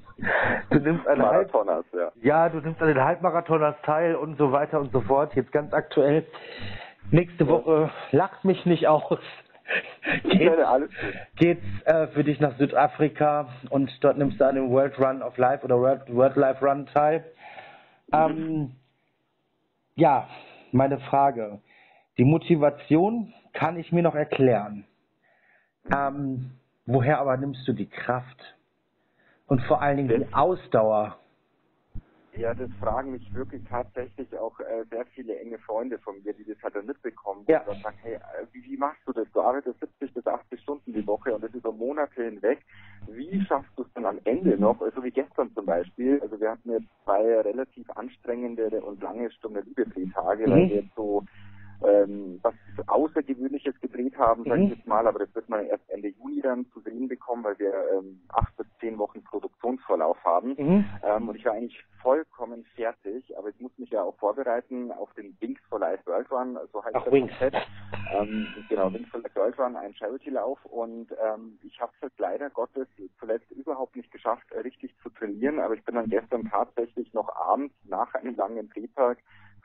Du 0.71 0.79
nimmst 0.79 1.07
an 1.07 1.19
Marathoners, 1.19 1.85
ja. 1.93 2.13
ja, 2.23 2.49
du 2.49 2.61
nimmst 2.61 2.81
an 2.81 2.89
den 2.89 3.03
Halbmarathoners 3.03 3.77
teil 3.83 4.15
und 4.15 4.39
so 4.39 4.53
weiter 4.53 4.81
und 4.81 4.93
so 4.93 5.01
fort. 5.01 5.35
Jetzt 5.35 5.53
ganz 5.53 5.73
aktuell. 5.73 6.27
Nächste 7.11 7.49
Woche 7.49 7.91
lacht 8.13 8.45
mich 8.45 8.65
nicht 8.67 8.87
aus. 8.87 9.19
Ja, 10.25 10.81
Geht's, 11.37 11.63
äh, 11.85 12.09
für 12.09 12.25
dich 12.25 12.41
nach 12.41 12.57
Südafrika 12.57 13.47
und 13.71 14.03
dort 14.03 14.19
nimmst 14.19 14.41
du 14.41 14.45
an 14.45 14.57
dem 14.57 14.69
World 14.69 14.99
Run 14.99 15.23
of 15.23 15.37
Life 15.39 15.65
oder 15.65 15.79
World, 15.79 16.13
World 16.13 16.35
Life 16.35 16.67
Run 16.67 16.87
teil. 16.87 17.25
Ähm, 18.13 18.73
ja, 19.95 20.27
meine 20.73 20.99
Frage. 20.99 21.61
Die 22.19 22.25
Motivation 22.25 23.33
kann 23.53 23.79
ich 23.79 23.93
mir 23.93 24.03
noch 24.03 24.15
erklären. 24.15 24.85
Ähm, 25.93 26.53
woher 26.87 27.21
aber 27.21 27.37
nimmst 27.37 27.67
du 27.67 27.73
die 27.73 27.89
Kraft? 27.89 28.57
Und 29.47 29.63
vor 29.63 29.83
allen 29.83 29.97
Dingen 29.97 30.27
die 30.27 30.35
Ausdauer? 30.35 31.19
Ja, 32.37 32.55
das 32.55 32.71
fragen 32.79 33.11
mich 33.11 33.35
wirklich 33.35 33.63
tatsächlich 33.69 34.33
auch 34.39 34.59
äh, 34.61 34.85
sehr 34.89 35.05
viele 35.07 35.39
enge 35.41 35.59
Freunde 35.59 35.99
von 35.99 36.23
mir, 36.23 36.33
die 36.33 36.45
das 36.45 36.63
halt 36.63 36.77
dann 36.77 36.87
mitbekommen. 36.87 37.45
Ja. 37.49 37.61
Und 37.61 37.69
dann 37.69 37.83
sagen, 37.83 37.97
hey, 38.03 38.15
äh, 38.15 38.47
wie, 38.53 38.63
wie 38.65 38.77
machst 38.77 39.01
du 39.05 39.13
das? 39.13 39.27
Du 39.33 39.41
arbeitest 39.41 39.81
70 39.81 40.15
bis 40.15 40.27
80 40.27 40.61
Stunden 40.61 40.93
die 40.93 41.07
Woche 41.07 41.35
und 41.35 41.43
das 41.43 41.53
über 41.53 41.73
Monate 41.73 42.23
hinweg. 42.23 42.61
Wie 43.09 43.41
schaffst 43.47 43.73
du 43.77 43.83
es 43.83 43.93
dann 43.95 44.07
am 44.07 44.21
Ende 44.25 44.57
noch? 44.57 44.81
So 44.95 45.03
wie 45.03 45.11
gestern 45.11 45.53
zum 45.55 45.67
Beispiel. 45.67 46.21
Also 46.21 46.41
wir 46.41 46.53
hatten 46.53 46.71
jetzt 46.71 46.87
zwei 47.05 47.41
relativ 47.41 47.91
anstrengende 47.91 48.81
und 48.81 49.03
lange 49.03 49.31
Stunde 49.33 49.61
Liebedrehtage, 49.63 50.47
Mhm. 50.47 50.51
weil 50.51 50.69
wir 50.69 50.77
jetzt 50.77 50.95
so 50.95 51.25
ähm, 51.83 52.41
was 52.43 52.55
Außergewöhnliches 52.87 53.79
gedreht 53.81 54.17
haben, 54.19 54.45
sage 54.45 54.63
ich 54.63 54.69
Mhm. 54.71 54.75
jetzt 54.77 54.87
mal, 54.87 55.07
aber 55.07 55.21
das 55.21 55.35
wird 55.35 55.49
man 55.49 55.67
erst 55.67 55.89
Ende 55.91 56.09
Juni 56.09 56.41
dann 56.41 56.67
zu 56.73 56.81
sehen 56.81 57.09
bekommen, 57.09 57.45
weil 57.45 57.59
wir 57.59 57.73
ähm, 57.99 58.21
acht 58.31 58.57
bis 58.57 58.67
zehn 58.81 58.99
Wochen 58.99 59.23
Produktionsvorlauf 59.25 60.23
haben. 60.25 60.55
Mhm. 60.59 60.85
Ähm, 61.03 61.29
und 61.29 61.37
ich 61.37 61.45
war 61.45 61.55
eigentlich 61.55 61.83
vollkommen 62.03 62.65
fertig, 62.75 63.37
aber 63.37 63.49
ich 63.49 63.61
muss 63.61 63.77
mich 63.79 63.91
ja 63.91 64.03
auch 64.03 64.17
vorbereiten 64.17 64.93
auf 64.93 65.13
den 65.15 65.37
Wings 65.41 65.61
for 65.69 65.79
Life 65.79 66.05
World 66.07 66.31
Run, 66.31 66.59
so 66.73 66.83
heißt 66.85 66.97
Ach, 66.97 67.05
das 67.05 67.13
Wings. 67.13 67.31
Konzept. 67.31 67.57
Ähm, 68.13 68.65
genau, 68.69 68.93
Wings 68.93 69.09
for 69.09 69.21
Life 69.21 69.37
World 69.37 69.59
Run, 69.59 69.77
ein 69.77 69.95
Charity-Lauf 69.95 70.65
und 70.67 71.09
ähm, 71.23 71.59
ich 71.63 71.81
habe 71.81 71.93
es 71.97 72.03
halt 72.03 72.13
leider 72.19 72.51
Gottes 72.51 72.89
zuletzt 73.19 73.51
überhaupt 73.53 73.97
nicht 73.97 74.11
geschafft, 74.11 74.51
äh, 74.53 74.61
richtig 74.61 74.95
zu 75.03 75.11
trainieren, 75.11 75.61
aber 75.61 75.75
ich 75.75 75.85
bin 75.85 75.95
dann 75.95 76.09
gestern 76.09 76.45
tatsächlich 76.51 77.13
noch 77.13 77.29
abends 77.37 77.75
nach 77.85 78.13
einem 78.15 78.35
langen 78.37 78.69
Drehtag 78.71 79.19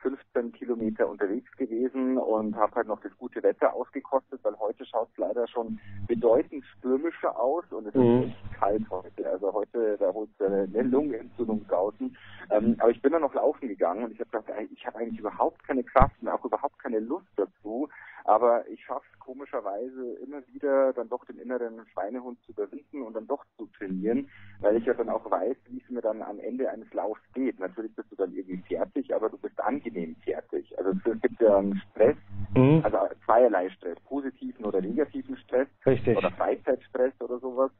15 0.06 0.52
Kilometer 0.52 1.08
unterwegs 1.08 1.50
gewesen 1.56 2.16
und 2.16 2.54
habe 2.54 2.76
halt 2.76 2.86
noch 2.86 3.00
das 3.00 3.10
gute 3.18 3.42
Wetter 3.42 3.74
ausgekostet, 3.74 4.38
weil 4.44 4.56
heute 4.60 4.86
schaut 4.86 5.08
es 5.10 5.18
leider 5.18 5.48
schon 5.48 5.80
bedeutend 6.06 6.64
stürmischer 6.78 7.36
aus 7.36 7.64
und 7.72 7.88
es 7.88 7.94
Mhm. 7.94 8.22
ist 8.22 8.28
echt 8.28 8.52
kalt 8.52 8.90
heute. 8.90 9.28
Also 9.28 9.52
heute, 9.52 9.96
da 9.98 10.12
holt 10.12 10.30
es 10.38 10.46
eine 10.46 10.82
Lungenentzündung 10.82 11.66
draußen. 11.66 12.16
Ähm, 12.50 12.76
aber 12.78 12.90
ich 12.90 13.02
bin 13.02 13.12
dann 13.12 13.22
noch 13.22 13.34
laufen 13.34 13.66
gegangen 13.68 14.04
und 14.04 14.12
ich 14.12 14.20
habe 14.20 14.30
gedacht, 14.30 14.68
ich 14.72 14.86
habe 14.86 14.98
eigentlich 14.98 15.18
überhaupt 15.18 15.64
keine 15.66 15.82
Kraft 15.82 16.14
und 16.22 16.28
auch 16.28 16.44
überhaupt 16.44 16.78
keine 16.78 17.00
Lust 17.00 17.26
dazu. 17.36 17.88
Aber 18.24 18.66
ich 18.68 18.84
schaffe 18.84 19.06
es 19.12 19.18
komischerweise 19.20 20.14
immer 20.14 20.44
wieder, 20.48 20.92
dann 20.92 21.08
doch 21.08 21.24
den 21.26 21.38
inneren 21.38 21.86
Schweinehund 21.92 22.40
zu 22.44 22.52
überwinden 22.52 23.02
und 23.02 23.14
dann 23.14 23.26
doch 23.28 23.44
zu 23.56 23.66
trainieren, 23.78 24.28
weil 24.60 24.76
ich 24.76 24.84
ja 24.84 24.94
dann 24.94 25.08
auch 25.10 25.30
weiß, 25.30 25.56
wie 25.68 25.80
es 25.80 25.90
mir 25.90 26.00
dann 26.00 26.22
am 26.22 26.40
Ende 26.40 26.68
eines 26.70 26.92
Laufs 26.92 27.20
geht. 27.34 27.60
Natürlich 27.60 27.94
bist 27.94 28.10
du 28.10 28.16
dann 28.16 28.32
irgendwie 28.32 28.62
fertig, 28.66 29.14
aber 29.14 29.28
du 29.30 29.38
bist 29.38 29.55
angenehm 29.66 30.16
fertig. 30.24 30.76
Also 30.78 30.90
es 30.90 31.20
gibt 31.20 31.40
ja 31.40 31.58
einen 31.58 31.82
Stress, 31.90 32.16
mhm. 32.54 32.80
also 32.84 32.98
zweierlei 33.24 33.68
Stress, 33.70 33.98
positiven 34.00 34.64
oder 34.64 34.80
negativen 34.80 35.36
Stress 35.38 35.68
Richtig. 35.84 36.16
oder 36.16 36.30
Freizeitstress 36.30 37.12
oder 37.20 37.38
sowas. 37.38 37.70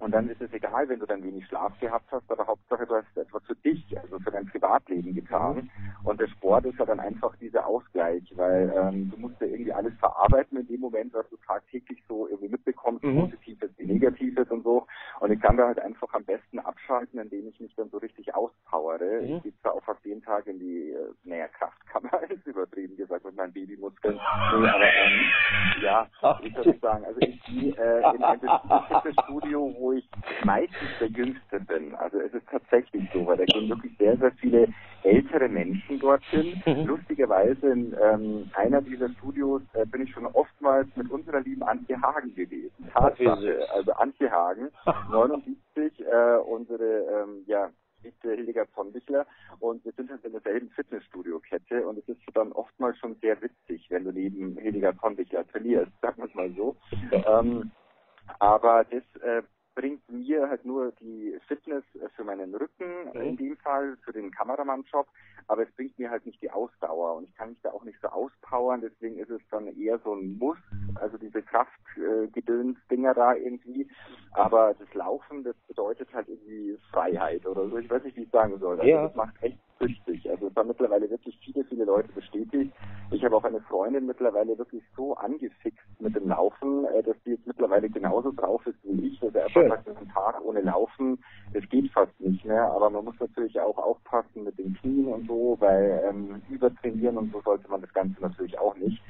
Und 0.00 0.12
dann 0.12 0.28
ist 0.28 0.40
es 0.40 0.52
egal, 0.52 0.88
wenn 0.88 0.98
du 0.98 1.06
dann 1.06 1.22
wenig 1.22 1.46
Schlaf 1.46 1.78
gehabt 1.78 2.10
hast, 2.10 2.30
aber 2.30 2.46
Hauptsache 2.46 2.84
du 2.84 2.96
hast 2.96 3.16
etwas 3.16 3.42
für 3.44 3.54
dich, 3.54 3.96
also 3.98 4.18
für 4.18 4.30
dein 4.30 4.46
Privatleben 4.46 5.14
getan. 5.14 5.70
Und 6.02 6.20
der 6.20 6.26
Sport 6.28 6.66
ist 6.66 6.78
ja 6.78 6.84
dann 6.84 7.00
einfach 7.00 7.34
dieser 7.36 7.66
Ausgleich, 7.66 8.22
weil 8.36 8.72
ähm, 8.76 9.10
du 9.10 9.16
musst 9.18 9.40
ja 9.40 9.46
irgendwie 9.46 9.72
alles 9.72 9.94
verarbeiten 10.00 10.58
in 10.58 10.66
dem 10.66 10.80
Moment, 10.80 11.14
was 11.14 11.28
du 11.30 11.36
tagtäglich 11.46 12.02
so 12.08 12.26
irgendwie 12.26 12.48
mitbekommst, 12.48 13.04
mhm. 13.04 13.20
Positives 13.20 13.70
wie 13.78 13.86
Negatives 13.86 14.50
und 14.50 14.64
so. 14.64 14.86
Und 15.20 15.30
ich 15.30 15.40
kann 15.40 15.56
da 15.56 15.68
halt 15.68 15.78
einfach 15.78 16.12
am 16.12 16.24
besten 16.24 16.58
abschalten, 16.58 17.20
indem 17.20 17.48
ich 17.48 17.60
mich 17.60 17.74
dann 17.76 17.88
so 17.90 17.98
richtig 17.98 18.34
auspowere. 18.94 19.22
Mhm. 19.22 19.36
Ich 19.36 19.42
gehe 19.42 19.52
zwar 19.60 19.74
auch 19.74 19.84
fast 19.84 20.04
jeden 20.04 20.22
Tag 20.22 20.46
in 20.46 20.58
die, 20.58 20.90
äh, 20.90 21.12
naja, 21.24 21.48
Kraftkammer 21.48 22.22
ist 22.30 22.46
übertrieben 22.46 22.96
gesagt 22.96 23.24
mit 23.24 23.36
meinen 23.36 23.52
Babymuskeln. 23.52 24.14
Nee, 24.16 24.68
aber 24.68 24.84
ähm, 24.84 25.20
ja, 25.82 26.06
ich 26.42 26.80
sagen, 26.80 27.04
also 27.04 27.20
ich 27.20 27.42
gehe 27.44 27.72
äh, 27.76 28.14
in 28.14 28.22
ein 28.22 28.40
Fitnessstudio, 28.88 29.74
wo 29.78 29.92
ich 29.92 30.08
meistens 30.44 30.88
der 31.00 31.08
Jüngste 31.08 31.60
bin. 31.60 31.94
Also 31.94 32.20
es 32.20 32.32
ist 32.32 32.46
tatsächlich 32.50 33.08
so, 33.12 33.26
weil 33.26 33.36
da 33.38 33.44
gehen 33.44 33.68
wirklich 33.68 33.96
sehr, 33.98 34.16
sehr 34.16 34.32
viele 34.32 34.68
ältere 35.02 35.48
Menschen 35.48 35.98
dorthin. 35.98 36.62
Mhm. 36.66 36.86
Lustigerweise 36.86 37.70
in 37.70 37.94
ähm, 38.00 38.50
einer 38.54 38.80
dieser 38.80 39.10
Studios 39.10 39.62
äh, 39.74 39.84
bin 39.86 40.02
ich 40.02 40.10
schon 40.10 40.26
oftmals 40.26 40.88
mit 40.96 41.10
unserer 41.10 41.40
lieben 41.40 41.62
Antje 41.62 42.00
Hagen 42.00 42.34
gewesen. 42.34 42.90
Tatsache. 42.92 43.66
Also 43.74 43.92
Antje 43.92 44.30
Hagen, 44.30 44.70
79, 45.10 46.00
äh, 46.00 46.36
unsere 46.38 47.24
ähm, 47.24 47.44
ja, 47.46 47.70
Hildegard 48.22 48.70
von 49.14 49.22
Bichler 49.22 49.26
und 49.60 49.84
wir 49.84 49.92
sind 49.92 50.10
halt 50.10 50.24
in 50.24 50.32
derselben 50.32 50.70
Fitnessstudio-Kette 50.70 51.86
und 51.86 51.98
es 51.98 52.08
ist 52.08 52.20
dann 52.34 52.52
oftmals 52.52 52.98
schon 52.98 53.16
sehr 53.20 53.40
witzig, 53.40 53.86
wenn 53.90 54.04
du 54.04 54.12
neben 54.12 54.58
von 55.00 55.16
Bichler 55.16 55.46
trainierst, 55.48 55.92
sagen 56.00 56.18
wir 56.18 56.28
es 56.28 56.34
mal 56.34 56.52
so. 56.56 56.76
Ähm, 57.12 57.70
aber 58.38 58.84
das 58.84 59.02
äh, 59.22 59.42
bringt 59.74 60.08
mir 60.08 60.48
halt 60.48 60.64
nur 60.64 60.92
die 61.00 61.38
Fitness 61.46 61.84
äh, 61.94 62.08
für 62.16 62.24
meinen 62.24 62.54
Rücken, 62.54 63.10
mhm. 63.12 63.20
in 63.20 63.36
dem 63.36 63.56
Fall 63.58 63.96
für 64.04 64.12
den 64.12 64.30
Kameramann-Job, 64.30 65.06
aber 65.48 65.62
es 65.62 65.72
bringt 65.72 65.98
mir 65.98 66.10
halt 66.10 66.24
nicht 66.26 66.40
die 66.42 66.50
Ausdauer 66.50 67.16
und 67.16 67.24
ich 67.24 67.34
kann 67.34 67.50
mich 67.50 67.60
da 67.62 67.70
auch 67.70 67.84
nicht 67.84 67.98
so 68.00 68.08
auspowern, 68.08 68.80
deswegen 68.80 69.18
ist 69.18 69.30
es 69.30 69.42
dann 69.50 69.66
eher 69.66 69.98
so 69.98 70.14
ein 70.14 70.38
Muss, 70.38 70.58
also 70.96 71.18
diese 71.18 71.42
Kraftgedöns-Dinger 71.42 73.10
äh, 73.10 73.14
da 73.14 73.34
irgendwie, 73.34 73.88
aber 74.34 74.74
das 74.78 74.92
Laufen, 74.94 75.44
das 75.44 75.56
bedeutet 75.68 76.12
halt 76.12 76.28
irgendwie 76.28 76.76
Freiheit 76.90 77.46
oder 77.46 77.68
so, 77.68 77.78
ich 77.78 77.88
weiß 77.88 78.02
nicht, 78.04 78.16
wie 78.16 78.24
ich 78.24 78.30
sagen 78.30 78.58
soll, 78.58 78.78
also 78.78 78.90
ja. 78.90 79.06
das 79.06 79.14
macht 79.14 79.34
echt 79.42 79.58
süchtig, 79.80 80.28
also 80.28 80.48
es 80.48 80.56
haben 80.56 80.68
mittlerweile 80.68 81.08
wirklich 81.08 81.38
viele, 81.44 81.64
viele 81.64 81.84
Leute 81.84 82.12
bestätigt, 82.12 82.72
ich 83.10 83.24
habe 83.24 83.36
auch 83.36 83.44
eine 83.44 83.60
Freundin 83.62 84.06
mittlerweile 84.06 84.58
wirklich 84.58 84.82
so 84.96 85.14
angefixt 85.14 85.86
mit 86.00 86.16
dem 86.16 86.28
Laufen, 86.28 86.84
äh, 86.86 87.02
dass 87.02 87.16
die 87.24 87.30
jetzt 87.30 87.46
mittlerweile 87.46 87.88
genauso 87.88 88.32
drauf 88.32 88.66
ist 88.66 88.78
wie 88.82 89.08
ich, 89.08 89.22
also 89.22 89.38
einfach 89.38 89.68
sagt, 89.68 89.88
einen 89.88 90.08
Tag 90.10 90.44
ohne 90.44 90.60
Laufen, 90.60 91.22
das 91.52 91.68
geht 91.68 91.90
fast 91.92 92.18
nicht 92.20 92.44
mehr, 92.44 92.64
aber 92.64 92.90
man 92.90 93.04
muss 93.04 93.18
natürlich 93.20 93.58
auch 93.60 93.78
aufpassen 93.78 94.44
mit 94.44 94.58
den 94.58 94.74
Knien 94.74 95.06
und 95.06 95.28
so, 95.28 95.56
weil 95.60 96.02
ähm, 96.08 96.42
übertrainieren 96.50 97.18
und 97.18 97.32
so 97.32 97.40
sollte 97.42 97.68
man 97.70 97.80
das 97.80 97.92
Ganze 97.92 98.20
natürlich 98.20 98.58
auch 98.58 98.74
nicht. 98.76 99.00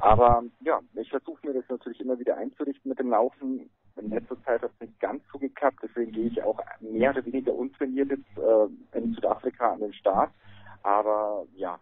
Aber 0.00 0.42
ja, 0.60 0.80
ich 0.94 1.10
versuche 1.10 1.46
mir 1.46 1.54
das 1.54 1.68
natürlich 1.68 2.00
immer 2.00 2.18
wieder 2.18 2.36
einzurichten 2.36 2.88
mit 2.88 2.98
dem 2.98 3.10
Laufen. 3.10 3.70
In 3.96 4.10
letzter 4.10 4.42
Zeit 4.44 4.62
hat 4.62 4.70
es 4.74 4.80
nicht 4.80 5.00
ganz 5.00 5.22
so 5.32 5.38
geklappt, 5.38 5.78
deswegen 5.82 6.12
gehe 6.12 6.26
ich 6.26 6.42
auch 6.42 6.58
mehr 6.80 7.10
oder 7.10 7.24
weniger 7.26 7.52
untrainiert 7.52 8.10
jetzt 8.10 8.38
äh, 8.38 8.98
in 8.98 9.12
Südafrika 9.14 9.72
an 9.72 9.80
den 9.80 9.92
Start. 9.92 10.30
Aber 10.82 11.44
ja, 11.54 11.78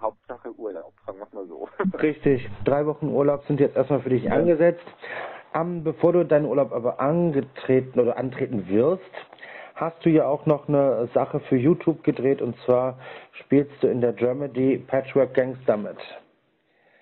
Hauptsache 0.00 0.52
Urlaub, 0.58 0.92
sagen 1.04 1.18
wir 1.18 1.26
es 1.26 1.32
mal 1.32 1.46
so. 1.46 1.68
Richtig, 1.98 2.48
drei 2.64 2.86
Wochen 2.86 3.08
Urlaub 3.08 3.44
sind 3.46 3.60
jetzt 3.60 3.76
erstmal 3.76 4.00
für 4.00 4.10
dich 4.10 4.24
ja. 4.24 4.32
angesetzt. 4.32 4.84
Um, 5.52 5.82
bevor 5.82 6.12
du 6.12 6.24
deinen 6.24 6.46
Urlaub 6.46 6.72
aber 6.72 7.00
angetreten 7.00 7.98
oder 7.98 8.16
antreten 8.16 8.68
wirst, 8.68 9.02
hast 9.74 10.04
du 10.04 10.08
ja 10.08 10.26
auch 10.26 10.46
noch 10.46 10.68
eine 10.68 11.08
Sache 11.12 11.40
für 11.40 11.56
YouTube 11.56 12.04
gedreht 12.04 12.40
und 12.40 12.56
zwar 12.64 12.98
spielst 13.32 13.72
du 13.82 13.88
in 13.88 14.00
der 14.00 14.12
Germany 14.12 14.78
Patchwork 14.86 15.34
Gangster 15.34 15.76
mit. 15.76 15.96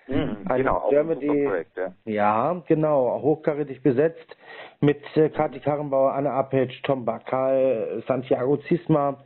Mhm, 0.09 0.45
genau, 0.55 0.89
Germany, 0.89 1.45
Projekt, 1.45 1.77
ja. 1.77 1.93
ja, 2.05 2.63
genau, 2.67 3.21
hochkarätig 3.21 3.83
besetzt 3.83 4.35
mit 4.81 4.99
äh, 5.15 5.29
Kati 5.29 5.59
Karrenbauer, 5.59 6.13
Anne 6.13 6.31
Apetsch, 6.31 6.81
Tom 6.83 7.05
Bakal, 7.05 8.03
Santiago 8.07 8.57
Zisma, 8.57 9.23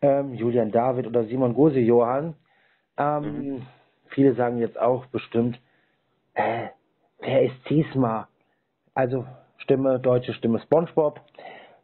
ähm, 0.00 0.34
Julian 0.34 0.70
David 0.70 1.06
oder 1.06 1.24
Simon 1.24 1.54
Gose 1.54 1.80
Johann. 1.80 2.34
Ähm, 2.96 3.22
mhm. 3.22 3.66
Viele 4.08 4.34
sagen 4.34 4.58
jetzt 4.58 4.80
auch 4.80 5.06
bestimmt, 5.06 5.60
äh, 6.34 6.68
wer 7.20 7.42
ist 7.42 7.64
Zisma? 7.66 8.28
Also 8.94 9.26
Stimme, 9.58 9.98
deutsche 9.98 10.32
Stimme 10.34 10.60
SpongeBob 10.60 11.20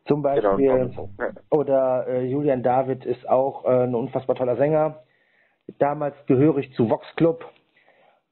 zum 0.07 0.23
genau, 0.23 0.57
Beispiel. 0.57 0.91
Genau, 0.91 1.09
oder 1.51 2.07
äh, 2.09 2.25
Julian 2.25 2.63
David 2.63 3.05
ist 3.05 3.29
auch 3.29 3.65
äh, 3.65 3.85
ein 3.85 3.95
unfassbar 3.95 4.37
toller 4.37 4.57
Sänger. 4.57 5.03
Damals 5.79 6.15
gehörig 6.27 6.73
zu 6.75 6.89
Vox 6.89 7.07
Club. 7.17 7.45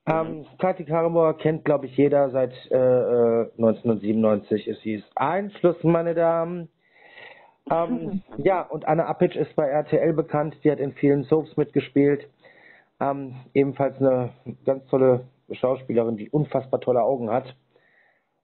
Ähm, 0.08 0.46
Kati 0.58 0.84
Karrenbauer 0.84 1.36
kennt, 1.36 1.64
glaube 1.64 1.86
ich, 1.86 1.96
jeder 1.96 2.30
seit 2.30 2.52
äh, 2.70 3.50
1997. 3.58 4.66
Äh, 4.66 4.70
es 4.70 4.80
hieß 4.80 5.04
Einschluss, 5.14 5.82
meine 5.84 6.14
Damen. 6.14 6.68
Ähm, 7.70 8.22
ja, 8.38 8.62
und 8.62 8.88
Anna 8.88 9.08
Appic 9.08 9.38
ist 9.38 9.54
bei 9.54 9.66
RTL 9.66 10.14
bekannt. 10.14 10.56
Die 10.64 10.70
hat 10.70 10.78
in 10.78 10.92
vielen 10.92 11.24
Soaps 11.24 11.56
mitgespielt. 11.56 12.26
Ähm, 13.00 13.36
ebenfalls 13.52 14.00
eine 14.00 14.30
ganz 14.64 14.86
tolle 14.86 15.26
Schauspielerin, 15.50 16.16
die 16.16 16.30
unfassbar 16.30 16.80
tolle 16.80 17.02
Augen 17.02 17.30
hat. 17.30 17.54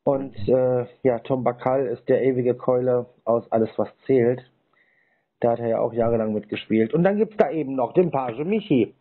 Und 0.04 0.36
äh, 0.46 0.86
ja, 1.02 1.18
Tom 1.20 1.44
Bakal 1.44 1.86
ist 1.86 2.08
der 2.10 2.22
ewige 2.22 2.54
Keule 2.54 3.06
aus 3.24 3.50
Alles, 3.50 3.70
was 3.76 3.88
zählt. 4.06 4.42
Da 5.40 5.52
hat 5.52 5.60
er 5.60 5.68
ja 5.68 5.78
auch 5.78 5.94
jahrelang 5.94 6.34
mitgespielt. 6.34 6.92
Und 6.92 7.04
dann 7.04 7.16
gibt's 7.16 7.38
da 7.38 7.50
eben 7.50 7.74
noch 7.74 7.94
den 7.94 8.10
Page 8.10 8.44
Michi. 8.44 8.94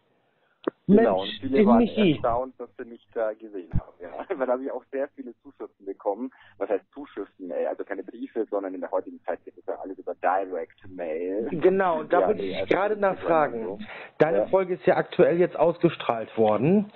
Genau, 0.88 1.22
Mensch, 1.22 1.42
und 1.44 1.50
viele 1.50 1.66
waren 1.66 1.78
Michi. 1.78 2.12
erstaunt, 2.14 2.60
dass 2.60 2.70
sie 2.78 2.86
mich 2.86 3.06
da 3.14 3.32
gesehen 3.34 3.72
haben. 3.74 3.94
Ja. 4.02 4.10
Weil 4.38 4.48
da 4.48 4.54
habe 4.54 4.64
ich 4.64 4.72
auch 4.72 4.84
sehr 4.92 5.08
viele 5.16 5.34
Zuschriften 5.42 5.86
bekommen. 5.86 6.32
Was 6.58 6.70
heißt 6.70 6.84
Zuschriften? 6.94 7.52
Ey? 7.52 7.68
Also 7.68 7.84
keine 7.84 8.04
Briefe, 8.04 8.46
sondern 8.50 8.74
in 8.74 8.82
der 8.82 8.92
heutigen 8.92 9.22
Zeit 9.24 9.44
geht 9.46 9.58
es 9.58 9.66
ja 9.66 9.76
alles 9.82 9.98
über 9.98 10.14
Direct 10.16 10.88
Mail. 10.90 11.48
Genau, 11.52 12.02
und 12.02 12.12
da 12.12 12.20
ja, 12.22 12.28
würde 12.28 12.42
ich 12.42 12.56
also 12.56 12.74
gerade 12.74 12.98
nachfragen. 12.98 13.64
So. 13.64 13.80
Deine 14.18 14.40
ja. 14.40 14.46
Folge 14.48 14.74
ist 14.74 14.86
ja 14.86 14.98
aktuell 14.98 15.40
jetzt 15.40 15.56
ausgestrahlt 15.58 16.38
worden. 16.38 16.92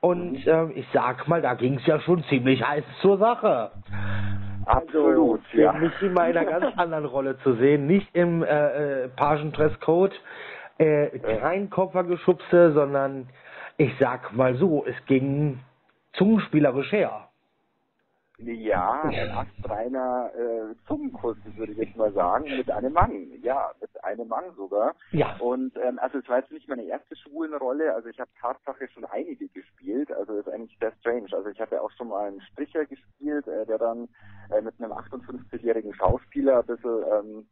Und 0.00 0.44
mhm. 0.44 0.52
äh, 0.52 0.72
ich 0.72 0.86
sag 0.92 1.28
mal, 1.28 1.42
da 1.42 1.54
ging 1.54 1.74
es 1.74 1.86
ja 1.86 2.00
schon 2.00 2.24
ziemlich 2.24 2.66
heiß 2.66 2.84
zur 3.00 3.18
Sache. 3.18 3.70
Absolut, 4.66 5.40
also, 5.50 5.58
ja. 5.58 5.72
Mich 5.72 5.92
mal 6.12 6.30
in 6.30 6.36
einer 6.36 6.44
ganz 6.44 6.66
anderen 6.76 7.04
Rolle 7.04 7.38
zu 7.38 7.54
sehen, 7.54 7.86
nicht 7.86 8.08
im 8.14 8.42
äh, 8.42 9.04
äh, 9.04 9.08
Pagendresscode, 9.08 10.14
äh, 10.82 11.18
kein 11.18 11.70
Koffergeschubse, 11.70 12.72
sondern 12.72 13.28
ich 13.76 13.92
sag 13.98 14.32
mal 14.34 14.54
so, 14.56 14.84
es 14.86 14.96
ging 15.06 15.60
zungenspielerisch 16.12 16.92
her. 16.92 17.28
Ja, 18.44 19.02
ein 19.02 19.30
astreiner 19.30 20.30
äh, 20.34 20.74
Zungenkuss, 20.88 21.36
würde 21.56 21.72
ich 21.72 21.78
jetzt 21.78 21.96
mal 21.96 22.12
sagen, 22.12 22.44
mit 22.56 22.70
einem 22.70 22.92
Mann. 22.92 23.30
Ja, 23.42 23.70
mit 23.80 24.02
einem 24.02 24.26
Mann 24.26 24.44
sogar. 24.56 24.94
Ja. 25.12 25.36
Und 25.38 25.76
ähm, 25.76 25.98
also 26.00 26.18
es 26.18 26.28
war 26.28 26.38
jetzt 26.40 26.50
nicht 26.50 26.68
meine 26.68 26.82
erste 26.82 27.14
Schwulenrolle, 27.14 27.94
also 27.94 28.08
ich 28.08 28.18
habe 28.18 28.30
Tatsache 28.40 28.88
schon 28.88 29.04
einige 29.04 29.48
gespielt, 29.48 30.10
also 30.10 30.36
das 30.36 30.46
ist 30.46 30.52
eigentlich 30.52 30.76
sehr 30.80 30.92
strange. 30.98 31.28
Also 31.32 31.50
ich 31.50 31.60
hatte 31.60 31.80
auch 31.80 31.90
schon 31.92 32.08
mal 32.08 32.28
einen 32.28 32.40
Stricher 32.40 32.84
gespielt, 32.84 33.46
äh, 33.46 33.64
der 33.66 33.78
dann 33.78 34.08
äh, 34.50 34.60
mit 34.60 34.74
einem 34.80 34.92
58-jährigen 34.92 35.94
Schauspieler 35.94 36.60
ein 36.60 36.66
bisschen 36.66 37.04
ähm, 37.12 37.46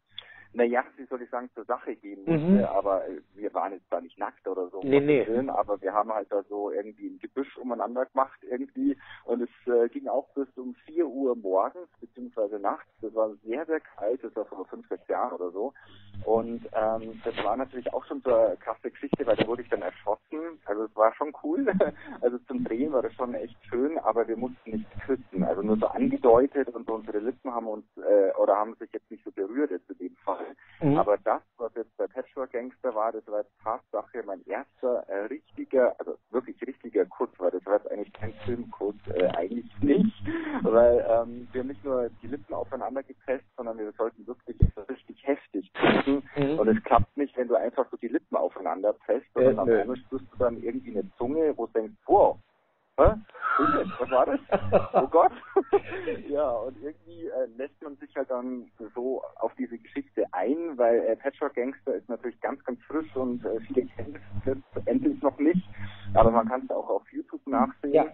naja, 0.53 0.83
wie 0.97 1.05
soll 1.05 1.23
ich 1.23 1.31
sagen, 1.31 1.49
zur 1.55 1.65
Sache 1.65 1.95
gehen 1.95 2.25
musste, 2.25 2.41
mhm. 2.41 2.65
aber 2.65 3.07
äh, 3.09 3.21
wir 3.35 3.55
waren 3.55 3.73
jetzt 3.73 3.87
da 3.91 4.01
nicht 4.01 4.19
nackt 4.19 4.47
oder 4.49 4.69
so. 4.69 4.81
Nee, 4.83 5.01
nee. 5.01 5.27
Willen, 5.27 5.49
aber 5.49 5.81
wir 5.81 5.93
haben 5.93 6.13
halt 6.13 6.31
da 6.31 6.43
so 6.49 6.71
irgendwie 6.71 7.09
ein 7.09 7.19
Gebüsch 7.21 7.57
umeinander 7.57 8.07
gemacht 8.07 8.39
irgendwie 8.43 8.97
und 9.25 9.43
es 9.43 9.73
äh, 9.73 9.89
ging 9.89 10.09
auch 10.09 10.29
bis 10.35 10.49
um 10.57 10.75
vier 10.87 11.07
Uhr 11.07 11.37
morgens 11.37 11.89
beziehungsweise 12.01 12.59
nachts. 12.59 12.91
Das 13.01 13.15
war 13.15 13.31
sehr, 13.45 13.65
sehr 13.67 13.81
kalt, 13.81 14.25
das 14.25 14.35
war 14.35 14.45
vor 14.47 14.65
fünf, 14.67 14.89
sechs 14.89 15.07
Jahren 15.09 15.33
oder 15.33 15.51
so. 15.51 15.73
Und 16.25 16.69
ähm, 16.73 17.21
das 17.25 17.37
war 17.45 17.57
natürlich 17.57 17.93
auch 17.95 18.05
schon 18.07 18.21
so 18.23 18.35
eine 18.35 18.57
krasse 18.57 18.91
Geschichte, 18.91 19.27
weil 19.27 19.37
da 19.37 19.47
wurde 19.47 19.63
ich 19.63 19.69
dann 19.69 19.83
erschossen. 19.83 20.59
Also 20.67 20.85
es 20.85 20.97
war 20.97 21.15
schon 21.15 21.33
cool. 21.43 21.67
Also 22.21 22.39
zum 22.49 22.65
Drehen 22.65 22.93
war 22.93 23.03
das 23.03 23.15
schon 23.15 23.35
echt 23.35 23.57
schön, 23.67 23.99
aber 23.99 24.27
wir 24.29 24.37
mussten 24.37 24.71
nicht 24.71 24.87
küssen. 25.07 25.43
Also 25.45 25.63
nur 25.63 25.77
so 25.77 25.87
angedeutet 25.87 26.69
und 26.69 26.87
so 26.87 26.95
unsere 26.95 27.19
Lippen 27.19 27.53
haben 27.53 27.67
uns 27.67 27.85
äh, 27.97 28.33
oder 28.37 28.57
haben 28.57 28.75
sich 28.75 28.93
jetzt 28.93 29.11
nicht 29.11 29.25
so 29.25 29.31
berührt 29.31 29.71
jetzt 29.71 29.91
in 29.91 29.99
dem 29.99 30.17
Fall. 30.17 30.40
Mhm. 30.81 30.97
Aber 30.97 31.19
das, 31.19 31.43
was 31.59 31.75
jetzt 31.75 31.95
bei 31.97 32.07
Patchwork 32.07 32.53
Gangster 32.53 32.95
war, 32.95 33.13
das 33.13 33.27
war 33.27 33.41
jetzt 33.41 33.53
Tatsache 33.63 34.23
mein 34.25 34.43
erster 34.47 35.07
äh, 35.09 35.27
richtiger, 35.27 35.95
also 35.99 36.17
wirklich 36.31 36.61
richtiger 36.67 37.05
Kuss, 37.07 37.29
weil 37.39 37.51
das 37.51 37.65
war 37.67 37.75
jetzt 37.75 37.91
eigentlich 37.91 38.13
kein 38.15 38.33
Filmkuss, 38.45 38.95
äh, 39.15 39.27
eigentlich 39.29 39.71
nicht, 39.83 40.25
weil 40.63 41.05
ähm, 41.09 41.49
wir 41.53 41.61
haben 41.61 41.69
nicht 41.69 41.85
nur 41.85 42.09
die 42.23 42.29
Lippen 42.29 42.55
aufeinander 42.55 43.03
gepresst, 43.03 43.45
sondern 43.57 43.79
wir 43.79 43.93
sollten 43.93 44.27
wirklich 44.27 44.57
richtig 44.89 45.27
heftig 45.27 45.71
küssen. 45.75 46.23
Mhm. 46.37 46.59
Und 46.59 46.69
es 46.69 46.83
klappt 46.85 47.15
nicht, 47.17 47.37
wenn 47.37 47.49
du 47.49 47.57
einfach 47.57 47.87
so 47.91 47.97
die 47.99 48.09
Lippen 48.09 48.37
aufeinander 48.37 48.95
presst 48.95 49.27
sondern 49.35 49.57
äh, 49.57 49.61
am 49.61 49.81
einmal 49.81 49.97
spürst 49.97 50.27
du 50.33 50.37
dann 50.39 50.63
irgendwie 50.63 50.93
eine 50.93 51.11
Zunge, 51.19 51.53
wo 51.57 51.67
du 51.67 51.73
denkst, 51.73 51.97
wow, 52.07 52.39
hä? 52.99 53.15
Was 53.99 54.11
war 54.11 54.27
das? 54.27 54.41
Oh 54.95 55.07
Gott. 55.09 55.33
ja, 56.29 56.51
und 56.51 56.77
irgendwie 56.83 57.27
äh, 57.27 57.47
lässt 57.57 57.81
man 57.83 57.97
sich 57.97 58.15
halt 58.17 58.31
dann 58.31 58.71
so 58.95 59.23
auf 59.37 59.53
diese 59.57 59.79
Geschichte 59.79 60.25
ein, 60.33 60.70
weil 60.81 60.99
äh, 61.01 61.15
Patchwork 61.15 61.55
Gangster 61.55 61.95
ist 61.95 62.09
natürlich 62.09 62.41
ganz, 62.41 62.65
ganz 62.65 62.83
frisch 62.85 63.15
und 63.15 63.45
äh, 63.45 63.61
viele 63.61 63.87
kennen 63.87 64.19
es 64.47 64.87
endlich 64.87 65.23
noch 65.23 65.39
nicht. 65.39 65.63
Aber 66.15 66.31
man 66.31 66.49
kann 66.49 66.63
es 66.65 66.71
auch 66.71 66.89
auf 66.89 67.03
YouTube 67.13 67.47
nachsehen. 67.47 67.93
Ja. 67.93 68.07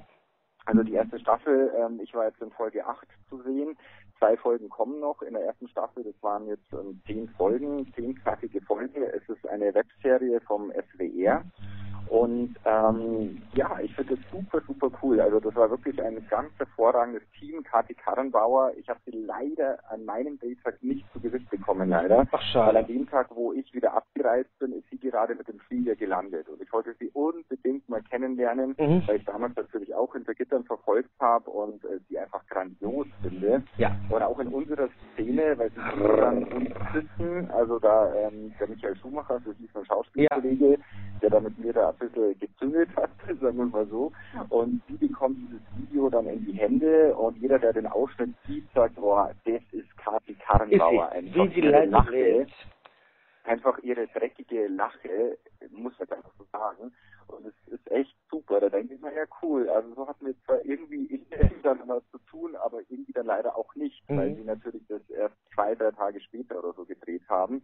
Also 0.67 0.83
die 0.83 0.95
erste 0.95 1.19
Staffel, 1.21 1.73
ähm, 1.79 2.01
ich 2.03 2.13
war 2.13 2.27
jetzt 2.27 2.43
in 2.43 2.51
Folge 2.51 2.85
8 2.85 3.07
zu 3.29 3.41
sehen. 3.43 3.79
Zwei 4.19 4.37
Folgen 4.37 4.69
kommen 4.69 4.99
noch 4.99 5.23
in 5.23 5.35
der 5.35 5.45
ersten 5.45 5.69
Staffel. 5.69 6.03
Das 6.03 6.21
waren 6.23 6.49
jetzt 6.49 6.73
ähm, 6.73 7.01
zehn 7.07 7.29
Folgen, 7.31 7.93
zehn 7.95 8.17
knackige 8.17 8.61
Folgen. 8.63 9.03
Es 9.03 9.27
ist 9.29 9.49
eine 9.49 9.73
Webserie 9.73 10.41
vom 10.41 10.73
SWR. 10.73 11.45
Und 12.17 12.55
ähm, 12.65 13.43
ja, 13.53 13.79
ich 13.83 13.95
finde 13.95 14.17
das 14.17 14.25
super, 14.33 14.63
super 14.67 14.91
cool. 15.03 15.21
Also 15.21 15.39
das 15.39 15.55
war 15.55 15.69
wirklich 15.69 16.03
ein 16.03 16.27
ganz 16.31 16.49
hervorragendes 16.57 17.23
Team. 17.39 17.63
Kati 17.63 17.93
Karrenbauer, 17.93 18.73
ich 18.79 18.89
habe 18.89 18.99
sie 19.05 19.11
leider 19.11 19.79
an 19.91 20.03
meinem 20.07 20.39
Daytag 20.39 20.83
nicht 20.83 21.05
zu 21.13 21.21
Gesicht 21.21 21.51
bekommen, 21.51 21.91
leider. 21.91 22.27
Ach, 22.33 22.41
schade. 22.41 22.69
Weil 22.69 22.77
an 22.79 22.87
dem 22.87 23.07
Tag, 23.07 23.29
wo 23.35 23.53
ich 23.53 23.71
wieder 23.75 23.93
abgereist 23.93 24.49
bin, 24.59 24.73
ist 24.73 24.89
sie 24.91 24.99
gerade 24.99 25.35
mit 25.35 25.47
dem 25.47 25.59
Flieger 25.59 25.95
gelandet. 25.95 26.49
Und 26.49 26.63
ich 26.63 26.73
wollte 26.73 26.95
sie 26.99 27.11
unbedingt 27.11 27.87
mal 27.87 28.01
kennenlernen, 28.01 28.75
mhm. 28.79 29.03
weil 29.07 29.17
ich 29.17 29.25
damals 29.27 29.55
natürlich 29.55 29.95
auch 29.95 30.15
hinter 30.15 30.33
Gittern 30.35 30.65
verfolgt 30.65 31.11
habe 31.21 31.51
und 31.51 31.85
äh, 31.85 31.99
sie 32.09 32.19
einfach 32.19 32.47
grandios 32.47 33.09
finde. 33.21 33.63
Ja. 33.77 33.95
Und 34.09 34.23
auch 34.23 34.39
in 34.39 34.49
unserer 34.49 34.89
Szene, 35.13 35.59
weil 35.59 35.71
sie 35.71 36.17
dann 36.17 36.45
uns 36.45 36.71
sitzen, 36.95 37.51
also 37.51 37.79
da 37.79 38.11
ähm, 38.15 38.55
der 38.59 38.69
Michael 38.69 38.97
Schumacher, 38.97 39.39
das 39.45 39.55
ist 39.61 39.77
ein 39.77 39.85
Schauspielkollege, 39.85 40.71
ja. 40.71 40.77
Der 41.37 41.41
da 41.41 41.49
mit 41.49 41.59
mir 41.59 41.73
da 41.73 41.91
ein 41.91 41.97
bisschen 41.97 42.39
gezüngelt 42.39 42.89
hat, 42.97 43.11
sagen 43.41 43.59
wir 43.59 43.67
mal 43.67 43.87
so. 43.87 44.13
Und 44.49 44.83
sie 44.89 44.95
bekommt 44.95 45.39
dieses 45.39 45.61
Video 45.77 46.09
dann 46.09 46.27
in 46.27 46.45
die 46.45 46.53
Hände 46.53 47.15
und 47.15 47.37
jeder, 47.39 47.59
der 47.59 47.73
den 47.73 47.87
Ausschnitt 47.87 48.35
sieht, 48.47 48.65
sagt, 48.75 48.97
boah, 48.97 49.33
das 49.45 49.63
ist 49.73 49.97
Kathi 49.99 50.35
Karrenbauer. 50.35 51.11
Einfach 51.11 51.45
wie 51.45 51.49
die 51.49 51.61
Lache, 51.61 52.47
einfach 53.45 53.79
ihre 53.81 54.07
dreckige 54.09 54.69
Lache, 54.69 55.39
muss 55.71 55.99
man 55.99 56.11
einfach 56.11 56.33
so 56.39 56.45
sagen. 56.53 56.93
Und 57.29 57.47
es 57.47 57.73
ist 57.73 57.91
echt 57.91 58.15
super. 58.31 58.61
Da 58.61 58.69
denke 58.69 58.95
ich 58.95 59.01
mir, 59.01 59.13
ja 59.13 59.25
cool. 59.43 59.69
Also 59.69 59.95
so 59.95 60.07
hatten 60.07 60.27
wir 60.27 60.35
zwar 60.45 60.65
irgendwie 60.65 61.27
dann 61.63 61.81
was 61.87 62.03
zu 62.13 62.19
tun, 62.31 62.55
aber 62.57 62.81
irgendwie 62.89 63.13
dann 63.13 63.27
leider 63.27 63.57
auch 63.57 63.75
nicht, 63.75 64.09
mhm. 64.09 64.17
weil 64.17 64.35
sie 64.37 64.45
natürlich 64.45 64.83
das 64.89 65.03
erst 65.11 65.36
zwei, 65.57 65.75
drei 65.75 65.91
Tage 65.91 66.21
später 66.21 66.63
oder 66.63 66.73
so 66.75 66.85
gedreht 66.85 67.23
haben. 67.29 67.63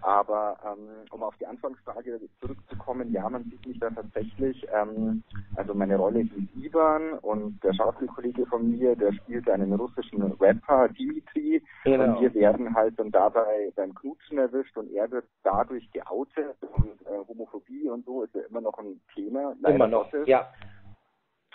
Aber 0.00 0.56
ähm, 0.64 0.88
um 1.10 1.22
auf 1.22 1.36
die 1.36 1.46
Anfangsfrage 1.46 2.20
zurückzukommen, 2.40 3.12
ja, 3.12 3.28
man 3.28 3.44
sieht 3.44 3.66
mich 3.66 3.78
da 3.78 3.90
tatsächlich, 3.90 4.66
ähm, 4.74 5.22
also 5.56 5.74
meine 5.74 5.96
Rolle 5.96 6.22
ist 6.22 6.32
Ivan 6.56 7.18
und 7.20 7.62
der 7.62 7.74
Schauspielkollege 7.74 8.46
von 8.46 8.70
mir, 8.70 8.96
der 8.96 9.12
spielt 9.12 9.48
einen 9.48 9.72
russischen 9.74 10.22
Rapper, 10.40 10.88
Dimitri, 10.88 11.62
genau. 11.84 12.16
und 12.16 12.20
wir 12.22 12.34
werden 12.34 12.74
halt 12.74 12.98
dann 12.98 13.10
dabei 13.10 13.70
beim 13.76 13.94
Knutschen 13.94 14.38
erwischt 14.38 14.76
und 14.76 14.90
er 14.92 15.10
wird 15.10 15.26
dadurch 15.42 15.90
geoutet 15.92 16.56
und 16.76 17.00
äh, 17.06 17.26
Homophobie 17.28 17.88
und 17.88 18.04
so 18.04 18.24
ist 18.24 18.34
ja 18.34 18.42
immer 18.48 18.60
noch 18.60 18.78
ein 18.78 19.00
Thema. 19.14 19.54
Immer 19.66 19.86
noch, 19.86 20.10
Gottes. 20.10 20.26
ja. 20.26 20.48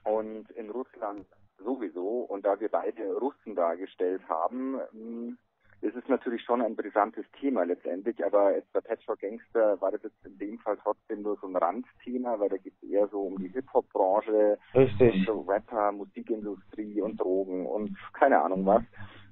Und 0.06 0.50
in 0.52 0.70
Russland 0.70 1.26
sowieso. 1.64 2.22
Und 2.22 2.46
da 2.46 2.60
wir 2.60 2.70
beide 2.70 3.14
Russen 3.18 3.56
dargestellt 3.56 4.22
haben, 4.28 4.80
hm, 5.94 6.00
ist 6.00 6.10
natürlich 6.10 6.44
schon 6.44 6.62
ein 6.62 6.76
brisantes 6.76 7.26
Thema 7.40 7.64
letztendlich, 7.64 8.24
aber 8.26 8.56
jetzt 8.56 8.72
bei 8.74 8.82
Patchwork 8.82 9.20
Gangster 9.20 9.80
war 9.82 9.92
das 9.92 10.04
jetzt 10.04 10.26
in 10.26 10.38
dem 10.38 10.60
Fall 10.60 10.78
trotzdem 10.82 11.22
nur 11.22 11.38
so 11.38 11.48
ein 11.48 11.56
Randthema, 11.56 12.40
weil 12.40 12.50
da 12.50 12.58
geht 12.58 12.74
es 12.82 12.90
eher 12.90 13.08
so 13.08 13.22
um 13.22 13.38
die 13.38 13.50
Hip-Hop-Branche, 13.50 14.58
so 15.26 15.42
Rapper, 15.42 15.92
Musikindustrie 15.92 17.02
und 17.02 17.18
Drogen 17.18 17.66
und 17.66 17.98
keine 18.14 18.42
Ahnung 18.42 18.66
was. 18.66 18.84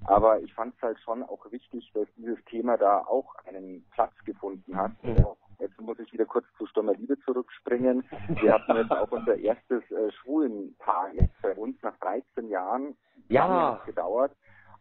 Aber 0.05 0.39
ich 0.39 0.53
fand 0.53 0.75
es 0.75 0.81
halt 0.81 0.99
schon 0.99 1.23
auch 1.23 1.51
wichtig, 1.51 1.91
dass 1.93 2.07
dieses 2.15 2.43
Thema 2.45 2.77
da 2.77 2.99
auch 2.99 3.35
einen 3.45 3.85
Platz 3.91 4.13
gefunden 4.25 4.75
hat. 4.75 4.91
Mhm. 5.03 5.25
Jetzt 5.59 5.81
muss 5.81 5.97
ich 5.99 6.13
wieder 6.13 6.25
kurz 6.25 6.45
zu 6.57 6.67
Stommer 6.67 6.93
Liebe 6.93 7.17
zurückspringen. 7.21 8.03
Wir 8.41 8.53
hatten 8.53 8.75
jetzt 8.75 8.91
auch 8.91 9.11
unser 9.11 9.35
erstes 9.35 9.81
äh, 9.89 10.11
Schwulenpaar 10.11 11.13
jetzt 11.13 11.41
bei 11.41 11.55
uns 11.55 11.81
nach 11.81 11.97
13 11.97 12.49
Jahren. 12.49 12.95
Ja. 13.27 13.81
gedauert. 13.85 14.31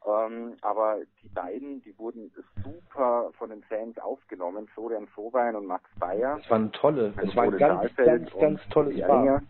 Ähm, 0.07 0.57
aber 0.61 0.99
die 1.23 1.26
beiden, 1.37 1.83
die 1.83 1.97
wurden 1.99 2.33
super 2.65 3.31
von 3.39 3.51
den 3.51 3.63
Fans 3.65 3.97
aufgenommen, 3.99 4.67
Florian 4.75 5.07
Frohwein 5.09 5.55
und 5.55 5.67
Max 5.67 5.85
Bayer. 6.01 6.39
Das 6.39 6.51
waren 6.51 6.73
tolle, 6.73 7.13
das 7.17 7.37
war 7.37 7.45
ein 7.45 7.57
ganz, 7.59 7.95
ganz, 7.95 8.31
ganz 8.41 8.61
tolles 8.71 9.01
Paar. 9.01 9.43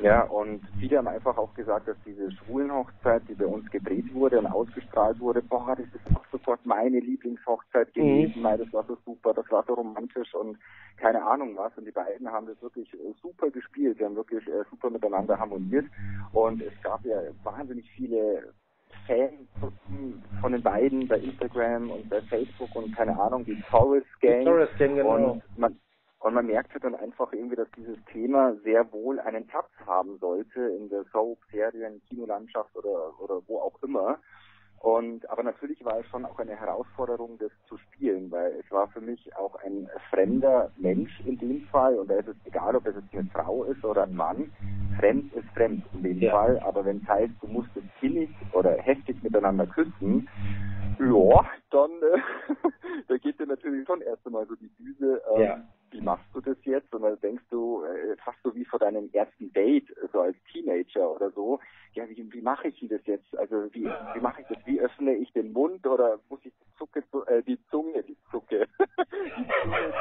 Ja, 0.00 0.22
und 0.22 0.62
viele 0.80 0.98
haben 0.98 1.06
einfach 1.06 1.36
auch 1.36 1.52
gesagt, 1.54 1.86
dass 1.86 1.96
diese 2.04 2.32
Schwulenhochzeit, 2.32 3.22
die 3.28 3.34
bei 3.34 3.46
uns 3.46 3.70
gedreht 3.70 4.12
wurde 4.14 4.38
und 4.38 4.46
ausgestrahlt 4.46 5.20
wurde, 5.20 5.42
boah, 5.42 5.76
das 5.76 5.86
ist 5.86 6.16
auch 6.16 6.24
sofort 6.32 6.64
meine 6.64 6.98
Lieblingshochzeit 6.98 7.94
mhm. 7.94 8.00
gewesen, 8.00 8.42
mhm. 8.42 8.58
das 8.58 8.72
war 8.72 8.84
so 8.84 8.96
super, 9.04 9.34
das 9.34 9.48
war 9.50 9.64
so 9.66 9.74
romantisch 9.74 10.34
und 10.34 10.58
keine 10.96 11.22
Ahnung 11.22 11.56
was. 11.56 11.76
Und 11.76 11.84
die 11.84 11.92
beiden 11.92 12.30
haben 12.30 12.46
das 12.46 12.60
wirklich 12.62 12.92
äh, 12.94 13.12
super 13.20 13.50
gespielt, 13.50 14.00
die 14.00 14.04
haben 14.04 14.16
wirklich 14.16 14.46
äh, 14.48 14.64
super 14.70 14.88
miteinander 14.90 15.38
harmoniert. 15.38 15.86
Und 16.32 16.62
es 16.62 16.72
gab 16.82 17.04
ja 17.04 17.20
wahnsinnig 17.44 17.88
viele 17.92 18.54
Fangruppen 19.06 20.22
von 20.40 20.52
den 20.52 20.62
beiden 20.62 21.08
bei 21.08 21.18
Instagram 21.18 21.90
und 21.90 22.08
bei 22.08 22.20
Facebook 22.22 22.74
und 22.74 22.94
keine 22.94 23.18
Ahnung, 23.18 23.44
die 23.44 23.60
Taurus 23.70 24.04
Gang. 24.20 24.44
Taurus 24.44 24.68
Gang, 24.78 24.96
genau. 24.96 25.32
Und 25.32 25.42
man, 25.58 25.78
und 26.20 26.34
man 26.34 26.46
merkte 26.46 26.78
dann 26.80 26.94
einfach 26.94 27.32
irgendwie, 27.32 27.56
dass 27.56 27.70
dieses 27.76 27.96
Thema 28.12 28.54
sehr 28.62 28.90
wohl 28.92 29.18
einen 29.20 29.46
Platz 29.46 29.70
haben 29.86 30.18
sollte 30.18 30.60
in 30.60 30.88
der 30.88 31.04
Soap, 31.12 31.38
Serien, 31.50 32.00
Kinolandschaft 32.08 32.74
oder, 32.76 33.18
oder 33.20 33.40
wo 33.46 33.58
auch 33.58 33.82
immer. 33.82 34.18
Und 34.82 35.28
aber 35.30 35.44
natürlich 35.44 35.84
war 35.84 36.00
es 36.00 36.06
schon 36.06 36.24
auch 36.24 36.38
eine 36.40 36.56
Herausforderung, 36.56 37.38
das 37.38 37.52
zu 37.68 37.78
spielen, 37.78 38.11
war 38.72 38.88
für 38.88 39.00
mich 39.00 39.34
auch 39.36 39.54
ein 39.64 39.88
fremder 40.10 40.70
Mensch 40.76 41.20
in 41.26 41.38
dem 41.38 41.62
Fall. 41.66 41.98
Und 41.98 42.10
da 42.10 42.14
ist 42.14 42.28
es 42.28 42.36
egal, 42.44 42.76
ob 42.76 42.86
es 42.86 42.94
jetzt 42.94 43.14
eine 43.14 43.28
Frau 43.30 43.64
ist 43.64 43.84
oder 43.84 44.04
ein 44.04 44.14
Mann. 44.14 44.52
Fremd 44.98 45.32
ist 45.34 45.48
fremd 45.54 45.84
in 45.94 46.02
dem 46.02 46.18
ja. 46.18 46.32
Fall. 46.32 46.58
Aber 46.60 46.84
wenn 46.84 46.98
es 46.98 47.08
heißt, 47.08 47.34
du 47.40 47.46
musst 47.48 47.70
jetzt 47.74 47.88
innig 48.00 48.30
oder 48.52 48.72
heftig 48.78 49.22
miteinander 49.22 49.66
küssen, 49.66 50.28
ja, 50.98 51.46
dann 51.70 51.90
äh, 51.90 52.54
da 53.08 53.16
geht 53.16 53.38
dir 53.40 53.46
natürlich 53.46 53.86
schon 53.86 54.00
erst 54.02 54.26
einmal 54.26 54.46
so 54.46 54.54
die 54.54 54.70
Düse. 54.78 55.22
Ähm, 55.34 55.42
ja 55.42 55.62
wie 55.92 56.00
machst 56.00 56.24
du 56.32 56.40
das 56.40 56.56
jetzt? 56.64 56.92
Und 56.94 57.02
dann 57.02 57.20
denkst 57.20 57.44
du, 57.50 57.84
äh, 57.84 58.16
fast 58.24 58.38
so 58.42 58.54
wie 58.54 58.64
vor 58.64 58.78
deinem 58.78 59.10
ersten 59.12 59.52
Date, 59.52 59.94
so 60.12 60.20
als 60.20 60.36
Teenager 60.50 61.10
oder 61.14 61.30
so, 61.30 61.60
ja, 61.94 62.08
wie, 62.08 62.32
wie 62.32 62.40
mache 62.40 62.68
ich 62.68 62.86
das 62.88 63.04
jetzt? 63.04 63.36
Also 63.36 63.68
wie, 63.72 63.84
wie 63.84 64.20
mache 64.20 64.40
ich 64.40 64.46
das? 64.48 64.58
Wie 64.64 64.80
öffne 64.80 65.14
ich 65.14 65.30
den 65.32 65.52
Mund 65.52 65.86
oder 65.86 66.18
muss 66.30 66.40
ich 66.44 66.52
die, 66.54 66.78
Zucke, 66.78 67.04
äh, 67.26 67.42
die 67.42 67.58
Zucke, 67.70 68.02
die 68.06 68.16
Zunge 68.30 68.64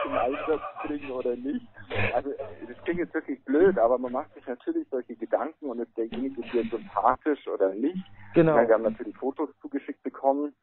zum 0.03 0.13
Einsatz 0.13 0.61
bringen 0.85 1.11
oder 1.11 1.35
nicht? 1.35 1.67
Also 2.13 2.31
das 2.31 2.83
klingt 2.85 3.00
jetzt 3.13 3.27
wirklich 3.27 3.43
blöd, 3.45 3.77
aber 3.77 3.97
man 3.97 4.11
macht 4.11 4.33
sich 4.33 4.45
natürlich 4.47 4.87
solche 4.89 5.15
Gedanken 5.15 5.65
und 5.65 5.79
ist 5.79 5.95
derjenige 5.97 6.41
dir 6.41 6.63
sympathisch 6.63 7.47
oder 7.47 7.73
nicht. 7.73 8.05
Genau. 8.33 8.55
wir 8.55 8.73
haben 8.73 8.83
natürlich 8.83 9.15
Fotos 9.17 9.49
zugeschickt 9.61 10.01
bekommen 10.03 10.53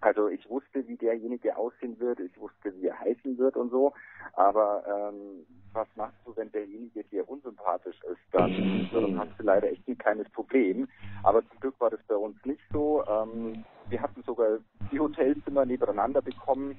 also 0.00 0.28
ich 0.28 0.48
wusste, 0.48 0.86
wie 0.86 0.96
derjenige 0.96 1.56
aussehen 1.56 1.98
wird, 1.98 2.20
ich 2.20 2.38
wusste, 2.38 2.74
wie 2.76 2.86
er 2.86 3.00
heißen 3.00 3.38
wird 3.38 3.56
und 3.56 3.70
so. 3.70 3.92
Aber 4.34 4.84
ähm, 4.86 5.46
was 5.72 5.88
machst 5.96 6.16
du, 6.24 6.36
wenn 6.36 6.52
derjenige 6.52 7.04
dir 7.04 7.28
unsympathisch 7.28 7.98
ist? 8.02 8.20
Dann, 8.32 8.88
dann 8.92 9.18
hast 9.18 9.38
du 9.38 9.42
leider 9.42 9.70
echt 9.70 9.86
ein 9.88 9.98
kleines 9.98 10.28
Problem. 10.30 10.88
Aber 11.22 11.46
zum 11.48 11.60
Glück 11.60 11.80
war 11.80 11.90
das 11.90 12.00
bei 12.08 12.16
uns 12.16 12.36
nicht 12.44 12.60
so. 12.72 13.04
Ähm, 13.06 13.64
wir 13.88 14.00
hatten 14.00 14.22
sogar 14.22 14.58
die 14.92 15.00
Hotelzimmer 15.00 15.64
nebeneinander 15.64 16.20
bekommen 16.20 16.76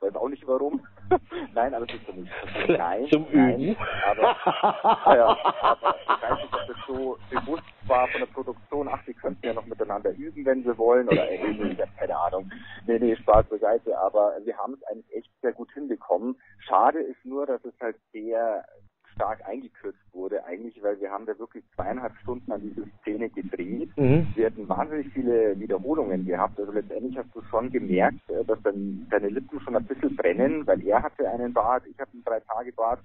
weiß 0.00 0.16
auch 0.16 0.28
nicht 0.28 0.46
warum. 0.46 0.80
nein, 1.54 1.74
aber 1.74 1.86
das 1.86 1.96
ist 1.96 2.16
nicht. 2.16 2.30
Nein, 2.68 3.06
Zum 3.10 3.26
nein, 3.32 3.60
Üben. 3.60 3.76
Aber, 4.06 4.22
ja, 5.16 5.36
aber 5.60 5.96
ich 6.02 6.22
weiß 6.22 6.38
nicht, 6.42 6.54
ob 6.54 6.66
das 6.66 6.76
so 6.86 7.18
bewusst 7.30 7.64
war 7.86 8.08
von 8.08 8.20
der 8.20 8.26
Produktion. 8.26 8.88
Ach, 8.88 9.02
die 9.06 9.14
könnten 9.14 9.44
ja 9.46 9.54
noch 9.54 9.66
miteinander 9.66 10.10
üben, 10.12 10.44
wenn 10.44 10.62
sie 10.62 10.76
wollen. 10.78 11.08
Oder 11.08 11.30
äh, 11.30 11.36
ich 11.50 11.80
habe 11.80 11.90
keine 11.98 12.18
Ahnung. 12.18 12.50
Nee, 12.86 12.98
nee, 12.98 13.16
Spaß 13.16 13.46
beiseite. 13.46 13.98
Aber 13.98 14.36
wir 14.44 14.56
haben 14.56 14.74
es 14.74 14.82
eigentlich 14.84 15.16
echt 15.16 15.30
sehr 15.42 15.52
gut 15.52 15.70
hinbekommen. 15.72 16.36
Schade 16.58 17.00
ist 17.00 17.24
nur, 17.24 17.46
dass 17.46 17.64
es 17.64 17.74
halt 17.80 17.96
sehr 18.12 18.64
stark 19.14 19.46
eingekürzt 19.46 19.99
eigentlich, 20.60 20.82
weil 20.82 21.00
wir 21.00 21.10
haben 21.10 21.26
da 21.26 21.38
wirklich 21.38 21.64
zweieinhalb 21.74 22.14
Stunden 22.22 22.52
an 22.52 22.60
dieser 22.60 22.82
Szene 23.00 23.28
gedreht. 23.30 23.90
Mhm. 23.96 24.26
Wir 24.34 24.46
hatten 24.46 24.68
wahnsinnig 24.68 25.12
viele 25.12 25.58
Wiederholungen 25.58 26.26
gehabt. 26.26 26.58
Also 26.58 26.72
letztendlich 26.72 27.16
hast 27.16 27.34
du 27.34 27.42
schon 27.50 27.70
gemerkt, 27.70 28.18
äh, 28.28 28.44
dass 28.44 28.60
dann 28.62 29.06
deine 29.10 29.28
Lippen 29.28 29.60
schon 29.60 29.76
ein 29.76 29.84
bisschen 29.84 30.16
brennen, 30.16 30.66
weil 30.66 30.86
er 30.86 31.02
hatte 31.02 31.28
einen 31.28 31.52
Bart, 31.52 31.84
ich 31.86 31.98
hatte 31.98 32.12
einen 32.12 32.24
Drei-Tage-Bart 32.24 33.00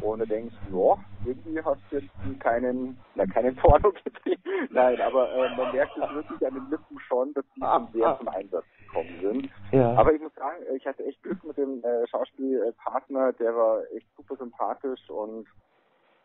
und 0.00 0.20
du 0.20 0.26
denkst, 0.26 0.54
ja, 0.72 0.96
irgendwie 1.24 1.60
hast 1.62 1.80
du 1.90 1.96
jetzt 1.96 2.40
keinen, 2.40 2.98
na, 3.14 3.26
keinen 3.26 3.56
Porno 3.56 3.92
gedreht. 3.92 4.38
Nein, 4.70 5.00
aber 5.00 5.32
äh, 5.32 5.56
man 5.56 5.72
merkt 5.72 5.96
es 5.96 6.14
wirklich 6.14 6.46
an 6.46 6.54
den 6.54 6.70
Lippen 6.70 7.00
schon, 7.00 7.32
dass 7.34 7.44
die 7.56 7.60
schon 7.60 7.88
sehr 7.92 8.18
zum 8.18 8.28
Einsatz 8.28 8.64
gekommen 8.80 9.18
sind. 9.20 9.50
Ja. 9.72 9.94
Aber 9.94 10.12
ich 10.12 10.20
muss 10.20 10.34
sagen, 10.34 10.62
ich 10.76 10.86
hatte 10.86 11.04
echt 11.04 11.22
Glück 11.22 11.42
mit 11.44 11.56
dem 11.56 11.82
äh, 11.82 12.06
Schauspielpartner, 12.06 13.32
der 13.34 13.56
war 13.56 13.80
echt 13.94 14.06
super 14.16 14.36
sympathisch 14.36 15.10
und 15.10 15.46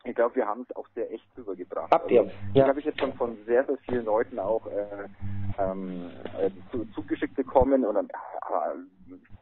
ich 0.04 0.16
glaube, 0.16 0.36
wir 0.36 0.48
haben 0.48 0.66
es 0.70 0.76
auch 0.76 0.88
sehr 0.96 1.12
echt 1.12 1.26
rübergebracht. 1.38 1.92
Habt 1.92 2.12
ihr? 2.12 2.22
Also, 2.22 2.32
Ja. 2.54 2.64
Ich 2.64 2.70
habe 2.70 2.80
ich 2.80 2.86
jetzt 2.86 3.00
schon 3.00 3.14
von 3.14 3.38
sehr, 3.46 3.66
sehr 3.66 3.78
vielen 3.80 4.06
Leuten 4.06 4.40
auch 4.40 4.66
äh, 4.68 5.08
ähm, 5.58 6.12
äh, 6.40 6.50
zu, 6.72 6.86
zugeschickt 6.94 7.36
bekommen 7.36 7.86
und 7.86 7.96
dann, 7.96 8.10
aber 8.42 8.76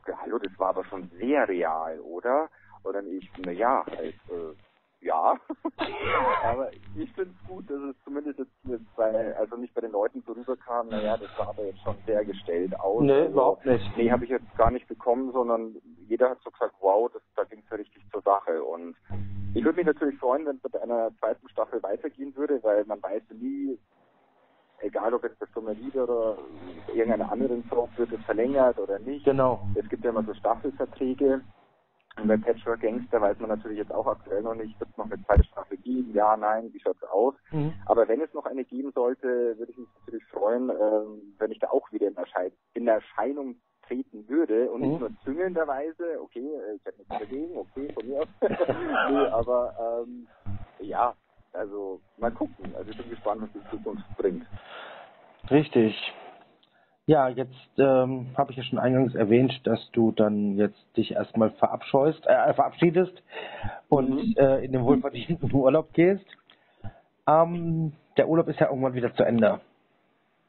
äh, 0.07 0.12
hallo, 0.14 0.38
das 0.38 0.51
war 0.59 0.70
aber 0.70 0.86
schon 0.86 1.09
sehr 1.20 1.47
real, 1.47 1.99
oder? 2.01 2.49
Und 2.84 2.93
dann 2.93 3.07
ich, 3.07 3.30
na 3.38 3.51
ja, 3.51 3.86
halt, 3.88 4.16
äh, 4.30 4.55
ja. 5.02 5.36
aber 6.43 6.72
ich 6.95 7.12
finde 7.14 7.34
es 7.39 7.47
gut, 7.47 7.70
dass 7.70 7.80
es 7.82 7.95
zumindest 8.04 8.39
jetzt 8.39 8.95
bei, 8.95 9.36
also 9.38 9.56
nicht 9.58 9.74
bei 9.74 9.82
den 9.82 9.91
Leuten 9.91 10.24
so 10.26 10.34
rüberkam, 10.34 10.89
naja, 10.89 11.18
das 11.18 11.30
sah 11.38 11.49
aber 11.49 11.66
jetzt 11.66 11.82
schon 11.82 11.95
sehr 12.06 12.24
gestellt 12.24 12.80
aus. 12.80 13.04
Nee, 13.04 13.12
also, 13.14 13.32
überhaupt 13.32 13.66
nicht. 13.66 13.97
Nee, 13.97 14.12
habe 14.12 14.24
ich 14.24 14.30
jetzt 14.30 14.56
gar 14.58 14.72
nicht 14.72 14.88
bekommen, 14.88 15.32
sondern 15.32 15.76
jeder 16.08 16.30
hat 16.30 16.39
so 16.43 16.52
gesagt, 16.52 16.76
wow, 16.80 17.10
das, 17.12 17.22
da 17.36 17.43
ging 17.43 17.60
es 17.60 17.70
ja 17.70 17.78
richtig 17.78 18.04
zur 18.12 18.22
Sache. 18.22 18.64
Und 18.64 18.95
ich 19.54 19.64
würde 19.64 19.78
mich 19.78 19.86
natürlich 19.86 20.18
freuen, 20.20 20.45
wenn 20.45 20.58
es 20.58 20.64
mit 20.64 20.78
einer 20.78 21.12
zweiten 21.20 21.47
Staffel 21.49 21.82
weitergehen 21.84 22.36
würde, 22.36 22.62
weil 22.64 22.86
man 22.86 23.02
weiß 23.02 23.24
nie, 23.32 23.78
egal 24.82 25.14
ob 25.14 25.24
jetzt 25.24 25.41
das 25.41 25.52
Dumme 25.52 25.74
Lied 25.74 25.95
oder 25.95 26.38
irgendeiner 26.88 27.32
anderen 27.32 27.64
Soap 27.70 27.89
wird 27.97 28.12
es 28.12 28.24
verlängert 28.26 28.80
oder 28.80 28.99
nicht. 28.99 29.26
Genau. 29.26 29.68
Es 29.76 29.88
gibt 29.89 30.04
ja 30.04 30.12
immer 30.12 30.24
so 30.24 30.34
Staffelverträge. 30.34 31.41
Und 32.22 32.28
bei 32.28 32.38
Patchwork 32.38 32.82
Gangster 32.82 33.19
weiß 33.19 33.39
man 33.39 33.49
natürlich 33.49 33.80
jetzt 33.80 33.91
auch 33.91 34.05
aktuell 34.05 34.43
noch 34.43 34.53
nicht, 34.53 34.80
wird 34.80 34.89
es 34.91 34.97
noch 34.97 35.05
eine 35.05 35.22
zweite 35.26 35.43
Staffel 35.43 35.78
geben? 35.78 36.13
Ja, 36.13 36.38
nein, 36.38 36.72
wie 36.72 36.80
schaut's 36.80 37.03
aus? 37.03 37.34
Mhm. 37.51 37.74
Aber 37.88 38.07
wenn 38.07 38.22
es 38.22 38.34
noch 38.34 38.45
eine 38.45 38.63
geben 38.63 38.91
sollte, 38.91 39.57
würde 39.57 39.72
ich 39.72 39.78
mich 39.78 39.89
natürlich 39.95 40.24
freuen, 40.26 40.69
ähm, 40.69 41.36
wenn 41.39 41.51
ich 41.51 41.59
da 41.59 41.69
auch 41.69 41.91
wieder 41.91 42.07
in, 42.07 42.15
Erschei 42.15 42.51
in 42.76 42.88
Erscheinung 42.88 43.55
treten 43.88 44.30
würde 44.30 44.69
und 44.72 44.82
nicht 44.82 44.93
Mhm. 44.93 44.99
nur 44.99 45.11
züngelnderweise, 45.24 46.22
okay, 46.22 46.47
äh, 46.47 46.76
ich 46.76 46.86
hätte 46.86 46.99
nichts 46.99 47.17
dagegen, 47.17 47.57
okay, 47.57 47.91
von 47.93 48.07
mir 48.07 48.22
aus. 48.22 48.28
nee, 49.09 49.28
aber 49.32 50.05
ähm, 50.05 50.28
ja, 50.80 51.15
also 51.53 52.01
mal 52.17 52.32
gucken. 52.32 52.76
Also 52.76 52.91
ich 52.91 52.97
bin 52.97 53.09
gespannt, 53.09 53.41
was 53.41 53.51
die 53.51 53.69
Zukunft 53.72 54.05
bringt. 54.17 54.45
Richtig. 55.49 56.13
Ja, 57.08 57.28
jetzt 57.30 57.52
ähm, 57.78 58.28
habe 58.38 58.52
ich 58.52 58.58
ja 58.58 58.64
schon 58.64 58.80
eingangs 58.80 59.16
erwähnt, 59.16 59.62
dass 59.66 59.89
du 59.91 60.12
dann 60.12 60.56
jetzt 60.56 60.80
dich 60.95 61.12
erstmal 61.14 61.49
verabscheust, 61.52 62.26
äh, 62.28 62.54
verabschiedest 62.54 63.22
und 63.89 64.10
Mhm. 64.12 64.34
äh, 64.38 64.64
in 64.64 64.72
den 64.72 64.86
wohlverdienten 64.86 65.52
Urlaub 65.54 65.93
gehst. 65.93 66.26
Ähm, 67.28 67.93
der 68.18 68.30
Urlaub 68.30 68.47
ist 68.47 68.60
ja 68.60 68.68
irgendwann 68.70 68.93
wieder 68.93 69.14
zu 69.16 69.24
Ende. 69.24 69.60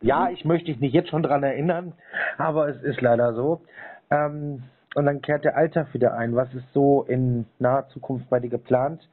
Ja, 0.03 0.27
Mhm. 0.27 0.35
ich 0.35 0.45
möchte 0.45 0.67
dich 0.67 0.81
nicht 0.81 0.93
jetzt 0.95 1.09
schon 1.09 1.23
dran 1.23 1.43
erinnern, 1.43 1.95
aber 2.39 2.69
es 2.69 2.83
ist 2.83 3.01
leider 3.01 3.33
so. 3.35 3.63
Ähm, 4.11 4.65
und 4.95 5.07
dann 5.07 5.23
kehrt 5.23 5.45
der 5.45 5.57
Alltag 5.57 5.95
wieder 5.95 6.15
ein. 6.15 6.37
Was 6.37 6.53
ist 6.53 6.71
so 6.75 7.03
in 7.05 7.47
naher 7.59 7.89
Zukunft 7.89 8.29
bei 8.29 8.41
dir 8.41 8.51
geplant? 8.51 9.09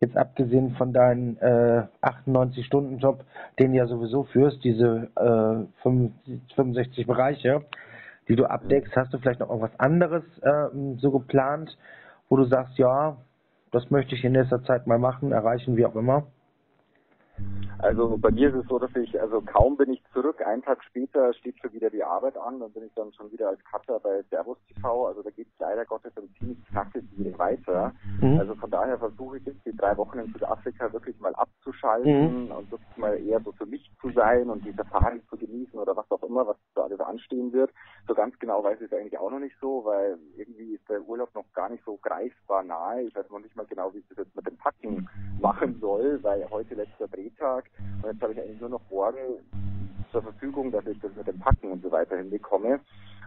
Jetzt 0.00 0.16
abgesehen 0.16 0.76
von 0.76 0.94
deinem 0.94 1.36
äh, 1.40 1.82
98-Stunden-Job, 2.00 3.22
den 3.58 3.72
du 3.72 3.76
ja 3.76 3.86
sowieso 3.86 4.24
führst, 4.24 4.64
diese 4.64 5.10
äh, 5.14 5.82
65 5.82 6.54
65 6.54 7.06
Bereiche, 7.06 7.66
die 8.26 8.34
du 8.34 8.46
abdeckst, 8.46 8.96
hast 8.96 9.12
du 9.12 9.18
vielleicht 9.18 9.40
noch 9.40 9.50
irgendwas 9.50 9.78
anderes 9.78 10.24
ähm, 10.42 10.98
so 10.98 11.10
geplant, 11.10 11.76
wo 12.30 12.36
du 12.36 12.44
sagst, 12.44 12.78
ja, 12.78 13.18
das 13.72 13.90
möchte 13.90 14.14
ich 14.14 14.24
in 14.24 14.32
nächster 14.32 14.62
Zeit 14.64 14.86
mal 14.86 14.98
machen, 14.98 15.32
erreichen, 15.32 15.76
wie 15.76 15.84
auch 15.84 15.94
immer? 15.94 16.26
Also 17.82 18.18
bei 18.18 18.30
mir 18.30 18.50
ist 18.50 18.62
es 18.62 18.68
so, 18.68 18.78
dass 18.78 18.94
ich, 18.94 19.18
also 19.18 19.40
kaum 19.40 19.78
bin 19.78 19.90
ich 19.90 20.02
zurück, 20.12 20.44
einen 20.46 20.62
Tag 20.62 20.84
später 20.84 21.32
steht 21.32 21.58
schon 21.60 21.72
wieder 21.72 21.88
die 21.88 22.04
Arbeit 22.04 22.36
an, 22.36 22.60
dann 22.60 22.70
bin 22.72 22.84
ich 22.84 22.92
dann 22.94 23.10
schon 23.14 23.32
wieder 23.32 23.48
als 23.48 23.64
Cutter 23.64 23.98
bei 24.00 24.22
Servus 24.28 24.58
TV, 24.68 25.06
also 25.06 25.22
da 25.22 25.30
geht 25.30 25.46
es 25.46 25.58
leider 25.58 25.86
Gottes 25.86 26.12
dann 26.14 26.28
ziemlich 26.38 26.58
knackig 26.66 27.02
wieder 27.16 27.38
weiter. 27.38 27.94
Mhm. 28.20 28.38
Also 28.38 28.54
von 28.56 28.70
daher 28.70 28.98
versuche 28.98 29.38
ich 29.38 29.46
jetzt 29.46 29.64
die 29.64 29.74
drei 29.74 29.96
Wochen 29.96 30.18
in 30.18 30.30
Südafrika 30.30 30.92
wirklich 30.92 31.18
mal 31.20 31.34
abzuschalten 31.36 32.44
Mhm. 32.48 32.52
und 32.52 32.70
wirklich 32.70 32.96
mal 32.98 33.18
eher 33.18 33.40
so 33.40 33.52
für 33.52 33.64
mich 33.64 33.90
zu 34.02 34.10
sein 34.10 34.50
und 34.50 34.62
die 34.66 34.72
Safari 34.72 35.22
zu 35.30 35.38
genießen 35.38 35.78
oder 35.78 35.96
was 35.96 36.10
auch 36.10 36.22
immer, 36.22 36.46
was 36.46 36.58
da 36.74 36.82
alles 36.82 37.00
anstehen 37.00 37.50
wird. 37.54 37.70
So 38.06 38.14
ganz 38.14 38.38
genau 38.38 38.62
weiß 38.62 38.78
ich 38.82 38.92
es 38.92 38.98
eigentlich 38.98 39.18
auch 39.18 39.30
noch 39.30 39.38
nicht 39.38 39.56
so, 39.58 39.86
weil 39.86 40.18
irgendwie 40.36 40.74
ist 40.74 40.86
der 40.90 41.00
Urlaub 41.00 41.34
noch 41.34 41.50
gar 41.54 41.70
nicht 41.70 41.84
so 41.86 41.96
greifbar 42.02 42.62
nahe. 42.62 43.02
Ich 43.02 43.14
weiß 43.16 43.30
noch 43.30 43.38
nicht 43.40 43.56
mal 43.56 43.64
genau, 43.66 43.94
wie 43.94 43.98
ich 43.98 44.08
das 44.08 44.18
jetzt 44.18 44.36
mit 44.36 44.46
dem 44.46 44.58
Packen 44.58 45.08
machen 45.40 45.78
soll, 45.80 46.22
weil 46.22 46.46
heute 46.50 46.74
letzter 46.74 47.08
Drehtag 47.36 47.70
und 48.02 48.10
jetzt 48.12 48.22
habe 48.22 48.32
ich 48.32 48.40
eigentlich 48.40 48.60
nur 48.60 48.70
noch 48.70 48.90
morgen 48.90 49.18
zur 50.12 50.22
Verfügung, 50.22 50.70
dass 50.72 50.86
ich 50.86 50.98
das 51.00 51.14
mit 51.14 51.26
dem 51.26 51.38
Packen 51.38 51.70
und 51.70 51.82
so 51.82 51.90
weiter 51.90 52.16
hinbekomme. 52.16 52.80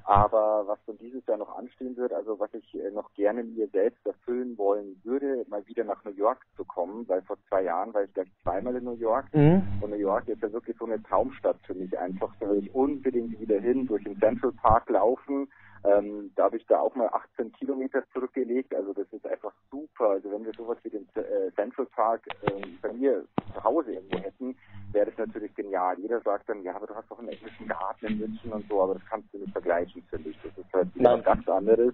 Aber 0.05 0.63
was 0.67 0.79
dann 0.85 0.97
dieses 0.97 1.25
Jahr 1.27 1.37
noch 1.37 1.57
anstehen 1.57 1.95
wird, 1.95 2.11
also 2.11 2.37
was 2.37 2.53
ich 2.53 2.75
äh, 2.75 2.91
noch 2.91 3.13
gerne 3.13 3.41
mir 3.41 3.69
selbst 3.69 4.05
erfüllen 4.05 4.57
wollen 4.57 4.99
würde, 5.05 5.45
mal 5.47 5.65
wieder 5.65 5.85
nach 5.85 6.03
New 6.03 6.11
York 6.11 6.45
zu 6.57 6.65
kommen, 6.65 7.07
weil 7.07 7.21
vor 7.21 7.37
zwei 7.47 7.63
Jahren 7.63 7.93
war 7.93 8.03
ich 8.03 8.13
gleich 8.13 8.27
zweimal 8.41 8.75
in 8.75 8.83
New 8.83 8.97
York 8.97 9.33
Mhm. 9.33 9.61
und 9.79 9.91
New 9.91 9.95
York 9.95 10.27
ist 10.27 10.41
ja 10.41 10.51
wirklich 10.51 10.75
so 10.77 10.85
eine 10.85 11.01
Traumstadt 11.03 11.55
für 11.65 11.73
mich 11.73 11.97
einfach. 11.97 12.35
Da 12.41 12.49
will 12.49 12.57
ich 12.57 12.75
unbedingt 12.75 13.39
wieder 13.39 13.61
hin, 13.61 13.87
durch 13.87 14.03
den 14.03 14.19
Central 14.19 14.51
Park 14.51 14.89
laufen. 14.89 15.47
Ähm, 15.85 16.31
da 16.35 16.43
habe 16.45 16.57
ich 16.57 16.65
da 16.67 16.79
auch 16.79 16.95
mal 16.95 17.07
18 17.09 17.51
Kilometer 17.53 18.03
zurückgelegt. 18.13 18.73
Also 18.73 18.93
das 18.93 19.11
ist 19.11 19.25
einfach 19.27 19.53
super. 19.69 20.11
Also 20.11 20.31
wenn 20.31 20.45
wir 20.45 20.53
sowas 20.53 20.77
wie 20.83 20.89
den 20.89 21.07
äh, 21.15 21.51
Central 21.55 21.85
Park 21.87 22.21
ähm, 22.43 22.79
bei 22.81 22.93
mir 22.93 23.25
zu 23.53 23.63
Hause 23.63 23.93
irgendwo 23.93 24.17
hätten, 24.19 24.57
wäre 24.93 25.07
das 25.07 25.17
natürlich 25.17 25.53
genial. 25.55 25.99
Jeder 25.99 26.21
sagt 26.21 26.47
dann, 26.47 26.63
ja, 26.63 26.75
aber 26.75 26.87
du 26.87 26.95
hast 26.95 27.09
doch 27.11 27.19
einen 27.19 27.29
englischen 27.29 27.67
Garten 27.67 28.05
in 28.05 28.17
München 28.19 28.53
und 28.53 28.65
so, 28.67 28.81
aber 28.81 28.93
das 28.93 29.05
kannst 29.05 29.33
du 29.33 29.39
nicht 29.39 29.51
vergleichen, 29.51 30.03
finde 30.09 30.29
ich. 30.29 30.39
Das 30.41 30.57
ist 30.57 30.73
halt 30.73 30.87
was 30.95 31.23
ganz 31.23 31.47
anderes. 31.49 31.93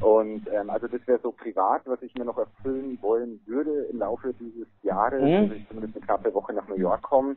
Und 0.00 0.48
ähm, 0.52 0.68
also 0.68 0.88
das 0.88 1.06
wäre 1.06 1.20
so 1.22 1.30
privat, 1.30 1.82
was 1.86 2.02
ich 2.02 2.12
mir 2.16 2.24
noch 2.24 2.38
erfüllen 2.38 3.00
wollen 3.02 3.40
würde 3.46 3.84
im 3.84 3.98
Laufe 3.98 4.34
dieses 4.34 4.66
Jahres, 4.82 5.22
Mhm. 5.22 5.48
dass 5.48 5.56
ich 5.58 5.68
zumindest 5.68 5.94
eine 5.96 6.04
knappe 6.04 6.34
Woche 6.34 6.52
nach 6.52 6.66
New 6.66 6.74
York 6.76 7.02
komme. 7.02 7.36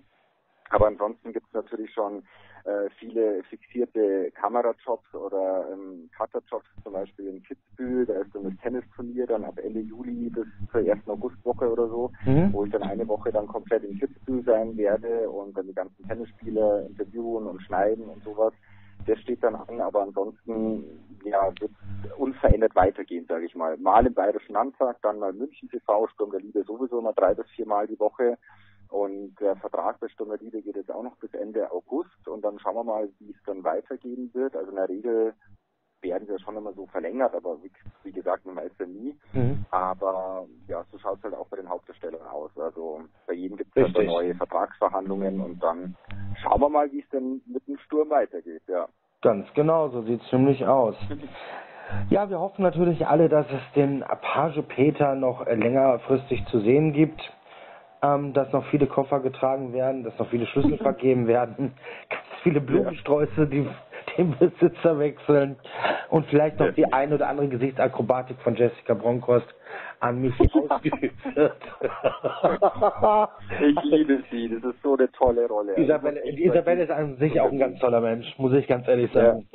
Aber 0.71 0.87
ansonsten 0.87 1.31
gibt 1.31 1.45
es 1.45 1.53
natürlich 1.53 1.93
schon 1.93 2.23
äh, 2.65 2.89
viele 2.99 3.43
fixierte 3.43 4.31
Kamerajobs 4.31 5.13
oder 5.13 5.67
ähm, 5.71 6.09
Cutterjobs, 6.17 6.65
zum 6.83 6.93
Beispiel 6.93 7.27
in 7.27 7.43
Kitzbühel, 7.43 8.05
da 8.05 8.13
ist 8.21 8.33
dann 8.33 8.43
das 8.45 8.53
Tennisturnier 8.61 9.27
dann 9.27 9.45
ab 9.45 9.57
Ende 9.63 9.79
Juli 9.81 10.29
bis 10.29 10.47
zur 10.71 10.81
ersten 10.81 11.09
Augustwoche 11.11 11.71
oder 11.71 11.87
so, 11.87 12.11
Mhm. 12.25 12.51
wo 12.53 12.65
ich 12.65 12.71
dann 12.71 12.83
eine 12.83 13.07
Woche 13.07 13.31
dann 13.31 13.47
komplett 13.47 13.83
in 13.83 13.97
Kitzbühel 13.97 14.43
sein 14.43 14.75
werde 14.77 15.29
und 15.29 15.55
dann 15.55 15.67
die 15.67 15.73
ganzen 15.75 16.05
Tennisspieler 16.07 16.85
interviewen 16.87 17.47
und 17.47 17.61
schneiden 17.61 18.05
und 18.05 18.23
sowas. 18.23 18.53
Das 19.05 19.19
steht 19.19 19.43
dann 19.43 19.55
an, 19.55 19.79
aber 19.81 20.01
ansonsten 20.01 20.83
ja, 21.23 21.51
wird 21.59 21.71
unverändert 22.17 22.75
weitergehen, 22.75 23.25
sage 23.27 23.45
ich 23.45 23.55
mal. 23.55 23.77
Mal 23.77 24.07
im 24.07 24.13
Bayerischen 24.13 24.53
Landtag, 24.53 24.97
dann 25.03 25.19
mal 25.19 25.33
München 25.33 25.69
TV, 25.69 26.07
Sturm 26.07 26.31
der 26.31 26.39
Liebe 26.41 26.63
sowieso 26.63 27.01
mal 27.01 27.13
drei 27.13 27.33
bis 27.35 27.47
viermal 27.51 27.85
die 27.87 27.99
Woche. 27.99 28.37
Und 28.95 29.35
der 29.41 29.57
Vertrag 29.57 29.99
bei 29.99 30.07
Sturm 30.07 30.29
der 30.29 30.37
Liebe 30.37 30.61
geht 30.61 30.77
jetzt 30.77 30.89
auch 30.89 31.03
noch 31.03 31.17
bis 31.17 31.33
Ende 31.33 31.69
August 31.69 32.25
und 32.29 32.45
dann 32.45 32.57
schauen 32.59 32.75
wir 32.75 32.83
mal, 32.85 33.09
wie 33.19 33.31
es 33.31 33.43
dann 33.45 33.61
weitergehen 33.61 34.31
wird. 34.33 34.55
Also 34.55 34.69
in 34.69 34.77
der 34.77 34.87
Regel 34.87 35.33
werden 36.01 36.25
sie 36.25 36.31
ja 36.31 36.39
schon 36.39 36.55
immer 36.55 36.71
so 36.71 36.85
verlängert, 36.85 37.35
aber 37.35 37.61
wie, 37.61 37.71
wie 38.03 38.13
gesagt, 38.13 38.45
man 38.45 38.55
weiß 38.55 38.71
ja 38.79 38.85
nie. 38.85 39.13
Mhm. 39.33 39.65
Aber 39.69 40.47
ja, 40.69 40.85
so 40.93 40.97
schaut 40.97 41.17
es 41.17 41.25
halt 41.25 41.33
auch 41.33 41.47
bei 41.47 41.57
den 41.57 41.67
Hauptdarstellern 41.67 42.25
aus. 42.25 42.51
Also 42.57 43.01
bei 43.27 43.33
jedem 43.33 43.57
gibt 43.57 43.75
es 43.75 43.83
halt 43.83 44.07
neue 44.07 44.33
Vertragsverhandlungen 44.33 45.41
und 45.41 45.61
dann 45.61 45.97
schauen 46.41 46.61
wir 46.61 46.69
mal, 46.69 46.89
wie 46.93 47.01
es 47.01 47.09
denn 47.09 47.41
mit 47.47 47.67
dem 47.67 47.77
Sturm 47.79 48.09
weitergeht, 48.09 48.63
ja. 48.69 48.87
Ganz 49.21 49.45
genau, 49.55 49.89
so 49.89 50.03
sieht's 50.03 50.31
nämlich 50.31 50.65
aus. 50.65 50.95
Ja, 52.09 52.29
wir 52.29 52.39
hoffen 52.39 52.63
natürlich 52.63 53.05
alle, 53.05 53.27
dass 53.27 53.45
es 53.47 53.61
den 53.75 54.05
Page 54.21 54.61
Peter 54.69 55.15
noch 55.15 55.45
längerfristig 55.45 56.45
zu 56.47 56.61
sehen 56.61 56.93
gibt, 56.93 57.21
ähm, 58.01 58.33
dass 58.33 58.51
noch 58.51 58.65
viele 58.67 58.87
Koffer 58.87 59.19
getragen 59.19 59.73
werden, 59.73 60.03
dass 60.03 60.17
noch 60.19 60.29
viele 60.29 60.45
Schlüssel 60.47 60.77
vergeben 60.81 61.27
werden, 61.27 61.73
ganz 62.09 62.41
viele 62.43 62.61
Blumensträuße, 62.61 63.47
die 63.47 63.67
den 64.17 64.35
Besitzer 64.37 64.97
wechseln 64.99 65.57
und 66.09 66.25
vielleicht 66.27 66.59
noch 66.59 66.73
die 66.73 66.85
ein 66.93 67.11
oder 67.11 67.27
andere 67.27 67.47
Gesichtsakrobatik 67.49 68.37
von 68.41 68.55
Jessica 68.55 68.93
Bronkhorst 68.93 69.47
an 69.99 70.21
mich 70.21 70.33
ausgeübt 70.69 71.35
wird. 71.35 71.55
Ich 73.61 73.83
liebe 73.83 74.23
sie, 74.31 74.49
das 74.49 74.63
ist 74.73 74.81
so 74.83 74.95
eine 74.95 75.11
tolle 75.11 75.47
Rolle. 75.47 75.77
Isabelle, 75.77 76.21
Also, 76.23 76.37
Isabelle 76.37 76.83
ist 76.83 76.91
an 76.91 77.17
sich 77.17 77.39
auch 77.41 77.51
ein 77.51 77.59
ganz 77.59 77.79
toller 77.79 78.01
Mensch, 78.01 78.27
muss 78.37 78.53
ich 78.53 78.67
ganz 78.67 78.87
ehrlich 78.87 79.11
sagen. 79.11 79.47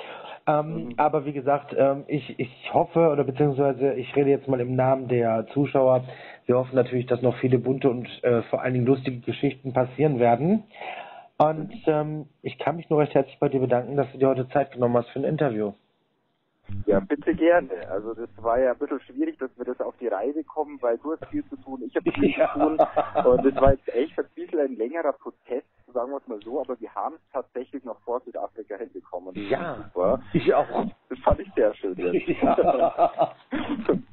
Ähm, 0.47 0.74
Mhm. 0.74 0.95
Aber 0.97 1.24
wie 1.24 1.32
gesagt, 1.32 1.74
ähm, 1.76 2.05
ich, 2.07 2.38
ich 2.38 2.70
hoffe, 2.72 3.11
oder 3.11 3.24
beziehungsweise 3.24 3.95
ich 3.95 4.14
rede 4.16 4.30
jetzt 4.30 4.49
mal 4.49 4.61
im 4.61 4.74
Namen 4.74 5.09
der 5.09 5.47
Zuschauer, 5.53 6.05
wir 6.47 6.57
hoffen 6.57 6.74
natürlich, 6.74 7.07
dass 7.07 7.22
noch 7.22 7.36
viele 7.36 7.59
bunte 7.59 7.91
und 7.91 8.09
äh, 8.24 8.43
vor 8.45 8.62
allen 8.62 8.74
Dingen 8.74 8.86
lustige 8.86 9.20
Geschichten 9.20 9.72
passieren 9.72 10.18
werden. 10.18 10.64
Und 11.38 11.72
ähm, 11.86 12.26
ich 12.43 12.59
kann 12.59 12.76
mich 12.76 12.91
nur 12.91 13.01
recht 13.01 13.14
herzlich 13.14 13.38
bei 13.38 13.49
dir 13.49 13.61
bedanken, 13.61 13.97
dass 13.97 14.11
du 14.12 14.18
dir 14.18 14.28
heute 14.28 14.49
Zeit 14.49 14.72
genommen 14.72 14.97
hast 14.97 15.09
für 15.11 15.20
ein 15.20 15.24
Interview. 15.24 15.72
Ja, 16.86 17.01
bitte 17.01 17.34
gerne. 17.34 17.88
Also 17.88 18.14
das 18.14 18.28
war 18.43 18.59
ja 18.59 18.72
ein 18.72 18.78
bisschen 18.78 19.01
schwierig, 19.01 19.38
dass 19.38 19.51
wir 19.57 19.64
das 19.64 19.80
auf 19.80 19.95
die 19.99 20.09
Reihe 20.09 20.32
bekommen, 20.32 20.78
weil 20.80 20.99
du 20.99 21.12
hast 21.12 21.24
viel 21.26 21.45
zu 21.47 21.57
tun, 21.57 21.82
ich 21.86 21.95
habe 21.97 22.11
viel 22.12 22.30
Ja. 22.36 22.53
zu 22.53 22.59
tun. 22.59 22.78
Und 23.24 23.45
das 23.45 23.55
war 23.61 23.72
jetzt 23.72 23.88
echt 23.95 24.18
ein 24.18 24.26
bisschen 24.34 24.59
ein 24.61 24.76
längerer 24.76 25.12
Prozess, 25.12 25.64
sagen 25.93 26.11
wir 26.11 26.18
es 26.18 26.28
mal 26.28 26.41
so, 26.45 26.61
aber 26.61 26.78
wir 26.80 26.95
haben 26.95 27.16
es 27.16 27.32
tatsächlich 27.32 27.84
noch 27.84 28.01
vor 28.01 28.20
Südafrika 28.20 28.76
hinbekommen. 28.76 29.34
Ja, 29.34 29.76
super. 29.76 30.20
ich 30.32 30.53
auch. 30.55 30.86
Das 31.09 31.18
fand 31.20 31.41
ich 31.41 31.53
sehr 31.55 31.74
schön. 31.74 31.97
Jetzt. 31.97 32.28
Ja. 32.43 33.34